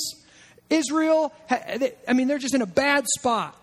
Israel, 0.69 1.33
I 1.49 2.13
mean, 2.13 2.27
they're 2.27 2.39
just 2.39 2.55
in 2.55 2.61
a 2.61 2.67
bad 2.67 3.05
spot. 3.19 3.55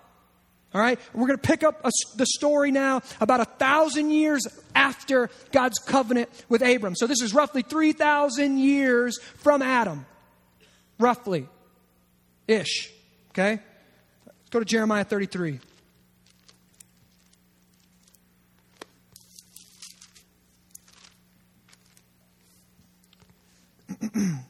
All 0.74 0.80
right? 0.80 0.98
We're 1.14 1.26
going 1.26 1.38
to 1.38 1.48
pick 1.48 1.64
up 1.64 1.80
a, 1.84 1.90
the 2.16 2.26
story 2.26 2.70
now 2.70 3.00
about 3.20 3.40
a 3.40 3.46
thousand 3.46 4.10
years 4.10 4.42
after 4.74 5.30
God's 5.50 5.78
covenant 5.78 6.28
with 6.50 6.60
Abram. 6.60 6.94
So 6.94 7.06
this 7.06 7.22
is 7.22 7.32
roughly 7.32 7.62
3,000 7.62 8.58
years 8.58 9.18
from 9.36 9.62
Adam. 9.62 10.04
Roughly. 10.98 11.48
Ish. 12.46 12.92
Okay? 13.30 13.60
Let's 14.46 14.52
go 14.52 14.58
to 14.60 14.64
Jeremiah 14.64 15.02
33. 15.02 15.58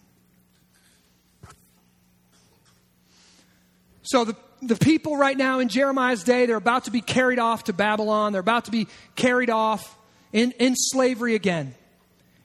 So 4.02 4.24
the, 4.24 4.36
the 4.62 4.76
people 4.76 5.16
right 5.16 5.36
now 5.36 5.58
in 5.58 5.68
Jeremiah's 5.68 6.22
day, 6.22 6.46
they're 6.46 6.56
about 6.56 6.84
to 6.84 6.92
be 6.92 7.00
carried 7.00 7.40
off 7.40 7.64
to 7.64 7.72
Babylon. 7.72 8.30
They're 8.30 8.40
about 8.40 8.66
to 8.66 8.70
be 8.70 8.86
carried 9.16 9.50
off 9.50 9.98
in, 10.32 10.52
in 10.60 10.76
slavery 10.76 11.34
again. 11.34 11.74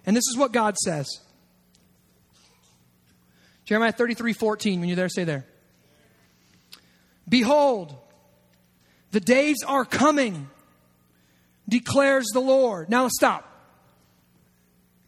And 0.07 0.17
this 0.17 0.23
is 0.27 0.35
what 0.35 0.51
God 0.51 0.75
says. 0.77 1.19
Jeremiah 3.65 3.91
33 3.91 4.33
14, 4.33 4.79
when 4.79 4.89
you're 4.89 4.95
there, 4.95 5.07
say 5.07 5.23
there. 5.23 5.45
Behold, 7.27 7.95
the 9.11 9.19
days 9.19 9.57
are 9.65 9.85
coming, 9.85 10.49
declares 11.67 12.27
the 12.33 12.39
Lord. 12.39 12.89
Now 12.89 13.07
stop. 13.07 13.47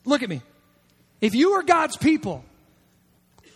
Look 0.06 0.24
at 0.24 0.30
me. 0.30 0.42
If 1.22 1.36
you 1.36 1.52
are 1.54 1.64
God's 1.64 1.98
people, 1.98 2.44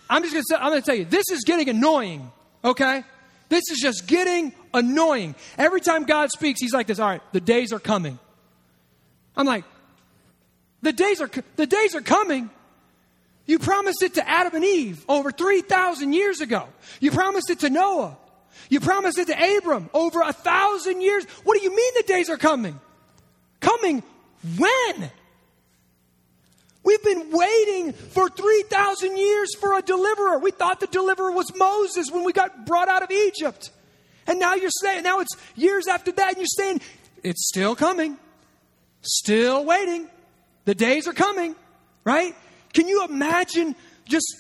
I'm 0.09 0.23
just 0.23 0.33
going 0.33 0.43
to 0.49 0.63
I'm 0.63 0.73
to 0.73 0.81
tell 0.81 0.95
you, 0.95 1.05
this 1.05 1.25
is 1.31 1.43
getting 1.43 1.69
annoying 1.69 2.31
Okay? 2.63 3.03
This 3.49 3.63
is 3.71 3.79
just 3.79 4.07
getting 4.07 4.53
annoying. 4.73 5.35
Every 5.57 5.81
time 5.81 6.03
God 6.03 6.29
speaks, 6.31 6.59
He's 6.59 6.73
like 6.73 6.87
this, 6.87 6.99
all 6.99 7.07
right, 7.07 7.21
the 7.31 7.39
days 7.39 7.71
are 7.71 7.79
coming. 7.79 8.19
I'm 9.35 9.45
like, 9.45 9.63
the 10.81 10.93
days 10.93 11.21
are, 11.21 11.29
the 11.55 11.65
days 11.65 11.95
are 11.95 12.01
coming. 12.01 12.49
You 13.45 13.59
promised 13.59 14.03
it 14.03 14.15
to 14.15 14.29
Adam 14.29 14.55
and 14.55 14.65
Eve 14.65 15.05
over 15.07 15.31
3,000 15.31 16.11
years 16.11 16.41
ago. 16.41 16.67
You 16.99 17.11
promised 17.11 17.49
it 17.49 17.59
to 17.59 17.69
Noah. 17.69 18.17
You 18.69 18.79
promised 18.79 19.17
it 19.17 19.27
to 19.27 19.57
Abram 19.57 19.89
over 19.93 20.21
a 20.21 20.33
thousand 20.33 21.01
years. 21.01 21.25
What 21.43 21.57
do 21.57 21.63
you 21.63 21.75
mean 21.75 21.91
the 21.95 22.03
days 22.03 22.29
are 22.29 22.37
coming? 22.37 22.79
Coming 23.59 24.03
when? 24.57 25.11
We've 26.83 27.03
been 27.03 27.31
waiting 27.31 27.91
for 27.91 28.29
3,000 28.29 29.17
years 29.17 29.55
for 29.55 29.77
a 29.77 29.81
deliverer. 29.81 30.39
We 30.39 30.51
thought 30.51 30.79
the 30.79 30.87
deliverer 30.87 31.31
was 31.31 31.53
Moses 31.55 32.09
when 32.11 32.23
we 32.23 32.31
got 32.31 32.65
brought 32.65 32.87
out 32.87 33.03
of 33.03 33.11
Egypt. 33.11 33.71
And 34.25 34.39
now 34.39 34.55
you're 34.55 34.69
saying, 34.69 35.03
now 35.03 35.19
it's 35.19 35.35
years 35.55 35.87
after 35.87 36.11
that, 36.13 36.29
and 36.29 36.37
you're 36.37 36.45
saying, 36.45 36.81
it's 37.23 37.47
still 37.47 37.75
coming. 37.75 38.17
Still 39.01 39.65
waiting. 39.65 40.07
The 40.65 40.75
days 40.75 41.07
are 41.07 41.13
coming, 41.13 41.55
right? 42.03 42.33
Can 42.73 42.87
you 42.87 43.05
imagine 43.05 43.75
just 44.05 44.33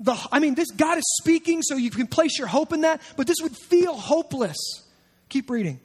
the, 0.00 0.16
I 0.32 0.38
mean, 0.40 0.54
this 0.54 0.70
God 0.70 0.98
is 0.98 1.04
speaking, 1.22 1.62
so 1.62 1.76
you 1.76 1.90
can 1.90 2.06
place 2.06 2.38
your 2.38 2.48
hope 2.48 2.72
in 2.72 2.82
that, 2.82 3.00
but 3.16 3.26
this 3.26 3.36
would 3.42 3.56
feel 3.56 3.94
hopeless. 3.94 4.56
Keep 5.28 5.50
reading. 5.50 5.80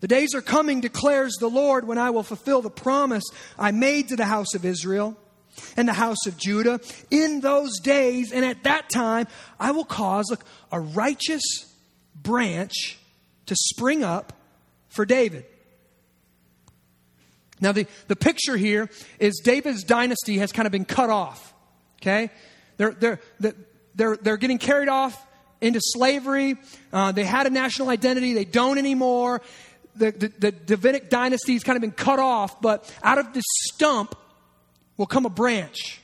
The 0.00 0.08
days 0.08 0.34
are 0.34 0.42
coming, 0.42 0.80
declares 0.80 1.36
the 1.40 1.48
Lord, 1.48 1.86
when 1.86 1.98
I 1.98 2.10
will 2.10 2.22
fulfill 2.22 2.62
the 2.62 2.70
promise 2.70 3.24
I 3.58 3.70
made 3.70 4.08
to 4.08 4.16
the 4.16 4.26
house 4.26 4.54
of 4.54 4.64
Israel 4.64 5.16
and 5.76 5.88
the 5.88 5.94
house 5.94 6.26
of 6.26 6.36
Judah. 6.36 6.80
In 7.10 7.40
those 7.40 7.80
days 7.80 8.32
and 8.32 8.44
at 8.44 8.64
that 8.64 8.90
time, 8.90 9.26
I 9.58 9.70
will 9.70 9.84
cause 9.84 10.30
a, 10.30 10.76
a 10.76 10.80
righteous 10.80 11.42
branch 12.14 12.98
to 13.46 13.56
spring 13.56 14.04
up 14.04 14.32
for 14.88 15.06
David. 15.06 15.46
Now, 17.60 17.72
the, 17.72 17.86
the 18.08 18.16
picture 18.16 18.56
here 18.56 18.90
is 19.18 19.40
David's 19.42 19.82
dynasty 19.82 20.38
has 20.38 20.52
kind 20.52 20.66
of 20.66 20.72
been 20.72 20.84
cut 20.84 21.08
off. 21.08 21.54
Okay? 22.02 22.30
They're, 22.76 22.92
they're, 22.92 23.20
they're, 23.94 24.16
they're 24.16 24.36
getting 24.36 24.58
carried 24.58 24.88
off 24.88 25.26
into 25.60 25.80
slavery. 25.82 26.56
Uh, 26.92 27.12
they 27.12 27.24
had 27.24 27.46
a 27.46 27.50
national 27.50 27.88
identity. 27.88 28.34
They 28.34 28.44
don't 28.44 28.78
anymore. 28.78 29.40
The, 29.96 30.10
the, 30.10 30.28
the 30.38 30.52
Davidic 30.52 31.08
dynasty 31.08 31.54
has 31.54 31.62
kind 31.62 31.76
of 31.76 31.80
been 31.80 31.92
cut 31.92 32.18
off, 32.18 32.60
but 32.60 32.92
out 33.02 33.18
of 33.18 33.32
this 33.32 33.44
stump 33.72 34.14
will 34.96 35.06
come 35.06 35.24
a 35.24 35.30
branch. 35.30 36.00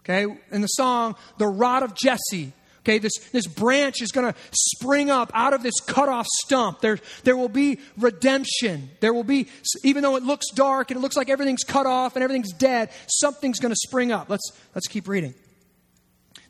Okay? 0.00 0.34
In 0.50 0.62
the 0.62 0.68
song, 0.68 1.16
The 1.36 1.46
Rod 1.46 1.82
of 1.82 1.94
Jesse. 1.94 2.52
Okay, 2.80 2.96
this, 2.96 3.12
this 3.32 3.46
branch 3.46 4.00
is 4.00 4.12
going 4.12 4.32
to 4.32 4.38
spring 4.50 5.10
up 5.10 5.30
out 5.34 5.52
of 5.52 5.62
this 5.62 5.78
cut 5.80 6.08
off 6.08 6.26
stump. 6.46 6.80
There, 6.80 6.98
there 7.22 7.36
will 7.36 7.50
be 7.50 7.80
redemption. 7.98 8.88
There 9.00 9.12
will 9.12 9.24
be, 9.24 9.48
even 9.84 10.02
though 10.02 10.16
it 10.16 10.22
looks 10.22 10.46
dark 10.54 10.90
and 10.90 10.96
it 10.96 11.02
looks 11.02 11.14
like 11.14 11.28
everything's 11.28 11.64
cut 11.64 11.84
off 11.84 12.16
and 12.16 12.22
everything's 12.22 12.54
dead, 12.54 12.88
something's 13.06 13.58
going 13.58 13.72
to 13.72 13.80
spring 13.86 14.10
up. 14.10 14.30
Let's, 14.30 14.52
let's 14.74 14.86
keep 14.86 15.06
reading 15.06 15.34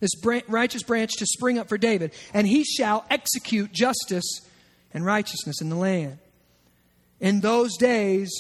this 0.01 0.11
righteous 0.49 0.83
branch 0.83 1.13
to 1.19 1.27
spring 1.27 1.59
up 1.59 1.69
for 1.69 1.79
David, 1.79 2.13
and 2.33 2.47
he 2.47 2.65
shall 2.65 3.05
execute 3.11 3.73
justice 3.73 4.41
and 4.93 5.05
righteousness 5.05 5.61
in 5.61 5.69
the 5.69 5.77
land. 5.77 6.19
In 7.21 7.41
those 7.41 7.77
days, 7.77 8.31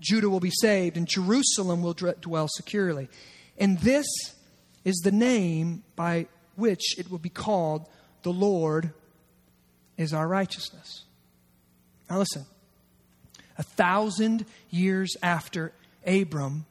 Judah 0.00 0.28
will 0.28 0.40
be 0.40 0.50
saved, 0.50 0.96
and 0.96 1.06
Jerusalem 1.06 1.82
will 1.82 1.94
dwell 1.94 2.48
securely. 2.48 3.08
And 3.58 3.78
this 3.78 4.06
is 4.84 4.96
the 5.04 5.12
name 5.12 5.84
by 5.94 6.26
which 6.56 6.98
it 6.98 7.10
will 7.10 7.18
be 7.18 7.28
called 7.28 7.86
the 8.22 8.32
Lord 8.32 8.92
is 9.96 10.12
our 10.12 10.26
righteousness. 10.26 11.04
Now, 12.10 12.18
listen. 12.18 12.46
A 13.58 13.62
thousand 13.62 14.46
years 14.70 15.16
after 15.22 15.72
Abram 16.06 16.66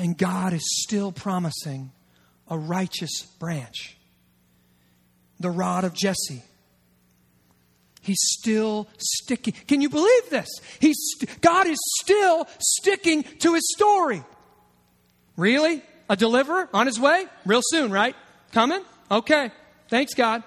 and 0.00 0.16
God 0.16 0.54
is 0.54 0.62
still 0.82 1.12
promising 1.12 1.92
a 2.48 2.56
righteous 2.56 3.22
branch, 3.38 3.98
the 5.38 5.50
rod 5.50 5.84
of 5.84 5.92
Jesse. 5.92 6.42
He's 8.00 8.18
still 8.18 8.88
sticking. 8.96 9.52
Can 9.68 9.82
you 9.82 9.90
believe 9.90 10.30
this? 10.30 10.48
He's, 10.80 10.96
God 11.42 11.66
is 11.66 11.78
still 12.00 12.48
sticking 12.58 13.24
to 13.40 13.52
his 13.52 13.62
story. 13.76 14.24
Really? 15.36 15.82
A 16.08 16.16
deliverer 16.16 16.70
on 16.72 16.86
his 16.86 16.98
way? 16.98 17.26
Real 17.44 17.60
soon, 17.62 17.92
right? 17.92 18.16
Coming? 18.52 18.80
Okay. 19.10 19.50
Thanks, 19.88 20.14
God. 20.14 20.42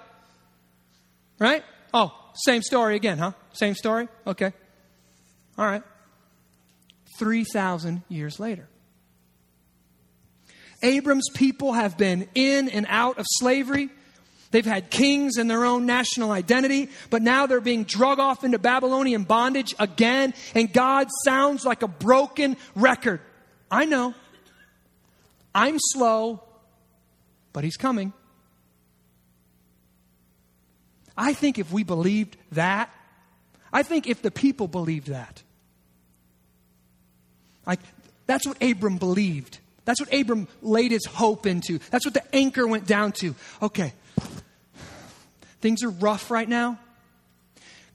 Right? 1.38 1.62
Oh, 1.94 2.12
same 2.44 2.62
story 2.62 2.96
again, 2.96 3.18
huh? 3.18 3.32
Same 3.52 3.76
story? 3.76 4.08
Okay. 4.26 4.52
All 5.56 5.64
right. 5.64 5.84
3,000 7.20 8.02
years 8.08 8.40
later. 8.40 8.68
Abram's 10.84 11.28
people 11.32 11.72
have 11.72 11.96
been 11.96 12.28
in 12.34 12.68
and 12.68 12.86
out 12.88 13.18
of 13.18 13.26
slavery. 13.28 13.88
They've 14.50 14.64
had 14.64 14.90
kings 14.90 15.36
and 15.36 15.50
their 15.50 15.64
own 15.64 15.84
national 15.86 16.30
identity, 16.30 16.90
but 17.10 17.22
now 17.22 17.46
they're 17.46 17.60
being 17.60 17.82
drug 17.84 18.20
off 18.20 18.44
into 18.44 18.58
Babylonian 18.58 19.24
bondage 19.24 19.74
again, 19.80 20.32
and 20.54 20.72
God 20.72 21.08
sounds 21.24 21.64
like 21.64 21.82
a 21.82 21.88
broken 21.88 22.56
record. 22.76 23.20
I 23.70 23.86
know. 23.86 24.14
I'm 25.54 25.76
slow, 25.78 26.42
but 27.52 27.64
He's 27.64 27.76
coming. 27.76 28.12
I 31.16 31.32
think 31.32 31.58
if 31.58 31.72
we 31.72 31.82
believed 31.82 32.36
that, 32.52 32.90
I 33.72 33.82
think 33.82 34.06
if 34.06 34.22
the 34.22 34.30
people 34.30 34.68
believed 34.68 35.08
that, 35.08 35.42
like 37.66 37.80
that's 38.26 38.46
what 38.46 38.62
Abram 38.62 38.98
believed. 38.98 39.58
That's 39.84 40.00
what 40.00 40.12
Abram 40.12 40.48
laid 40.62 40.90
his 40.90 41.04
hope 41.04 41.46
into. 41.46 41.78
That's 41.90 42.06
what 42.06 42.14
the 42.14 42.34
anchor 42.34 42.66
went 42.66 42.86
down 42.86 43.12
to. 43.20 43.34
Okay, 43.62 43.92
things 45.60 45.82
are 45.82 45.90
rough 45.90 46.30
right 46.30 46.48
now. 46.48 46.78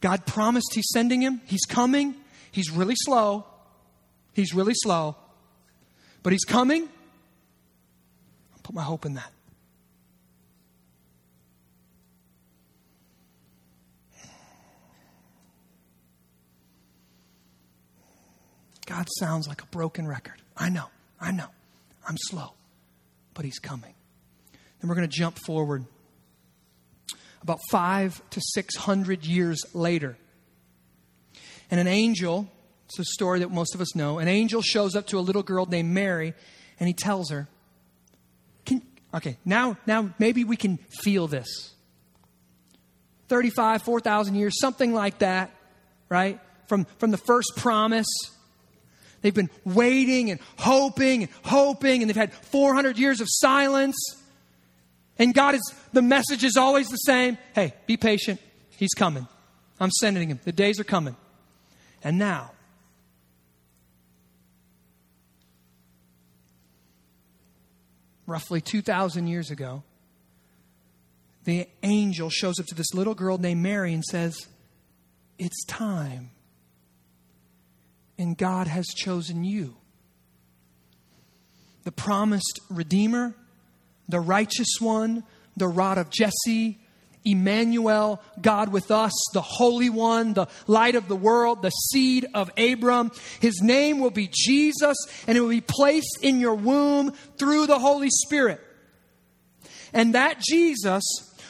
God 0.02 0.26
promised 0.26 0.74
He's 0.74 0.88
sending 0.94 1.22
him, 1.22 1.42
He's 1.46 1.66
coming. 1.68 2.16
He's 2.52 2.72
really 2.72 2.96
slow. 2.96 3.46
He's 4.34 4.54
really 4.54 4.74
slow. 4.76 5.16
But 6.24 6.34
He's 6.34 6.46
coming. 6.46 6.84
I'll 8.54 8.62
put 8.64 8.76
my 8.76 8.84
hope 8.84 9.06
in 9.06 9.16
that. 9.16 9.32
God 18.86 19.08
sounds 19.20 19.48
like 19.48 19.62
a 19.62 19.68
broken 19.68 20.08
record. 20.08 20.42
I 20.58 20.70
know, 20.70 20.86
I 21.22 21.32
know. 21.32 21.46
I'm 22.10 22.18
slow, 22.18 22.54
but 23.36 23.46
he's 23.46 23.60
coming. 23.60 23.94
Then 24.82 24.90
we're 24.90 24.96
going 24.96 25.08
to 25.08 25.16
jump 25.16 25.38
forward 25.46 25.86
about 27.44 27.60
five 27.70 28.20
to 28.32 28.42
six 28.42 28.76
hundred 28.76 29.26
years 29.26 29.64
later. 29.76 30.18
And 31.70 31.80
an 31.80 31.88
angel, 31.88 32.50
it's 32.88 32.98
a 32.98 33.06
story 33.06 33.40
that 33.40 33.52
most 33.52 33.76
of 33.76 33.82
us 33.82 33.96
know, 33.96 34.18
an 34.18 34.28
angel 34.28 34.64
shows 34.64 34.96
up 34.96 35.06
to 35.08 35.20
a 35.20 35.22
little 35.22 35.44
girl 35.44 35.68
named 35.68 35.92
Mary 35.92 36.34
and 36.80 36.88
he 36.88 36.94
tells 36.94 37.30
her, 37.30 37.48
can, 38.66 38.82
okay, 39.14 39.38
now, 39.46 39.78
now 39.86 40.10
maybe 40.18 40.44
we 40.44 40.58
can 40.58 40.78
feel 40.78 41.28
this. 41.28 41.76
35, 43.28 43.84
4,000 43.84 44.34
years, 44.34 44.60
something 44.60 44.96
like 44.96 45.20
that, 45.20 45.52
right? 46.10 46.40
From, 46.68 46.86
from 46.98 47.12
the 47.12 47.18
first 47.18 47.52
promise 47.56 48.08
They've 49.22 49.34
been 49.34 49.50
waiting 49.66 50.32
and 50.32 50.40
hoping 50.58 51.24
and 51.24 51.32
hoping, 51.44 52.02
and 52.02 52.10
they've 52.10 52.16
had 52.16 52.34
400 52.34 52.98
years 52.98 53.22
of 53.22 53.28
silence. 53.30 53.98
And 55.18 55.34
God 55.34 55.56
is, 55.56 55.74
the 55.92 56.02
message 56.02 56.44
is 56.44 56.56
always 56.56 56.88
the 56.90 56.98
same 56.98 57.38
hey, 57.54 57.74
be 57.86 57.98
patient. 57.98 58.40
He's 58.78 58.94
coming. 58.94 59.28
I'm 59.80 59.92
sending 59.92 60.30
him. 60.30 60.40
The 60.44 60.52
days 60.52 60.80
are 60.80 60.86
coming. 60.86 61.16
And 62.02 62.18
now, 62.18 62.52
roughly 68.26 68.62
2,000 68.62 69.28
years 69.28 69.52
ago, 69.52 69.84
the 71.44 71.68
angel 71.84 72.30
shows 72.30 72.60
up 72.60 72.68
to 72.68 72.76
this 72.76 72.94
little 72.94 73.16
girl 73.16 73.38
named 73.38 73.62
Mary 73.62 73.94
and 73.94 74.04
says, 74.04 74.48
It's 75.38 75.66
time 75.66 76.32
and 78.20 78.38
God 78.38 78.68
has 78.68 78.86
chosen 78.88 79.44
you. 79.44 79.78
The 81.86 81.92
promised 81.92 82.60
Redeemer, 82.70 83.34
the 84.10 84.20
righteous 84.20 84.76
one, 84.80 85.24
the 85.56 85.70
rod 85.70 85.98
of 85.98 86.10
Jesse, 86.10 86.78
Emmanuel, 87.24 88.22
God 88.42 88.72
with 88.72 88.92
us, 88.92 89.14
the 89.34 89.42
Holy 89.42 89.90
One, 89.90 90.34
the 90.34 90.48
light 90.68 90.96
of 90.96 91.08
the 91.08 91.16
world, 91.16 91.62
the 91.62 91.70
seed 91.70 92.28
of 92.34 92.52
Abram. 92.58 93.12
His 93.40 93.62
name 93.62 94.00
will 94.00 94.12
be 94.12 94.30
Jesus, 94.32 94.98
and 95.26 95.38
it 95.38 95.42
will 95.42 95.50
be 95.50 95.62
placed 95.62 96.20
in 96.22 96.40
your 96.40 96.56
womb 96.56 97.12
through 97.38 97.68
the 97.68 97.80
Holy 97.80 98.10
Spirit. 98.10 98.62
And 99.94 100.14
that 100.14 100.40
Jesus 100.40 101.04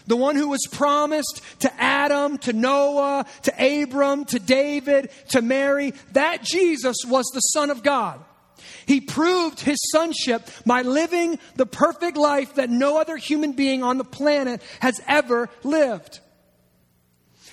the 0.10 0.18
one 0.18 0.36
who 0.36 0.50
was 0.50 0.68
promised 0.72 1.42
to 1.60 1.72
Adam, 1.82 2.40
to 2.40 2.52
Noah, 2.52 3.26
to 3.44 3.84
Abram, 3.84 4.26
to 4.26 4.40
David, 4.40 5.12
to 5.30 5.42
Mary, 5.44 5.94
that 6.14 6.44
Jesus 6.44 6.98
was 7.08 7.26
the 7.28 7.40
Son 7.40 7.70
of 7.70 7.84
God. 7.84 8.20
He 8.88 9.02
proved 9.02 9.60
his 9.60 9.78
sonship 9.92 10.50
by 10.66 10.82
living 10.82 11.38
the 11.56 11.68
perfect 11.68 12.18
life 12.18 12.56
that 12.56 12.72
no 12.72 13.00
other 13.00 13.18
human 13.18 13.52
being 13.52 13.84
on 13.84 14.00
the 14.00 14.04
planet 14.04 14.64
has 14.80 15.00
ever 15.08 15.48
lived. 15.64 16.20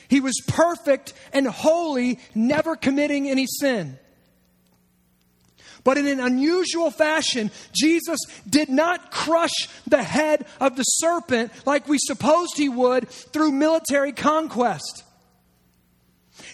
He 0.09 0.21
was 0.21 0.41
perfect 0.49 1.13
and 1.35 1.47
holy, 1.47 2.19
never 2.35 2.75
committing 2.75 3.29
any 3.29 3.47
sin. 3.47 3.99
But 5.87 5.99
in 5.99 6.09
an 6.09 6.19
unusual 6.19 6.91
fashion, 6.91 7.53
Jesus 7.73 8.19
did 8.51 8.69
not 8.69 9.13
crush 9.13 9.69
the 9.87 10.03
head 10.03 10.45
of 10.59 10.75
the 10.75 10.83
serpent 10.83 11.53
like 11.65 11.87
we 11.87 11.99
supposed 12.01 12.57
he 12.57 12.69
would 12.69 13.09
through 13.09 13.53
military 13.53 14.11
conquest. 14.11 15.05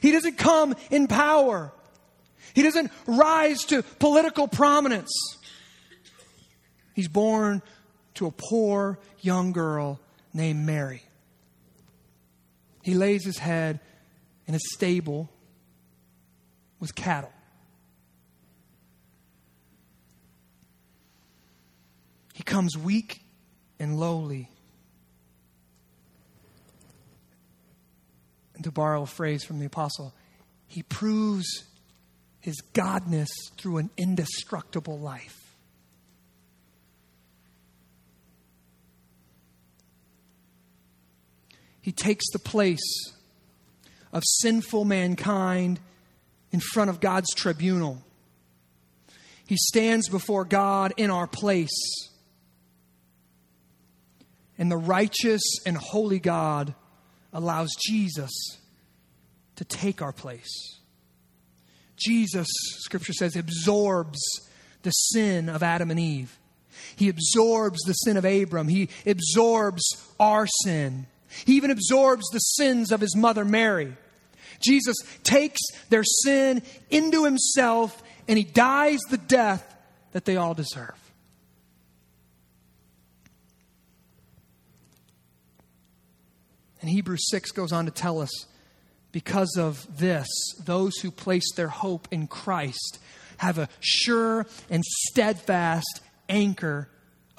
He 0.03 0.13
doesn't 0.13 0.37
come 0.37 0.75
in 0.91 1.07
power. 1.07 1.73
He 2.53 2.61
doesn't 2.61 2.93
rise 3.07 3.65
to 3.65 3.83
political 3.99 4.49
prominence. 4.49 5.11
He's 6.93 7.09
born 7.09 7.63
to 8.17 8.27
a 8.27 8.31
poor 8.31 8.99
young 9.23 9.53
girl 9.53 9.99
named 10.35 10.67
Mary. 10.67 11.05
He 12.83 12.93
lays 12.93 13.25
his 13.25 13.39
head 13.39 13.81
in 14.47 14.55
a 14.55 14.61
stable 14.75 15.31
with 16.81 16.95
cattle. 16.95 17.33
He 22.43 22.45
comes 22.45 22.77
weak 22.77 23.21
and 23.79 24.01
lowly. 24.01 24.49
And 28.57 28.65
to 28.65 28.73
borrow 28.73 29.03
a 29.03 29.07
phrase 29.07 29.45
from 29.45 29.61
the 29.61 29.67
apostle, 29.67 30.13
he 30.67 30.83
proves 30.83 31.47
his 32.41 32.61
godness 32.75 33.29
through 33.57 33.77
an 33.77 33.91
indestructible 33.97 34.99
life. 34.99 35.55
He 41.81 41.93
takes 41.93 42.29
the 42.33 42.41
place 42.41 43.13
of 44.13 44.25
sinful 44.41 44.85
mankind 44.85 45.79
in 46.51 46.59
front 46.59 46.91
of 46.91 46.99
God's 46.99 47.33
tribunal. 47.37 48.03
He 49.47 49.57
stands 49.57 50.09
before 50.09 50.45
God 50.45 50.93
in 50.97 51.09
our 51.09 51.29
place. 51.29 52.11
And 54.63 54.71
the 54.71 54.77
righteous 54.77 55.43
and 55.67 55.77
holy 55.77 56.21
God 56.21 56.77
allows 57.33 57.75
Jesus 57.85 58.31
to 59.57 59.65
take 59.65 60.01
our 60.01 60.13
place. 60.13 60.79
Jesus, 61.97 62.47
Scripture 62.79 63.13
says, 63.13 63.35
absorbs 63.35 64.21
the 64.83 64.93
sin 64.93 65.49
of 65.49 65.65
Adam 65.65 65.91
and 65.91 65.99
Eve. 65.99 66.39
He 66.95 67.09
absorbs 67.09 67.81
the 67.81 67.93
sin 67.93 68.17
of 68.17 68.25
Abram. 68.25 68.69
He 68.69 68.89
absorbs 69.05 69.83
our 70.21 70.47
sin. 70.63 71.09
He 71.45 71.57
even 71.57 71.73
absorbs 71.73 72.29
the 72.29 72.39
sins 72.39 72.93
of 72.93 73.01
his 73.01 73.17
mother 73.17 73.45
Mary. 73.45 73.97
Jesus 74.61 74.97
takes 75.25 75.61
their 75.89 76.05
sin 76.05 76.63
into 76.89 77.25
himself 77.25 78.01
and 78.29 78.39
he 78.39 78.45
dies 78.45 79.01
the 79.11 79.19
death 79.19 79.77
that 80.13 80.25
they 80.25 80.37
all 80.37 80.55
deserve. 80.55 81.02
And 86.83 86.91
Hebrews 86.91 87.31
6 87.31 87.53
goes 87.53 87.73
on 87.73 87.87
to 87.87 87.93
tell 87.93 88.21
us 88.21 88.47
because 89.13 89.57
of 89.57 89.99
this, 89.99 90.29
those 90.65 90.97
who 90.99 91.11
place 91.11 91.55
their 91.55 91.69
hope 91.69 92.09
in 92.11 92.27
Christ 92.27 92.99
have 93.39 93.59
a 93.59 93.69
sure 93.81 94.47
and 94.69 94.85
steadfast 94.85 96.01
anchor 96.29 96.89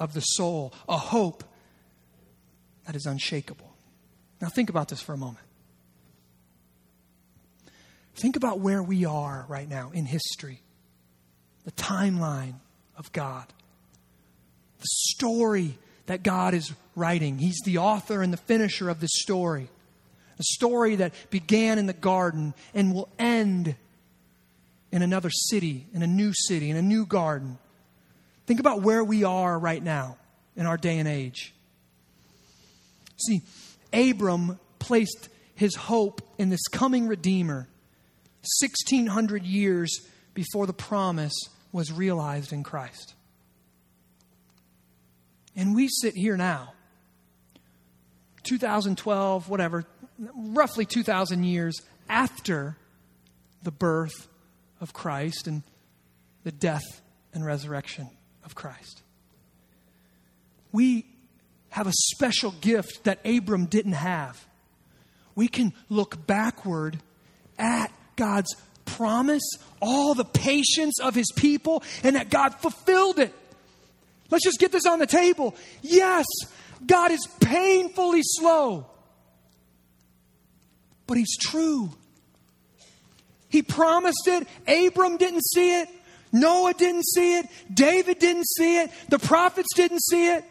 of 0.00 0.14
the 0.14 0.20
soul, 0.20 0.72
a 0.88 0.96
hope 0.96 1.44
that 2.86 2.96
is 2.96 3.06
unshakable. 3.06 3.70
Now, 4.40 4.48
think 4.48 4.70
about 4.70 4.88
this 4.88 5.00
for 5.00 5.12
a 5.12 5.16
moment. 5.16 5.46
Think 8.14 8.36
about 8.36 8.60
where 8.60 8.82
we 8.82 9.04
are 9.04 9.44
right 9.48 9.68
now 9.68 9.90
in 9.92 10.06
history, 10.06 10.62
the 11.64 11.72
timeline 11.72 12.54
of 12.96 13.12
God, 13.12 13.46
the 14.78 14.86
story 14.86 15.78
that 16.06 16.22
God 16.22 16.54
is 16.54 16.72
writing. 16.94 17.38
He's 17.38 17.60
the 17.64 17.78
author 17.78 18.22
and 18.22 18.32
the 18.32 18.38
finisher 18.38 18.88
of 18.88 19.00
this 19.00 19.10
story. 19.14 19.68
A 20.38 20.42
story 20.42 20.96
that 20.96 21.12
began 21.30 21.78
in 21.78 21.86
the 21.86 21.92
garden 21.92 22.54
and 22.74 22.94
will 22.94 23.08
end 23.18 23.76
in 24.90 25.02
another 25.02 25.30
city, 25.30 25.86
in 25.92 26.02
a 26.02 26.06
new 26.06 26.32
city, 26.34 26.70
in 26.70 26.76
a 26.76 26.82
new 26.82 27.06
garden. 27.06 27.58
Think 28.46 28.60
about 28.60 28.82
where 28.82 29.02
we 29.02 29.24
are 29.24 29.58
right 29.58 29.82
now 29.82 30.16
in 30.56 30.66
our 30.66 30.76
day 30.76 30.98
and 30.98 31.08
age. 31.08 31.54
See, 33.16 33.42
Abram 33.92 34.58
placed 34.78 35.28
his 35.54 35.74
hope 35.74 36.20
in 36.38 36.50
this 36.50 36.66
coming 36.68 37.06
Redeemer 37.06 37.68
1,600 38.60 39.44
years 39.44 40.00
before 40.34 40.66
the 40.66 40.72
promise 40.72 41.34
was 41.72 41.90
realized 41.90 42.52
in 42.52 42.62
Christ. 42.62 43.13
And 45.56 45.74
we 45.74 45.88
sit 45.88 46.14
here 46.14 46.36
now, 46.36 46.72
2012, 48.42 49.48
whatever, 49.48 49.84
roughly 50.34 50.84
2,000 50.84 51.44
years 51.44 51.80
after 52.08 52.76
the 53.62 53.70
birth 53.70 54.28
of 54.80 54.92
Christ 54.92 55.46
and 55.46 55.62
the 56.42 56.52
death 56.52 57.02
and 57.32 57.44
resurrection 57.44 58.10
of 58.44 58.54
Christ. 58.54 59.02
We 60.72 61.06
have 61.70 61.86
a 61.86 61.92
special 61.92 62.52
gift 62.60 63.04
that 63.04 63.18
Abram 63.24 63.66
didn't 63.66 63.92
have. 63.92 64.44
We 65.34 65.48
can 65.48 65.72
look 65.88 66.26
backward 66.26 66.98
at 67.58 67.92
God's 68.16 68.54
promise, 68.84 69.42
all 69.80 70.14
the 70.14 70.24
patience 70.24 71.00
of 71.00 71.14
his 71.14 71.30
people, 71.36 71.82
and 72.02 72.16
that 72.16 72.30
God 72.30 72.54
fulfilled 72.56 73.18
it. 73.18 73.34
Let's 74.30 74.44
just 74.44 74.58
get 74.58 74.72
this 74.72 74.86
on 74.86 74.98
the 74.98 75.06
table. 75.06 75.54
Yes, 75.82 76.26
God 76.86 77.10
is 77.10 77.26
painfully 77.40 78.22
slow, 78.22 78.86
but 81.06 81.16
he's 81.16 81.36
true. 81.36 81.90
He 83.48 83.62
promised 83.62 84.26
it. 84.26 84.48
Abram 84.66 85.16
didn't 85.16 85.44
see 85.44 85.80
it. 85.80 85.88
Noah 86.32 86.74
didn't 86.74 87.04
see 87.06 87.38
it. 87.38 87.46
David 87.72 88.18
didn't 88.18 88.46
see 88.56 88.80
it. 88.80 88.90
The 89.08 89.20
prophets 89.20 89.68
didn't 89.76 90.02
see 90.02 90.32
it. 90.32 90.44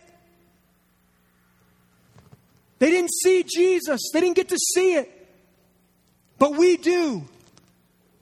They 2.79 2.89
didn't 2.89 3.11
see 3.11 3.43
Jesus. 3.43 3.99
They 4.13 4.21
didn't 4.21 4.37
get 4.37 4.49
to 4.49 4.57
see 4.57 4.95
it. 4.95 5.09
But 6.39 6.55
we 6.55 6.77
do. 6.77 7.27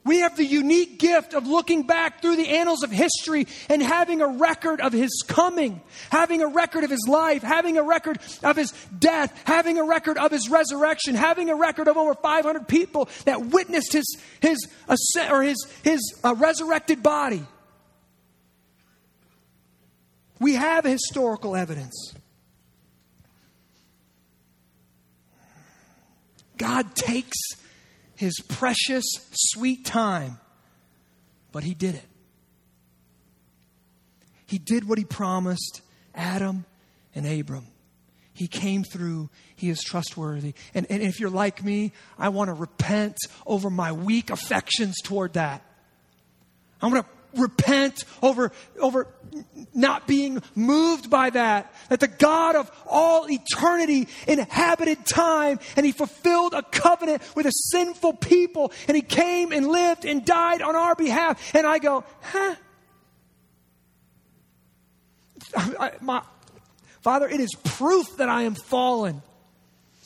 We 0.03 0.21
have 0.21 0.35
the 0.35 0.45
unique 0.45 0.97
gift 0.97 1.35
of 1.35 1.45
looking 1.45 1.83
back 1.83 2.21
through 2.21 2.37
the 2.37 2.49
annals 2.49 2.81
of 2.81 2.89
history 2.89 3.45
and 3.69 3.83
having 3.83 4.21
a 4.21 4.27
record 4.27 4.81
of 4.81 4.93
his 4.93 5.23
coming, 5.27 5.79
having 6.09 6.41
a 6.41 6.47
record 6.47 6.83
of 6.83 6.89
his 6.89 7.05
life, 7.07 7.43
having 7.43 7.77
a 7.77 7.83
record 7.83 8.17
of 8.41 8.57
his 8.57 8.71
death, 8.97 9.39
having 9.45 9.77
a 9.77 9.83
record 9.83 10.17
of 10.17 10.31
his 10.31 10.49
resurrection, 10.49 11.13
having 11.13 11.51
a 11.51 11.55
record 11.55 11.87
of 11.87 11.97
over 11.97 12.15
500 12.15 12.67
people 12.67 13.09
that 13.25 13.45
witnessed 13.45 13.93
his, 13.93 14.17
his, 14.39 14.57
or 15.29 15.43
his, 15.43 15.67
his 15.83 16.01
uh, 16.23 16.33
resurrected 16.35 17.03
body. 17.03 17.45
We 20.39 20.55
have 20.55 20.83
historical 20.83 21.55
evidence. 21.55 22.15
God 26.57 26.95
takes 26.95 27.37
his 28.21 28.35
precious, 28.47 29.03
sweet 29.31 29.83
time. 29.83 30.39
But 31.51 31.63
he 31.63 31.73
did 31.73 31.95
it. 31.95 32.05
He 34.45 34.59
did 34.59 34.87
what 34.87 34.99
he 34.99 35.05
promised 35.05 35.81
Adam 36.13 36.65
and 37.15 37.25
Abram. 37.25 37.65
He 38.33 38.47
came 38.47 38.83
through. 38.83 39.31
He 39.55 39.71
is 39.71 39.81
trustworthy. 39.81 40.53
And, 40.75 40.85
and 40.91 41.01
if 41.01 41.19
you're 41.19 41.31
like 41.31 41.63
me, 41.63 41.93
I 42.19 42.29
want 42.29 42.49
to 42.49 42.53
repent 42.53 43.17
over 43.47 43.71
my 43.71 43.91
weak 43.91 44.29
affections 44.29 44.97
toward 45.03 45.33
that. 45.33 45.63
I 46.79 46.85
want 46.85 47.03
to 47.03 47.20
repent 47.35 48.03
over, 48.21 48.51
over 48.79 49.07
not 49.73 50.07
being 50.07 50.41
moved 50.55 51.09
by 51.09 51.29
that. 51.29 51.73
That 51.89 51.99
the 51.99 52.07
God 52.07 52.55
of 52.55 52.71
all 52.87 53.29
eternity 53.29 54.07
inhabited 54.27 55.05
time 55.05 55.59
and 55.75 55.85
he 55.85 55.91
fulfilled 55.91 56.53
a 56.53 56.63
covenant 56.63 57.23
with 57.35 57.45
a 57.45 57.51
sinful 57.51 58.13
people 58.13 58.71
and 58.87 58.95
he 58.95 59.01
came 59.01 59.51
and 59.51 59.67
lived 59.67 60.05
and 60.05 60.25
died 60.25 60.61
on 60.61 60.75
our 60.75 60.95
behalf. 60.95 61.55
And 61.55 61.65
I 61.65 61.79
go, 61.79 62.03
huh? 62.21 62.55
I, 65.55 65.91
my, 66.01 66.21
Father, 67.01 67.27
it 67.27 67.39
is 67.39 67.49
proof 67.63 68.17
that 68.17 68.29
I 68.29 68.43
am 68.43 68.55
fallen. 68.55 69.21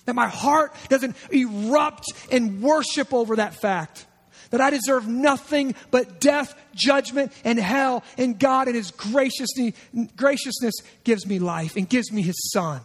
That 0.05 0.15
my 0.15 0.28
heart 0.28 0.73
doesn't 0.89 1.15
erupt 1.32 2.05
in 2.30 2.61
worship 2.61 3.13
over 3.13 3.38
that 3.38 3.55
fact 3.55 4.05
that 4.52 4.62
I 4.62 4.70
deserve 4.70 5.08
nothing 5.08 5.76
but 5.91 6.20
death, 6.20 6.54
judgment, 6.74 7.32
and 7.43 7.60
hell, 7.60 8.04
and 8.18 8.39
God 8.39 8.68
in 8.68 8.76
His 8.76 8.91
graciousness, 8.91 9.74
graciousness 10.16 10.76
gives 11.04 11.26
me 11.26 11.39
life 11.39 11.76
and 11.76 11.88
gives 11.88 12.12
me 12.12 12.22
His 12.22 12.52
Son. 12.52 12.82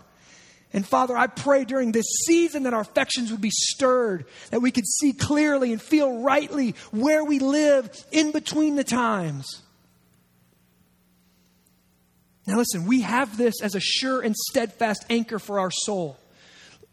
And 0.73 0.87
Father, 0.87 1.17
I 1.17 1.27
pray 1.27 1.65
during 1.65 1.93
this 1.93 2.07
season 2.27 2.63
that 2.63 2.75
our 2.75 2.83
affections 2.83 3.33
would 3.33 3.41
be 3.41 3.51
stirred, 3.51 4.27
that 4.51 4.61
we 4.61 4.71
could 4.71 4.87
see 4.87 5.13
clearly 5.13 5.73
and 5.73 5.83
feel 5.83 6.21
rightly 6.21 6.77
where 6.93 7.25
we 7.25 7.41
live 7.41 7.91
in 8.13 8.31
between 8.31 8.77
the 8.77 8.85
times. 8.85 9.63
Now, 12.47 12.57
listen, 12.57 12.87
we 12.87 13.03
have 13.03 13.37
this 13.37 13.61
as 13.63 13.75
a 13.75 13.81
sure 13.81 14.21
and 14.21 14.35
steadfast 14.35 15.05
anchor 15.11 15.39
for 15.39 15.61
our 15.61 15.71
soul. 15.71 16.17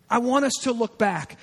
I 0.09 0.19
want 0.19 0.45
us 0.45 0.53
to 0.63 0.71
look 0.71 0.97
back. 0.97 1.37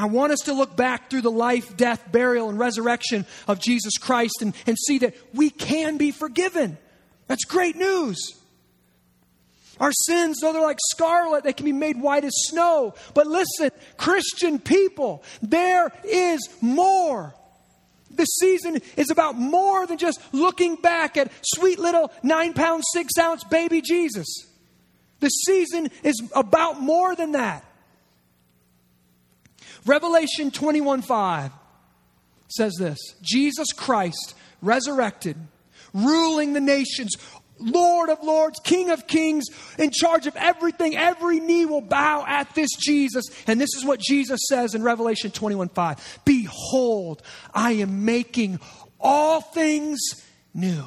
I 0.00 0.06
want 0.06 0.32
us 0.32 0.40
to 0.46 0.54
look 0.54 0.76
back 0.76 1.10
through 1.10 1.20
the 1.20 1.30
life, 1.30 1.76
death, 1.76 2.10
burial, 2.10 2.48
and 2.48 2.58
resurrection 2.58 3.26
of 3.46 3.60
Jesus 3.60 3.98
Christ 3.98 4.40
and, 4.40 4.54
and 4.66 4.78
see 4.78 4.98
that 4.98 5.14
we 5.34 5.50
can 5.50 5.98
be 5.98 6.10
forgiven. 6.10 6.78
That's 7.26 7.44
great 7.44 7.76
news. 7.76 8.18
Our 9.78 9.92
sins, 9.92 10.38
though 10.40 10.54
they're 10.54 10.62
like 10.62 10.78
scarlet, 10.90 11.44
they 11.44 11.52
can 11.52 11.66
be 11.66 11.72
made 11.72 12.00
white 12.00 12.24
as 12.24 12.32
snow. 12.34 12.94
But 13.12 13.26
listen, 13.26 13.72
Christian 13.98 14.58
people, 14.58 15.22
there 15.42 15.92
is 16.02 16.48
more. 16.62 17.34
This 18.10 18.28
season 18.40 18.80
is 18.96 19.10
about 19.10 19.36
more 19.36 19.86
than 19.86 19.98
just 19.98 20.18
looking 20.32 20.76
back 20.76 21.18
at 21.18 21.30
sweet 21.42 21.78
little 21.78 22.10
nine 22.22 22.54
pound, 22.54 22.84
six 22.94 23.18
ounce 23.18 23.44
baby 23.44 23.82
Jesus. 23.82 24.26
The 25.20 25.28
season 25.28 25.90
is 26.02 26.22
about 26.34 26.80
more 26.80 27.14
than 27.14 27.32
that. 27.32 27.64
Revelation 29.86 30.50
21 30.50 31.02
5 31.02 31.52
says 32.48 32.74
this 32.78 32.98
Jesus 33.22 33.72
Christ, 33.72 34.34
resurrected, 34.60 35.36
ruling 35.92 36.52
the 36.52 36.60
nations 36.60 37.16
Lord 37.60 38.08
of 38.08 38.22
Lords, 38.22 38.58
King 38.60 38.90
of 38.90 39.06
Kings, 39.06 39.46
in 39.78 39.90
charge 39.90 40.26
of 40.26 40.34
everything. 40.36 40.96
Every 40.96 41.40
knee 41.40 41.66
will 41.66 41.82
bow 41.82 42.24
at 42.26 42.54
this 42.54 42.70
Jesus. 42.76 43.26
And 43.46 43.60
this 43.60 43.74
is 43.76 43.84
what 43.84 44.00
Jesus 44.00 44.40
says 44.48 44.74
in 44.74 44.82
Revelation 44.82 45.30
21 45.30 45.68
5. 45.68 46.20
Behold, 46.24 47.22
I 47.52 47.72
am 47.72 48.04
making 48.04 48.60
all 48.98 49.40
things 49.40 50.00
new. 50.54 50.84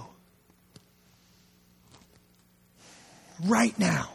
Right 3.45 3.77
now. 3.77 4.09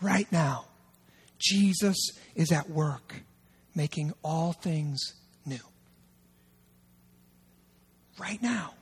Right 0.00 0.30
now. 0.32 0.66
Jesus 1.42 1.96
is 2.34 2.52
at 2.52 2.70
work 2.70 3.22
making 3.74 4.12
all 4.22 4.52
things 4.52 5.14
new. 5.44 5.58
Right 8.18 8.40
now. 8.42 8.74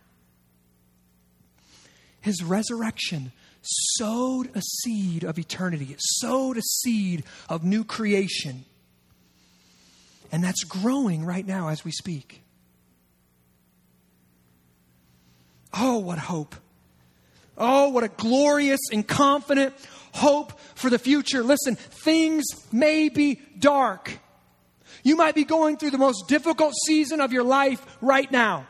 His 2.20 2.42
resurrection 2.42 3.32
sowed 3.62 4.50
a 4.54 4.60
seed 4.60 5.24
of 5.24 5.38
eternity, 5.38 5.86
it 5.86 6.00
sowed 6.00 6.56
a 6.56 6.62
seed 6.62 7.24
of 7.48 7.64
new 7.64 7.84
creation. 7.84 8.64
And 10.32 10.44
that's 10.44 10.62
growing 10.64 11.24
right 11.24 11.46
now 11.46 11.68
as 11.68 11.84
we 11.84 11.90
speak. 11.90 12.42
Oh, 15.72 15.98
what 15.98 16.18
hope! 16.18 16.54
Oh, 17.56 17.90
what 17.90 18.04
a 18.04 18.08
glorious 18.08 18.80
and 18.92 19.06
confident 19.06 19.74
hope 20.12 20.58
for 20.74 20.90
the 20.90 20.98
future. 20.98 21.42
Listen, 21.42 21.76
things 21.76 22.44
may 22.72 23.08
be 23.08 23.40
dark. 23.58 24.18
You 25.02 25.16
might 25.16 25.34
be 25.34 25.44
going 25.44 25.76
through 25.76 25.90
the 25.90 25.98
most 25.98 26.28
difficult 26.28 26.74
season 26.86 27.20
of 27.20 27.32
your 27.32 27.44
life 27.44 27.84
right 28.00 28.30
now. 28.30 28.66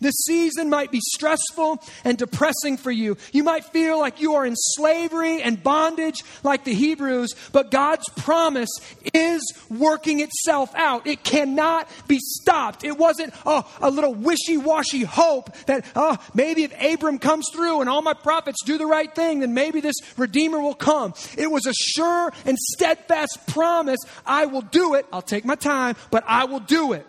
This 0.00 0.14
season 0.26 0.68
might 0.70 0.90
be 0.90 1.00
stressful 1.14 1.82
and 2.04 2.18
depressing 2.18 2.76
for 2.76 2.90
you. 2.90 3.16
You 3.32 3.44
might 3.44 3.64
feel 3.64 3.98
like 3.98 4.20
you 4.20 4.34
are 4.34 4.46
in 4.46 4.54
slavery 4.56 5.42
and 5.42 5.62
bondage 5.62 6.22
like 6.42 6.64
the 6.64 6.74
Hebrews, 6.74 7.34
but 7.52 7.70
God's 7.70 8.08
promise 8.16 8.70
is 9.12 9.42
working 9.68 10.20
itself 10.20 10.74
out. 10.74 11.06
It 11.06 11.24
cannot 11.24 11.88
be 12.06 12.18
stopped. 12.20 12.84
It 12.84 12.96
wasn't 12.96 13.34
oh, 13.46 13.68
a 13.80 13.90
little 13.90 14.14
wishy 14.14 14.56
washy 14.56 15.02
hope 15.02 15.54
that 15.66 15.84
oh, 15.96 16.16
maybe 16.34 16.64
if 16.64 16.72
Abram 16.80 17.18
comes 17.18 17.46
through 17.52 17.80
and 17.80 17.88
all 17.88 18.02
my 18.02 18.14
prophets 18.14 18.58
do 18.64 18.78
the 18.78 18.86
right 18.86 19.12
thing, 19.14 19.40
then 19.40 19.54
maybe 19.54 19.80
this 19.80 19.96
Redeemer 20.16 20.60
will 20.60 20.74
come. 20.74 21.14
It 21.36 21.50
was 21.50 21.66
a 21.66 21.72
sure 21.72 22.32
and 22.44 22.58
steadfast 22.58 23.46
promise 23.46 23.98
I 24.26 24.46
will 24.46 24.62
do 24.62 24.94
it. 24.94 25.06
I'll 25.12 25.22
take 25.22 25.44
my 25.44 25.54
time, 25.54 25.96
but 26.10 26.24
I 26.26 26.44
will 26.44 26.60
do 26.60 26.92
it. 26.92 27.06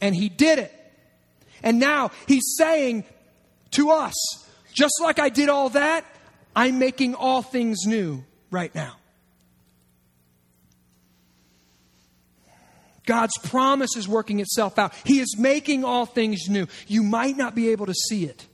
And 0.00 0.14
he 0.14 0.28
did 0.28 0.58
it. 0.58 0.72
And 1.66 1.80
now 1.80 2.12
he's 2.28 2.54
saying 2.56 3.04
to 3.72 3.90
us, 3.90 4.14
just 4.72 4.94
like 5.02 5.18
I 5.18 5.30
did 5.30 5.48
all 5.48 5.70
that, 5.70 6.04
I'm 6.54 6.78
making 6.78 7.16
all 7.16 7.42
things 7.42 7.78
new 7.86 8.22
right 8.52 8.72
now. 8.72 8.94
God's 13.04 13.36
promise 13.38 13.96
is 13.96 14.06
working 14.06 14.38
itself 14.38 14.78
out. 14.78 14.94
He 15.04 15.18
is 15.18 15.36
making 15.36 15.82
all 15.84 16.06
things 16.06 16.48
new. 16.48 16.68
You 16.86 17.02
might 17.02 17.36
not 17.36 17.56
be 17.56 17.70
able 17.70 17.86
to 17.86 17.94
see 17.94 18.26
it. 18.26 18.46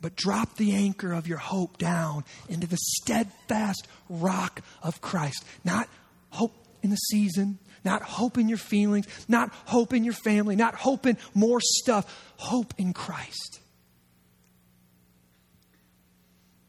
But 0.00 0.16
drop 0.16 0.56
the 0.56 0.74
anchor 0.74 1.12
of 1.12 1.28
your 1.28 1.38
hope 1.38 1.78
down 1.78 2.24
into 2.48 2.66
the 2.66 2.78
steadfast 2.78 3.86
rock 4.08 4.62
of 4.82 5.00
Christ. 5.00 5.44
Not 5.64 5.88
hope 6.30 6.54
in 6.82 6.90
the 6.90 6.96
season, 6.96 7.60
not 7.84 8.02
hope 8.02 8.38
in 8.38 8.48
your 8.48 8.58
feelings, 8.58 9.06
not 9.28 9.50
hope 9.66 9.92
in 9.92 10.04
your 10.04 10.14
family, 10.14 10.56
not 10.56 10.74
hope 10.74 11.06
in 11.06 11.16
more 11.34 11.60
stuff, 11.60 12.32
hope 12.36 12.74
in 12.78 12.92
Christ. 12.92 13.60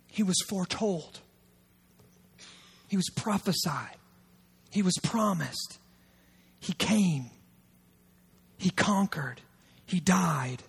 He 0.08 0.24
was 0.24 0.38
foretold, 0.48 1.20
he 2.88 2.98
was 2.98 3.10
prophesied, 3.16 3.98
he 4.70 4.82
was 4.82 4.98
promised. 5.04 5.80
He 6.60 6.72
came, 6.72 7.26
he 8.58 8.70
conquered, 8.70 9.42
he 9.86 10.00
died, 10.00 10.64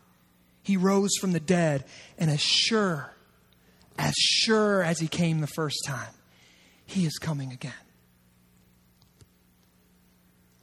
he 0.64 0.76
rose 0.76 1.12
from 1.20 1.30
the 1.30 1.38
dead, 1.38 1.84
and 2.18 2.28
as 2.30 2.40
sure, 2.40 3.12
as 3.96 4.14
sure 4.16 4.82
as 4.82 4.98
he 4.98 5.06
came 5.06 5.40
the 5.40 5.46
first 5.46 5.76
time, 5.86 6.12
he 6.84 7.06
is 7.06 7.16
coming 7.18 7.52
again. 7.52 7.72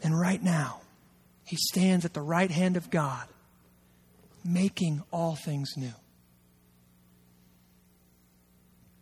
And 0.02 0.20
right 0.20 0.42
now, 0.42 0.82
he 1.46 1.58
stands 1.58 2.06
at 2.06 2.14
the 2.14 2.22
right 2.22 2.50
hand 2.50 2.78
of 2.78 2.90
God, 2.90 3.28
making 4.44 5.04
all 5.12 5.36
things 5.36 5.74
new. 5.78 5.94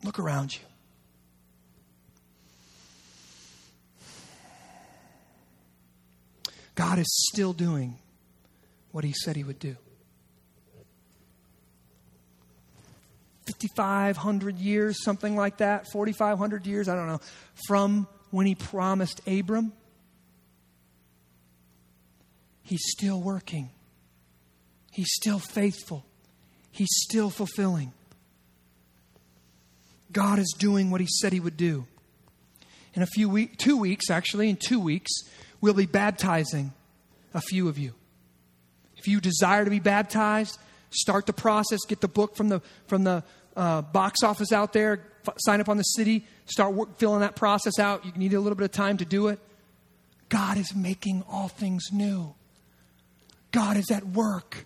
Look 0.03 0.19
around 0.19 0.53
you. 0.55 0.61
God 6.75 6.99
is 6.99 7.07
still 7.31 7.51
doing 7.53 7.97
what 8.91 9.03
he 9.03 9.13
said 9.13 9.35
he 9.35 9.43
would 9.43 9.59
do. 9.59 9.75
5,500 13.75 14.57
years, 14.57 15.03
something 15.03 15.35
like 15.35 15.57
that, 15.57 15.85
4,500 15.91 16.65
years, 16.65 16.87
I 16.87 16.95
don't 16.95 17.07
know, 17.07 17.19
from 17.67 18.07
when 18.31 18.45
he 18.45 18.55
promised 18.55 19.21
Abram 19.27 19.73
He's 22.69 22.85
still 22.85 23.19
working. 23.19 23.71
He's 24.91 25.09
still 25.11 25.39
faithful. 25.39 26.05
He's 26.71 26.91
still 26.91 27.31
fulfilling. 27.31 27.93
God 30.11 30.37
is 30.37 30.53
doing 30.55 30.91
what 30.91 31.01
He 31.01 31.07
said 31.09 31.33
He 31.33 31.39
would 31.39 31.57
do. 31.57 31.87
In 32.93 33.01
a 33.01 33.07
few 33.07 33.27
weeks, 33.27 33.57
two 33.57 33.75
weeks 33.75 34.11
actually, 34.11 34.51
in 34.51 34.55
two 34.55 34.79
weeks, 34.79 35.09
we'll 35.61 35.73
be 35.73 35.87
baptizing 35.87 36.71
a 37.33 37.41
few 37.41 37.67
of 37.69 37.79
you. 37.79 37.95
If 38.97 39.07
you 39.07 39.19
desire 39.19 39.65
to 39.65 39.71
be 39.71 39.79
baptized, 39.79 40.59
start 40.91 41.25
the 41.25 41.33
process. 41.33 41.79
Get 41.87 42.01
the 42.01 42.07
book 42.07 42.35
from 42.35 42.49
the 42.49 42.61
from 42.85 43.03
the 43.03 43.23
uh, 43.57 43.81
box 43.81 44.21
office 44.21 44.51
out 44.51 44.73
there. 44.73 45.01
F- 45.27 45.33
sign 45.39 45.59
up 45.59 45.69
on 45.69 45.77
the 45.77 45.83
city. 45.83 46.23
Start 46.45 46.75
work, 46.75 46.99
filling 46.99 47.21
that 47.21 47.35
process 47.35 47.79
out. 47.79 48.05
You 48.05 48.11
need 48.15 48.35
a 48.35 48.39
little 48.39 48.55
bit 48.55 48.65
of 48.65 48.71
time 48.71 48.97
to 48.97 49.05
do 49.05 49.29
it. 49.29 49.39
God 50.27 50.57
is 50.57 50.75
making 50.75 51.23
all 51.27 51.47
things 51.47 51.85
new. 51.91 52.35
God 53.51 53.77
is 53.77 53.89
at 53.91 54.05
work. 54.05 54.65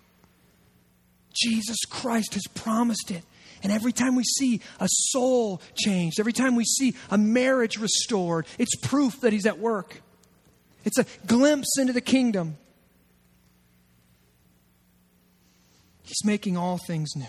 Jesus 1.34 1.78
Christ 1.90 2.34
has 2.34 2.44
promised 2.54 3.12
it. 3.12 3.24
And 3.64 3.72
every 3.72 3.94
time 3.94 4.16
we 4.16 4.24
see 4.24 4.60
a 4.80 4.88
soul 4.90 5.62
changed, 5.76 6.20
every 6.20 6.34
time 6.34 6.56
we 6.56 6.66
see 6.66 6.96
a 7.10 7.18
marriage 7.18 7.78
restored, 7.78 8.46
it's 8.60 8.76
proof 8.76 9.22
that 9.22 9.32
He's 9.32 9.46
at 9.46 9.58
work. 9.58 10.02
It's 10.84 11.00
a 11.00 11.06
glimpse 11.26 11.78
into 11.80 11.94
the 11.94 12.02
kingdom. 12.02 12.58
He's 16.04 16.26
making 16.26 16.58
all 16.58 16.78
things 16.78 17.16
new. 17.16 17.26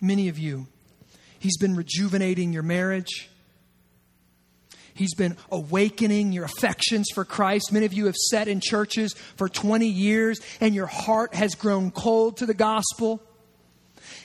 Many 0.00 0.28
of 0.28 0.38
you, 0.38 0.68
He's 1.40 1.58
been 1.58 1.74
rejuvenating 1.74 2.52
your 2.52 2.62
marriage. 2.62 3.28
He's 4.94 5.14
been 5.14 5.36
awakening 5.50 6.32
your 6.32 6.44
affections 6.44 7.08
for 7.12 7.24
Christ. 7.24 7.72
Many 7.72 7.84
of 7.84 7.92
you 7.92 8.06
have 8.06 8.14
sat 8.14 8.46
in 8.46 8.60
churches 8.60 9.12
for 9.36 9.48
20 9.48 9.88
years 9.88 10.40
and 10.60 10.74
your 10.74 10.86
heart 10.86 11.34
has 11.34 11.54
grown 11.56 11.90
cold 11.90 12.36
to 12.38 12.46
the 12.46 12.54
gospel. 12.54 13.20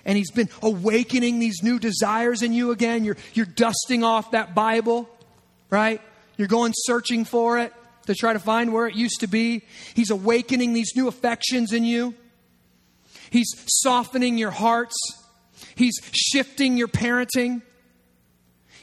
And 0.05 0.17
He's 0.17 0.31
been 0.31 0.49
awakening 0.61 1.39
these 1.39 1.63
new 1.63 1.79
desires 1.79 2.43
in 2.43 2.53
you 2.53 2.71
again. 2.71 3.03
You're, 3.03 3.17
you're 3.33 3.47
dusting 3.47 4.03
off 4.03 4.31
that 4.31 4.53
Bible, 4.53 5.09
right? 5.69 6.01
You're 6.37 6.47
going 6.47 6.73
searching 6.75 7.25
for 7.25 7.57
it 7.57 7.73
to 8.05 8.13
try 8.13 8.33
to 8.33 8.39
find 8.39 8.71
where 8.71 8.87
it 8.87 8.95
used 8.95 9.21
to 9.21 9.27
be. 9.27 9.63
He's 9.95 10.11
awakening 10.11 10.73
these 10.73 10.93
new 10.95 11.07
affections 11.07 11.73
in 11.73 11.83
you. 11.83 12.13
He's 13.31 13.51
softening 13.67 14.37
your 14.37 14.51
hearts. 14.51 14.95
He's 15.75 15.99
shifting 16.11 16.77
your 16.77 16.87
parenting. 16.87 17.61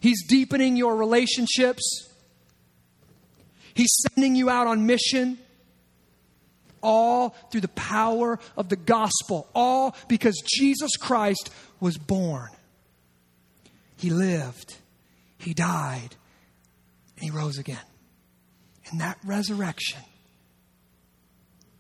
He's 0.01 0.27
deepening 0.27 0.77
your 0.77 0.97
relationships. 0.97 2.09
He's 3.75 3.95
sending 4.09 4.35
you 4.35 4.51
out 4.51 4.67
on 4.67 4.87
mission. 4.87 5.39
All 6.83 7.31
through 7.51 7.63
the 7.63 7.69
power 7.69 8.39
of 8.57 8.69
the 8.69 8.77
gospel. 8.77 9.49
All 9.55 9.97
because 10.09 10.41
Jesus 10.47 10.97
Christ 10.97 11.51
was 11.81 11.97
born. 11.97 12.51
He 13.97 14.11
lived. 14.11 14.77
He 15.39 15.55
died. 15.55 16.15
And 17.17 17.25
he 17.25 17.31
rose 17.31 17.59
again. 17.59 17.79
And 18.91 19.01
that 19.01 19.19
resurrection, 19.25 20.01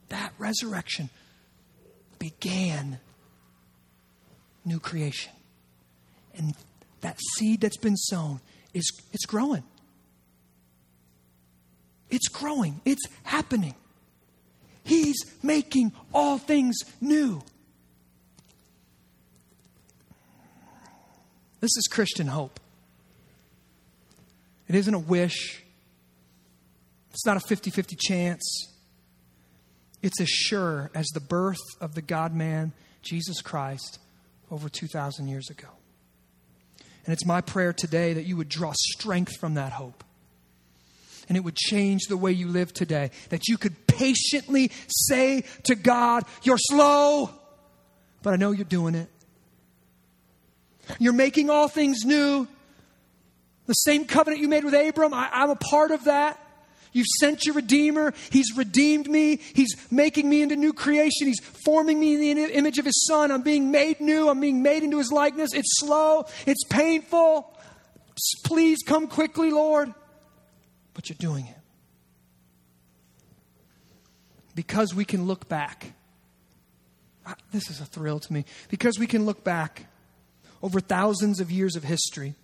that 0.08 0.32
resurrection 0.38 1.08
began 2.18 2.98
new 4.64 4.80
creation. 4.80 5.32
And 6.36 6.54
that 7.06 7.20
seed 7.36 7.60
that's 7.60 7.76
been 7.76 7.96
sown 7.96 8.40
is 8.74 8.90
it's 9.12 9.26
growing. 9.26 9.62
It's 12.10 12.26
growing. 12.26 12.80
It's 12.84 13.04
happening. 13.22 13.76
He's 14.82 15.16
making 15.40 15.92
all 16.12 16.36
things 16.36 16.76
new. 17.00 17.42
This 21.60 21.76
is 21.76 21.86
Christian 21.88 22.26
hope. 22.26 22.58
It 24.66 24.74
isn't 24.74 24.92
a 24.92 24.98
wish, 24.98 25.62
it's 27.12 27.24
not 27.24 27.36
a 27.36 27.40
50 27.40 27.70
50 27.70 27.96
chance. 27.96 28.72
It's 30.02 30.20
as 30.20 30.28
sure 30.28 30.90
as 30.92 31.06
the 31.14 31.20
birth 31.20 31.62
of 31.80 31.94
the 31.94 32.02
God 32.02 32.34
man, 32.34 32.72
Jesus 33.02 33.42
Christ, 33.42 34.00
over 34.50 34.68
2,000 34.68 35.28
years 35.28 35.50
ago. 35.50 35.68
And 37.06 37.12
it's 37.12 37.24
my 37.24 37.40
prayer 37.40 37.72
today 37.72 38.14
that 38.14 38.24
you 38.24 38.36
would 38.36 38.48
draw 38.48 38.72
strength 38.74 39.36
from 39.36 39.54
that 39.54 39.72
hope. 39.72 40.02
And 41.28 41.36
it 41.36 41.40
would 41.40 41.56
change 41.56 42.02
the 42.08 42.16
way 42.16 42.32
you 42.32 42.48
live 42.48 42.74
today. 42.74 43.10
That 43.30 43.48
you 43.48 43.58
could 43.58 43.86
patiently 43.86 44.70
say 44.88 45.44
to 45.64 45.74
God, 45.74 46.24
You're 46.42 46.58
slow, 46.58 47.30
but 48.22 48.32
I 48.32 48.36
know 48.36 48.50
you're 48.50 48.64
doing 48.64 48.94
it. 48.94 49.08
You're 50.98 51.12
making 51.12 51.50
all 51.50 51.68
things 51.68 52.04
new. 52.04 52.46
The 53.66 53.72
same 53.72 54.04
covenant 54.04 54.40
you 54.40 54.48
made 54.48 54.64
with 54.64 54.74
Abram, 54.74 55.12
I, 55.12 55.28
am 55.32 55.50
a 55.50 55.56
part 55.56 55.90
of 55.90 56.04
that. 56.04 56.40
You've 56.96 57.06
sent 57.20 57.44
your 57.44 57.54
Redeemer. 57.54 58.14
He's 58.30 58.56
redeemed 58.56 59.06
me. 59.06 59.36
He's 59.36 59.76
making 59.90 60.30
me 60.30 60.40
into 60.40 60.56
new 60.56 60.72
creation. 60.72 61.26
He's 61.26 61.40
forming 61.40 62.00
me 62.00 62.14
in 62.30 62.38
the 62.38 62.56
image 62.56 62.78
of 62.78 62.86
His 62.86 63.06
Son. 63.06 63.30
I'm 63.30 63.42
being 63.42 63.70
made 63.70 64.00
new. 64.00 64.30
I'm 64.30 64.40
being 64.40 64.62
made 64.62 64.82
into 64.82 64.96
His 64.96 65.12
likeness. 65.12 65.52
It's 65.52 65.78
slow. 65.78 66.24
It's 66.46 66.64
painful. 66.70 67.54
Please 68.46 68.78
come 68.82 69.08
quickly, 69.08 69.50
Lord. 69.50 69.92
But 70.94 71.10
you're 71.10 71.18
doing 71.20 71.44
it. 71.44 71.58
Because 74.54 74.94
we 74.94 75.04
can 75.04 75.26
look 75.26 75.50
back. 75.50 75.92
This 77.52 77.68
is 77.68 77.78
a 77.78 77.84
thrill 77.84 78.20
to 78.20 78.32
me. 78.32 78.46
Because 78.70 78.98
we 78.98 79.06
can 79.06 79.26
look 79.26 79.44
back 79.44 79.84
over 80.62 80.80
thousands 80.80 81.40
of 81.40 81.50
years 81.50 81.76
of 81.76 81.84
history 81.84 82.36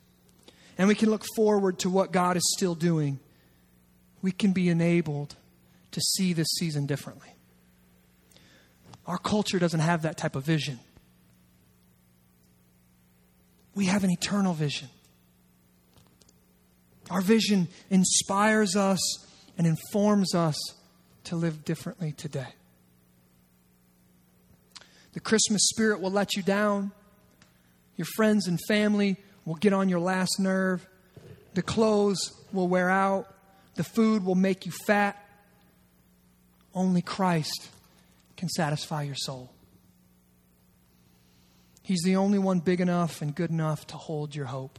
and 0.77 0.89
we 0.89 0.95
can 0.95 1.09
look 1.09 1.25
forward 1.37 1.79
to 1.79 1.89
what 1.89 2.13
God 2.13 2.37
is 2.37 2.43
still 2.55 2.75
doing, 2.75 3.19
we 4.23 4.33
can 4.33 4.53
be 4.53 4.69
enabled 4.69 5.35
to 5.91 6.01
see 6.01 6.33
this 6.33 6.49
season 6.59 6.87
differently. 6.87 7.29
Our 9.07 9.19
culture 9.19 9.59
doesn't 9.59 9.81
have 9.81 10.03
that 10.03 10.17
type 10.17 10.37
of 10.37 10.45
vision. 10.45 10.79
We 13.75 13.87
have 13.87 14.05
an 14.05 14.11
eternal 14.11 14.55
vision. 14.55 14.89
Our 17.11 17.21
vision 17.21 17.69
inspires 17.91 18.77
us 18.77 19.01
and 19.59 19.67
informs 19.67 20.35
us 20.35 20.57
to 21.25 21.37
live 21.37 21.65
differently 21.65 22.13
today. 22.13 22.55
The 25.13 25.21
Christmas 25.21 25.69
spirit 25.69 26.01
will 26.01 26.11
let 26.11 26.37
you 26.37 26.43
down. 26.43 26.93
Your 27.97 28.07
friends 28.17 28.47
and 28.47 28.59
family 28.67 29.17
will 29.45 29.57
get 29.57 29.73
on 29.73 29.89
your 29.89 30.01
last 30.01 30.39
nerve. 30.39 30.87
The 31.55 31.63
clothes 31.63 32.33
will 32.53 32.69
wear 32.69 32.89
out. 32.89 33.27
The 33.75 33.85
food 33.85 34.25
will 34.25 34.35
make 34.35 34.67
you 34.67 34.73
fat. 34.87 35.17
Only 36.75 37.03
Christ 37.03 37.71
can 38.37 38.49
satisfy 38.49 39.03
your 39.03 39.15
soul. 39.15 39.53
He's 41.83 42.03
the 42.05 42.17
only 42.17 42.39
one 42.39 42.61
big 42.61 42.81
enough 42.81 43.23
and 43.23 43.35
good 43.35 43.51
enough 43.51 43.87
to 43.89 43.97
hold 43.97 44.35
your 44.35 44.47
hope. 44.47 44.79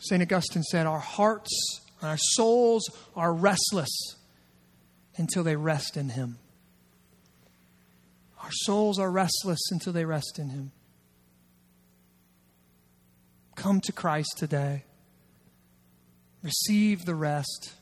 St. 0.00 0.22
Augustine 0.22 0.62
said, 0.62 0.86
Our 0.86 0.98
hearts 1.00 1.50
and 2.00 2.10
our 2.10 2.16
souls 2.18 2.88
are 3.14 3.32
restless 3.32 3.90
until 5.16 5.42
they 5.42 5.56
rest 5.56 5.96
in 5.96 6.10
Him. 6.10 6.38
Our 8.42 8.50
souls 8.52 8.98
are 8.98 9.10
restless 9.10 9.60
until 9.70 9.92
they 9.92 10.04
rest 10.04 10.38
in 10.38 10.50
Him. 10.50 10.72
Come 13.56 13.80
to 13.82 13.92
Christ 13.92 14.34
today. 14.36 14.84
Receive 16.42 17.04
the 17.04 17.14
rest. 17.14 17.72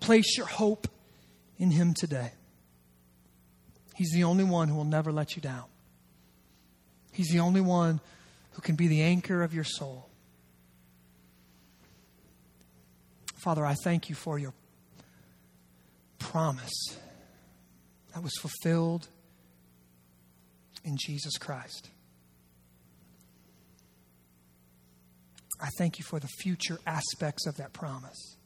Place 0.00 0.36
your 0.36 0.46
hope 0.46 0.88
in 1.58 1.70
Him 1.70 1.94
today. 1.94 2.32
He's 3.94 4.12
the 4.12 4.24
only 4.24 4.44
one 4.44 4.68
who 4.68 4.76
will 4.76 4.84
never 4.84 5.12
let 5.12 5.36
you 5.36 5.42
down. 5.42 5.64
He's 7.12 7.30
the 7.30 7.40
only 7.40 7.60
one 7.60 8.00
who 8.52 8.62
can 8.62 8.76
be 8.76 8.86
the 8.86 9.02
anchor 9.02 9.42
of 9.42 9.52
your 9.52 9.64
soul. 9.64 10.08
Father, 13.36 13.64
I 13.64 13.74
thank 13.74 14.08
you 14.08 14.14
for 14.14 14.38
your 14.38 14.52
promise 16.18 16.96
that 18.12 18.22
was 18.22 18.34
fulfilled 18.40 19.08
in 20.84 20.96
Jesus 20.96 21.38
Christ. 21.38 21.90
I 25.60 25.68
thank 25.76 25.98
you 25.98 26.04
for 26.04 26.20
the 26.20 26.28
future 26.28 26.78
aspects 26.86 27.46
of 27.46 27.56
that 27.56 27.72
promise. 27.72 28.36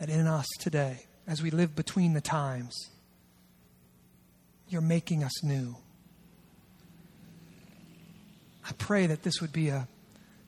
That 0.00 0.08
in 0.08 0.26
us 0.26 0.46
today, 0.58 1.06
as 1.26 1.42
we 1.42 1.50
live 1.50 1.76
between 1.76 2.14
the 2.14 2.20
times, 2.20 2.90
you're 4.68 4.80
making 4.80 5.22
us 5.22 5.44
new. 5.44 5.76
I 8.66 8.72
pray 8.72 9.06
that 9.06 9.22
this 9.22 9.40
would 9.40 9.52
be 9.52 9.68
a 9.68 9.86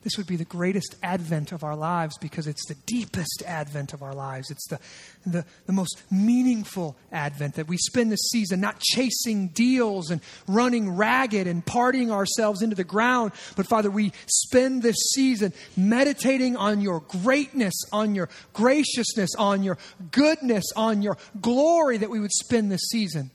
this 0.05 0.17
would 0.17 0.27
be 0.27 0.35
the 0.35 0.45
greatest 0.45 0.95
advent 1.01 1.51
of 1.51 1.63
our 1.63 1.75
lives 1.75 2.15
because 2.19 2.45
it's 2.45 2.67
the 2.67 2.75
deepest 2.85 3.41
advent 3.43 3.91
of 3.91 4.03
our 4.03 4.13
lives. 4.13 4.51
It's 4.51 4.67
the, 4.67 4.79
the, 5.25 5.45
the, 5.65 5.73
most 5.73 5.99
meaningful 6.11 6.95
advent 7.11 7.55
that 7.55 7.67
we 7.67 7.77
spend 7.77 8.11
this 8.11 8.29
season 8.29 8.61
not 8.61 8.79
chasing 8.79 9.47
deals 9.47 10.11
and 10.11 10.21
running 10.47 10.95
ragged 10.95 11.47
and 11.47 11.65
partying 11.65 12.11
ourselves 12.11 12.61
into 12.61 12.75
the 12.75 12.83
ground, 12.83 13.31
but 13.55 13.65
Father, 13.65 13.89
we 13.89 14.13
spend 14.27 14.83
this 14.83 14.95
season 15.15 15.53
meditating 15.75 16.55
on 16.55 16.81
your 16.81 16.99
greatness, 16.99 17.73
on 17.91 18.13
your 18.13 18.29
graciousness, 18.53 19.31
on 19.39 19.63
your 19.63 19.79
goodness, 20.11 20.65
on 20.75 21.01
your 21.01 21.17
glory 21.41 21.97
that 21.97 22.11
we 22.11 22.19
would 22.19 22.31
spend 22.31 22.71
this 22.71 22.89
season 22.91 23.31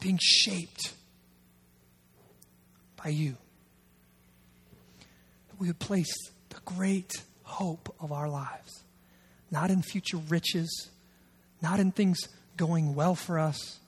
being 0.00 0.18
shaped 0.20 0.92
by 3.00 3.10
you 3.10 3.36
we 5.60 5.66
would 5.66 5.78
place 5.78 6.12
the 6.48 6.60
great 6.64 7.12
hope 7.42 7.94
of 8.00 8.10
our 8.10 8.28
lives, 8.28 8.82
not 9.50 9.70
in 9.70 9.82
future 9.82 10.16
riches, 10.16 10.88
not 11.62 11.78
in 11.78 11.92
things 11.92 12.18
going 12.56 12.94
well 12.94 13.14
for 13.14 13.38
us. 13.38 13.78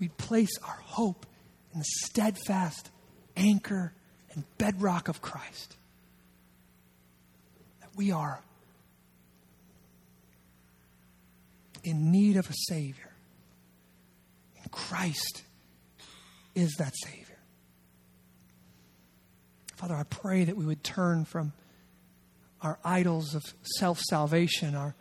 We'd 0.00 0.16
place 0.18 0.50
our 0.62 0.80
hope 0.82 1.26
in 1.72 1.78
the 1.78 1.86
steadfast 2.04 2.90
anchor 3.36 3.92
and 4.32 4.44
bedrock 4.58 5.08
of 5.08 5.22
Christ. 5.22 5.76
That 7.80 7.90
we 7.96 8.10
are 8.10 8.42
in 11.84 12.10
need 12.10 12.36
of 12.36 12.50
a 12.50 12.54
Savior. 12.68 13.12
And 14.60 14.72
Christ 14.72 15.44
is 16.56 16.74
that 16.78 16.94
Savior. 17.04 17.27
Father, 19.78 19.94
I 19.94 20.02
pray 20.02 20.42
that 20.42 20.56
we 20.56 20.66
would 20.66 20.82
turn 20.82 21.24
from 21.24 21.52
our 22.62 22.80
idols 22.84 23.36
of 23.36 23.44
self 23.62 24.00
salvation, 24.00 24.74
our 24.74 24.96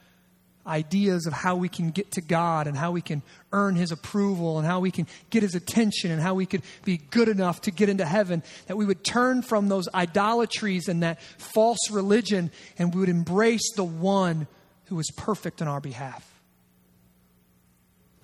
ideas 0.68 1.26
of 1.26 1.34
how 1.34 1.56
we 1.56 1.68
can 1.68 1.90
get 1.90 2.12
to 2.12 2.22
God 2.22 2.68
and 2.68 2.78
how 2.78 2.92
we 2.92 3.02
can 3.02 3.24
earn 3.52 3.76
His 3.76 3.92
approval 3.92 4.60
and 4.60 4.68
how 4.68 4.80
we 4.80 4.92
can 4.92 5.08
get 5.32 5.42
His 5.42 5.56
attention 5.56 6.12
and 6.12 6.22
how 6.22 6.36
we 6.36 6.46
could 6.46 6.62
be 6.86 6.98
good 6.98 7.28
enough 7.28 7.62
to 7.62 7.72
get 7.72 7.90
into 7.90 8.06
heaven, 8.06 8.44
that 8.68 8.78
we 8.78 8.86
would 8.86 9.04
turn 9.04 9.42
from 9.42 9.68
those 9.68 9.90
idolatries 9.96 10.88
and 10.88 11.02
that 11.02 11.20
false 11.40 11.90
religion 11.90 12.52
and 12.78 12.94
we 12.94 13.00
would 13.00 13.10
embrace 13.10 13.74
the 13.76 13.84
one 13.84 14.46
who 14.86 15.00
is 15.00 15.10
perfect 15.18 15.60
on 15.60 15.68
our 15.68 15.82
behalf. 15.82 16.24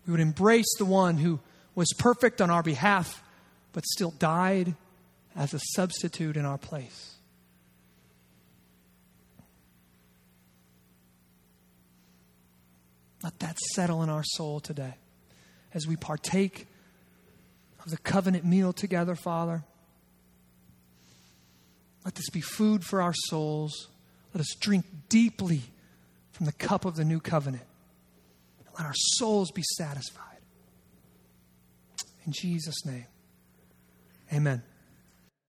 We 0.06 0.12
would 0.12 0.22
embrace 0.22 0.72
the 0.78 0.86
one 0.86 1.18
who 1.18 1.39
was 1.74 1.91
perfect 1.97 2.41
on 2.41 2.51
our 2.51 2.62
behalf 2.62 3.24
but 3.72 3.84
still 3.88 4.12
died 4.12 4.76
as 5.36 5.54
a 5.54 5.60
substitute 5.74 6.38
in 6.38 6.46
our 6.46 6.58
place. 6.58 7.16
Let 13.24 13.40
that 13.40 13.58
settle 13.74 14.04
in 14.04 14.10
our 14.10 14.24
soul 14.24 14.60
today 14.60 14.96
as 15.74 15.88
we 15.88 15.96
partake 15.96 16.68
of 17.84 17.92
the 17.92 17.98
covenant 17.98 18.46
meal 18.46 18.74
together, 18.74 19.16
Father. 19.16 19.64
Let 22.04 22.16
this 22.16 22.30
be 22.30 22.42
food 22.42 22.84
for 22.84 23.02
our 23.02 23.14
souls. 23.28 23.88
Let 24.34 24.42
us 24.42 24.56
drink 24.60 24.86
deeply 25.08 25.62
from 26.32 26.46
the 26.46 26.52
cup 26.52 26.86
of 26.86 26.96
the 26.96 27.06
new 27.06 27.20
covenant. 27.20 27.64
Let 28.78 28.86
our 28.86 28.96
souls 28.96 29.52
be 29.52 29.64
satisfied. 29.78 30.24
In 32.26 32.34
Jesus' 32.34 32.86
name, 32.86 33.06
amen. 34.34 34.64